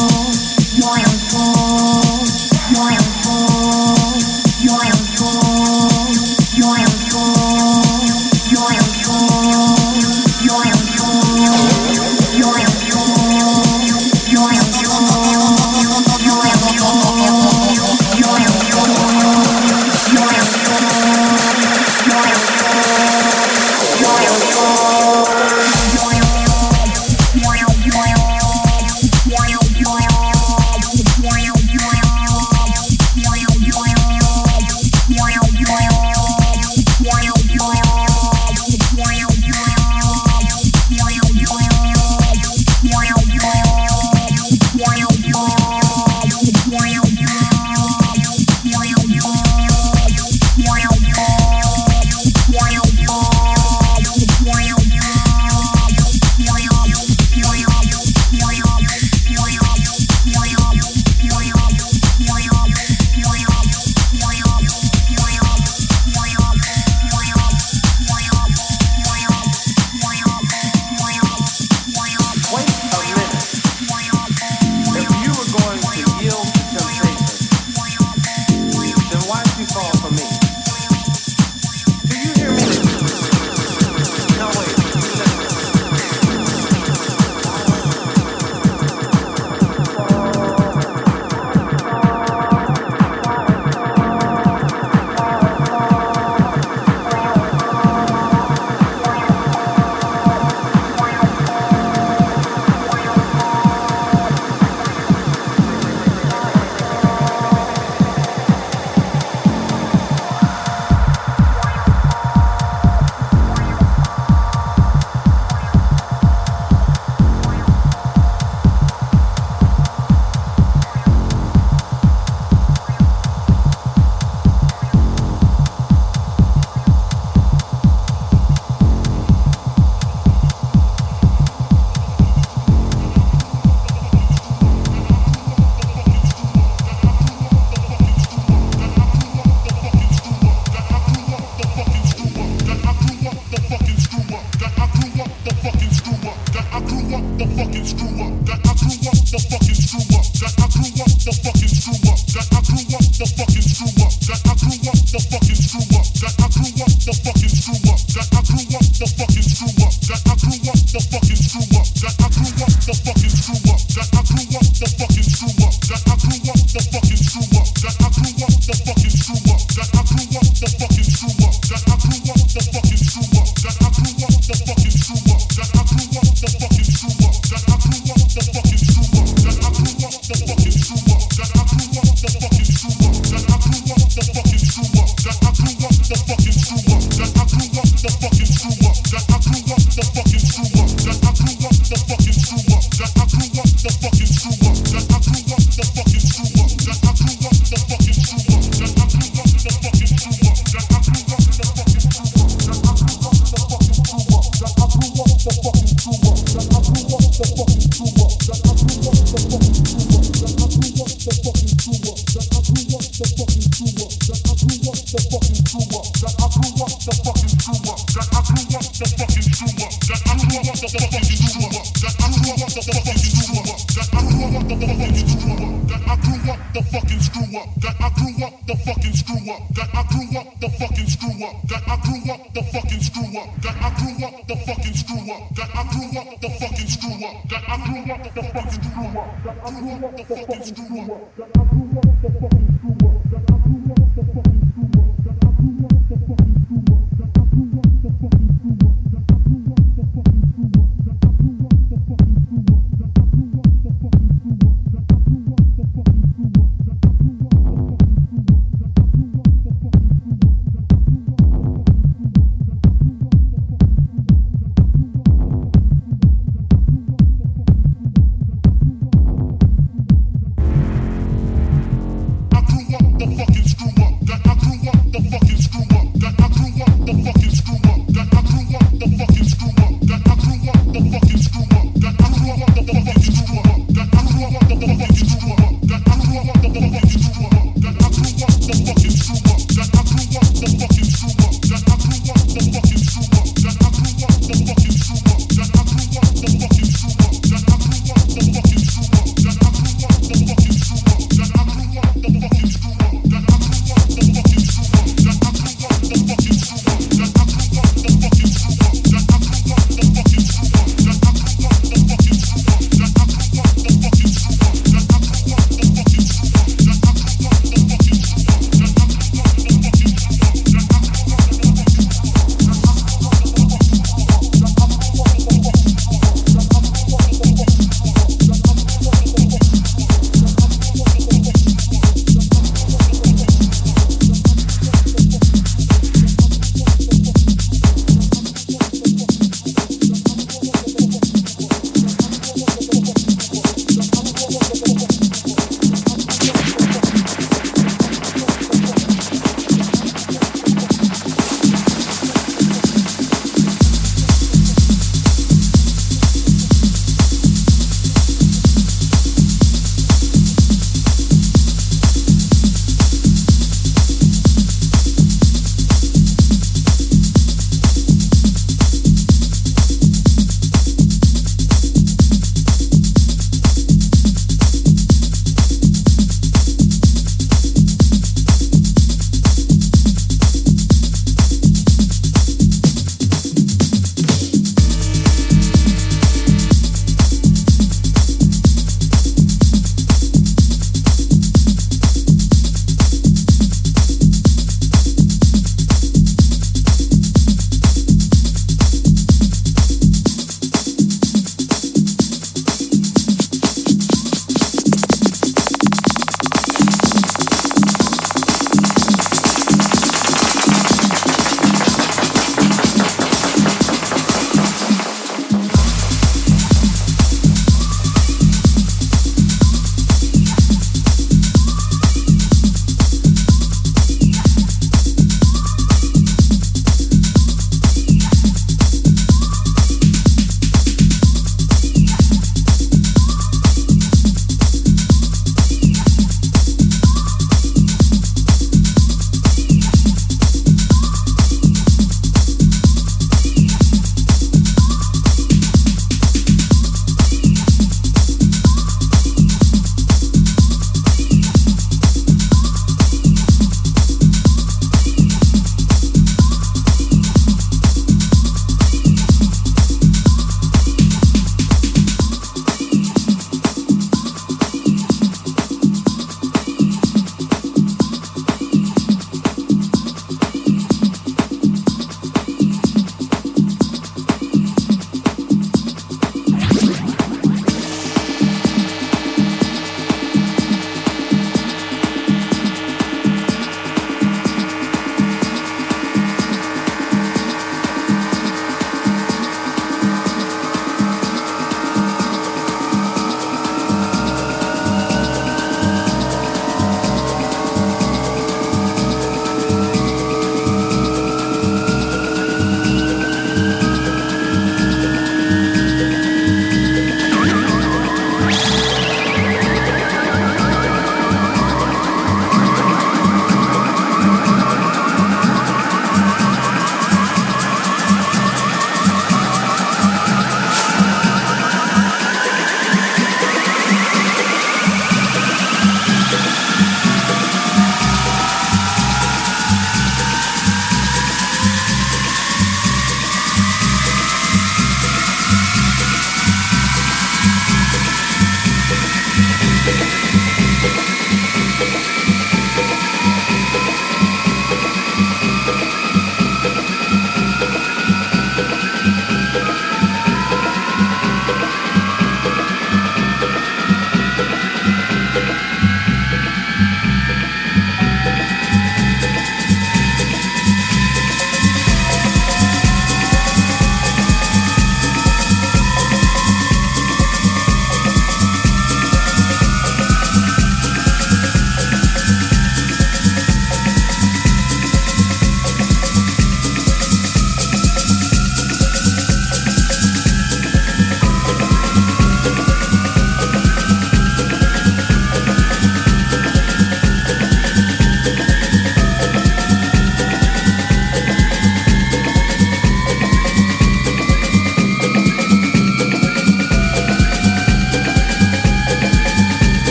up 224.61 224.67
the, 224.69 224.75
the, 224.75 224.85
the 224.85 225.27
screw 225.27 225.53
up. 225.53 225.88
That 225.89 226.01
I 226.07 226.15
grew 226.21 226.51
up 226.51 226.59
the 226.73 226.81
fucking 226.83 227.19
screw 227.19 227.57
up. 227.57 227.67
That 227.81 227.95
I 227.99 228.09
grew 228.13 228.45
up 228.45 228.53
the 228.67 228.75
fucking 228.85 229.13
screw 229.13 229.51
up. 229.51 229.61
That 229.73 229.89
I 229.93 230.03
grew 230.11 230.39
up 230.39 230.47
the 230.61 230.69
fucking 230.69 231.07
screw 231.07 231.45
up. 231.45 231.55
That 231.67 231.83
I 231.88 231.95
grew 232.05 232.31
up 232.31 232.53
the 232.53 232.61
fucking 232.61 233.01
screw 233.01 233.39
up. 233.39 233.49
That 233.61 233.75
I 233.81 233.89
grew 233.97 234.25
up 234.25 234.47
the 234.47 234.55
fucking 234.55 234.93
screw 234.93 235.31
up. 235.31 235.55
That 235.55 235.69
I 235.73 235.83
grew 235.89 236.19
up 236.19 236.41
the 236.41 236.49
fucking 236.49 236.88
screw 236.88 237.25
up. 237.25 237.49
That 237.49 237.63
I 237.67 237.77
grew 237.85 238.11
up 238.11 238.33
the 238.33 238.43
fucking 238.43 238.71
screw 238.71 239.17
up. 239.17 239.43
That 239.43 239.57
I 239.61 239.71
grew 239.71 240.05
up 240.05 240.17
the 240.17 240.25
fucking 240.35 240.63
screw 240.63 240.99
up. 241.01 241.35
That 241.38 241.47
I 241.51 241.63
grew 241.71 241.88
up 241.91 242.13
the 242.21 242.29
fucking 242.29 242.61
screw 242.61 242.75
up. 242.75 242.81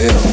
Yeah. 0.00 0.29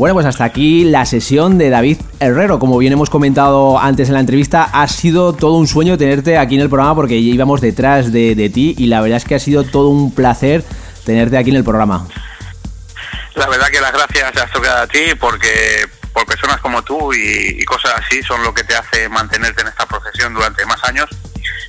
Bueno, 0.00 0.14
pues 0.14 0.24
hasta 0.24 0.44
aquí 0.44 0.84
la 0.84 1.04
sesión 1.04 1.58
de 1.58 1.68
David 1.68 1.98
Herrero. 2.20 2.58
Como 2.58 2.78
bien 2.78 2.94
hemos 2.94 3.10
comentado 3.10 3.78
antes 3.78 4.08
en 4.08 4.14
la 4.14 4.20
entrevista, 4.20 4.62
ha 4.72 4.88
sido 4.88 5.34
todo 5.34 5.56
un 5.56 5.68
sueño 5.68 5.98
tenerte 5.98 6.38
aquí 6.38 6.54
en 6.54 6.62
el 6.62 6.70
programa 6.70 6.94
porque 6.94 7.16
íbamos 7.16 7.60
detrás 7.60 8.10
de, 8.10 8.50
ti 8.54 8.74
y 8.78 8.86
la 8.86 9.02
verdad 9.02 9.18
es 9.18 9.26
que 9.26 9.34
ha 9.34 9.38
sido 9.38 9.62
todo 9.62 9.90
un 9.90 10.14
placer 10.14 10.64
tenerte 11.04 11.36
aquí 11.36 11.50
en 11.50 11.56
el 11.56 11.64
programa. 11.64 12.08
La 13.34 13.46
verdad 13.46 13.66
que 13.68 13.78
las 13.78 13.92
gracias 13.92 14.34
las 14.34 14.50
tocan 14.50 14.78
a 14.78 14.86
ti 14.86 15.00
porque 15.20 15.86
por 16.14 16.24
personas 16.24 16.58
como 16.62 16.80
tú 16.80 17.12
y, 17.12 17.58
y 17.60 17.64
cosas 17.66 17.92
así 17.98 18.22
son 18.22 18.42
lo 18.42 18.54
que 18.54 18.64
te 18.64 18.74
hace 18.74 19.06
mantenerte 19.10 19.60
en 19.60 19.68
esta 19.68 19.84
profesión 19.84 20.32
durante 20.32 20.64
más 20.64 20.82
años 20.84 21.10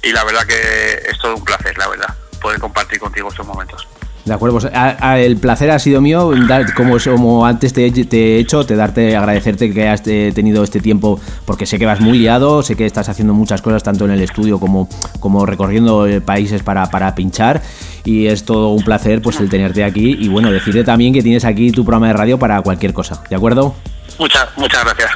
y 0.04 0.14
la 0.14 0.24
verdad 0.24 0.46
que 0.46 1.04
es 1.06 1.20
todo 1.22 1.36
un 1.36 1.44
placer, 1.44 1.78
la 1.78 1.90
verdad, 1.90 2.16
poder 2.42 2.62
compartir 2.62 2.98
contigo 2.98 3.28
estos 3.28 3.46
momentos. 3.46 3.86
De 4.24 4.34
acuerdo, 4.36 4.60
pues 4.60 4.72
a- 4.74 4.98
a- 5.00 5.20
el 5.20 5.38
placer 5.38 5.72
ha 5.72 5.80
sido 5.80 6.00
mío, 6.00 6.32
dar- 6.48 6.74
como, 6.76 6.98
como 7.04 7.44
antes 7.46 7.74
te, 7.74 7.88
he- 7.88 7.92
te 8.06 8.36
he 8.36 8.40
hecho, 8.40 8.64
te 8.66 8.76
darte, 8.76 9.16
agradecerte 9.16 9.74
que 9.74 9.88
has 9.88 10.04
eh, 10.06 10.32
tenido 10.36 10.64
este 10.64 10.80
tiempo, 10.80 11.20
porque 11.46 11.66
sé 11.66 11.80
que 11.80 11.88
vas 11.88 12.00
muy 12.02 12.20
liado, 12.20 12.62
sé 12.62 12.76
que 12.76 12.86
estás 12.86 13.10
haciendo 13.10 13.34
muchas 13.34 13.64
cosas 13.64 13.82
tanto 13.82 14.06
en 14.06 14.12
el 14.12 14.22
estudio 14.22 14.60
como, 14.60 14.88
como 15.20 15.46
recorriendo 15.48 16.06
eh, 16.06 16.22
países 16.22 16.62
para, 16.62 16.86
para 16.92 17.16
pinchar, 17.16 17.64
y 18.06 18.28
es 18.28 18.46
todo 18.46 18.70
un 18.74 18.84
placer 18.84 19.22
pues 19.24 19.40
el 19.40 19.50
tenerte 19.50 19.84
aquí, 19.84 20.16
y 20.20 20.28
bueno, 20.28 20.52
decirte 20.52 20.84
también 20.84 21.14
que 21.14 21.24
tienes 21.24 21.44
aquí 21.44 21.72
tu 21.72 21.84
programa 21.84 22.08
de 22.08 22.14
radio 22.14 22.38
para 22.38 22.62
cualquier 22.62 22.94
cosa, 22.94 23.24
¿de 23.28 23.36
acuerdo? 23.36 23.74
Muchas, 24.20 24.46
muchas 24.56 24.84
gracias. 24.86 25.12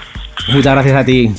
Muchas 0.52 0.74
gracias 0.74 0.96
a 0.96 1.06
ti. 1.06 1.32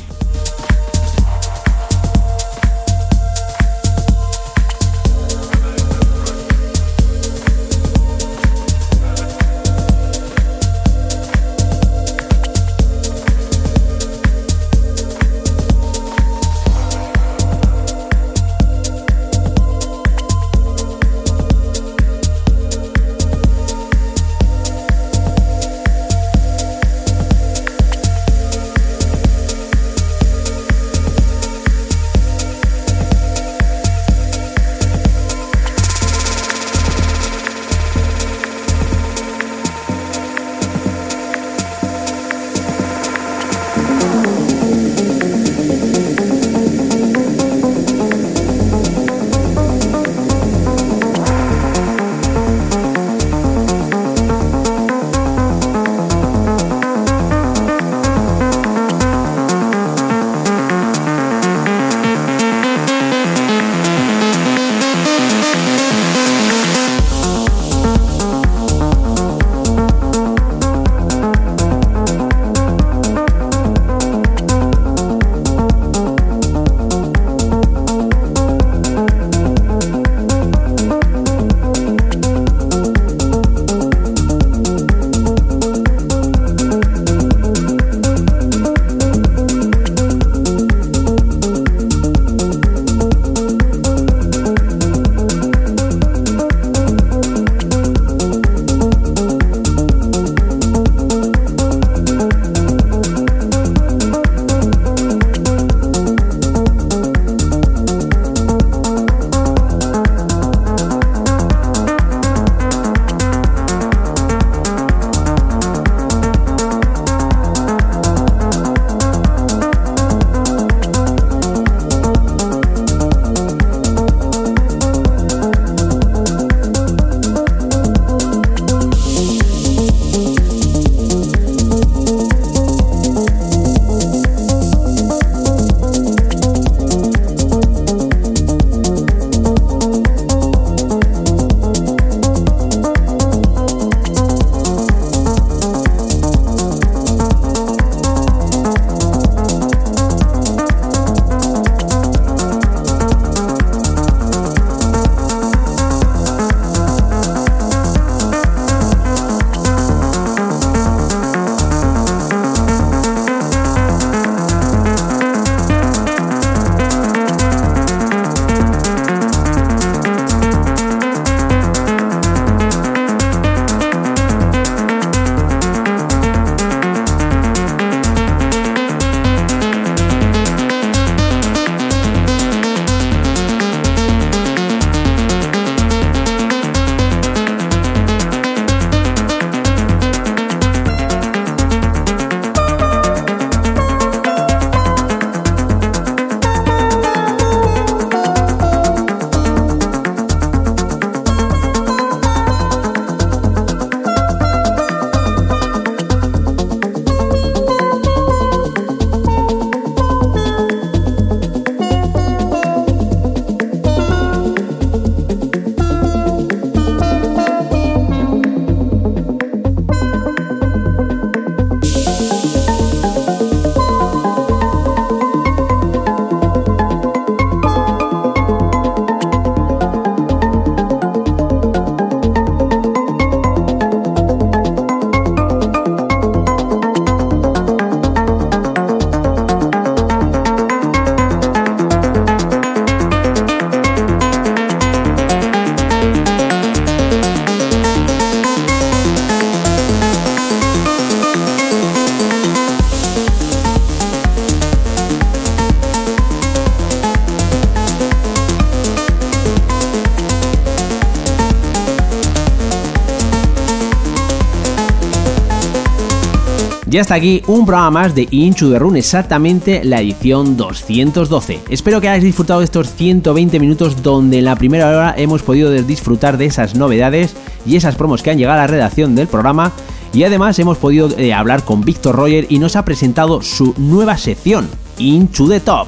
Ya 267.07 267.15
está 267.15 267.25
aquí 267.25 267.41
un 267.47 267.65
programa 267.65 267.93
más 267.93 268.17
de 268.17 268.27
Inchu 268.33 268.69
de 268.69 268.81
Run, 268.81 268.97
exactamente 268.97 269.85
la 269.85 270.01
edición 270.01 270.57
212. 270.57 271.61
Espero 271.71 272.01
que 272.01 272.09
hayáis 272.09 272.25
disfrutado 272.25 272.59
de 272.59 272.65
estos 272.65 272.93
120 272.97 273.61
minutos 273.61 274.03
donde 274.03 274.39
en 274.41 274.45
la 274.45 274.57
primera 274.57 274.89
hora 274.89 275.15
hemos 275.17 275.45
podido 275.45 275.71
disfrutar 275.71 276.37
de 276.37 276.47
esas 276.47 276.75
novedades 276.75 277.37
y 277.65 277.77
esas 277.77 277.95
promos 277.95 278.25
que 278.25 278.33
han 278.33 278.39
llegado 278.39 278.59
a 278.59 278.63
la 278.63 278.67
redacción 278.67 279.15
del 279.15 279.29
programa. 279.29 279.71
Y 280.13 280.25
además 280.25 280.59
hemos 280.59 280.79
podido 280.79 281.09
eh, 281.17 281.33
hablar 281.33 281.65
con 281.65 281.83
Víctor 281.83 282.17
Roger 282.17 282.47
y 282.49 282.59
nos 282.59 282.75
ha 282.75 282.85
presentado 282.85 283.41
su 283.41 283.73
nueva 283.77 284.19
sección, 284.19 284.69
Inchu 284.99 285.49
the 285.49 285.61
Top. 285.61 285.87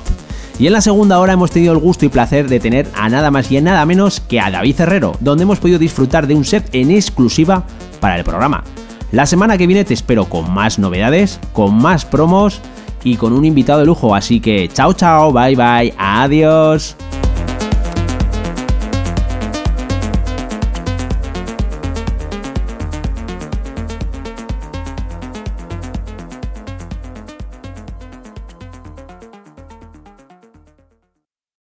Y 0.61 0.69
en 0.69 0.73
la 0.73 0.81
segunda 0.81 1.19
hora 1.19 1.33
hemos 1.33 1.51
tenido 1.51 1.73
el 1.73 1.81
gusto 1.81 2.07
y 2.07 2.11
placer 2.11 2.49
de 2.49 2.61
tener 2.61 2.87
a 2.95 3.09
nada 3.09 3.33
más 3.33 3.51
y 3.51 3.57
a 3.57 3.61
nada 3.61 3.85
menos 3.87 4.21
que 4.21 4.39
a 4.39 4.53
David 4.53 4.83
Herrero, 4.83 5.17
donde 5.19 5.43
hemos 5.43 5.59
podido 5.59 5.81
disfrutar 5.81 6.29
de 6.29 6.37
un 6.37 6.45
set 6.45 6.69
en 6.73 6.93
exclusiva 6.93 7.65
para 7.99 8.17
el 8.17 8.23
programa. 8.23 8.63
La 9.11 9.25
semana 9.25 9.57
que 9.57 9.67
viene 9.67 9.85
te 9.85 9.95
espero 9.95 10.27
con 10.27 10.53
más 10.53 10.79
novedades, 10.79 11.41
con 11.55 11.75
más 11.75 12.05
promos 12.05 12.61
y 13.03 13.17
con 13.17 13.33
un 13.33 13.47
invitado 13.47 13.81
de 13.81 13.87
lujo, 13.87 14.15
así 14.15 14.39
que 14.39 14.69
chao 14.69 14.93
chao, 14.93 15.33
bye 15.33 15.57
bye, 15.57 15.95
adiós. 15.97 16.98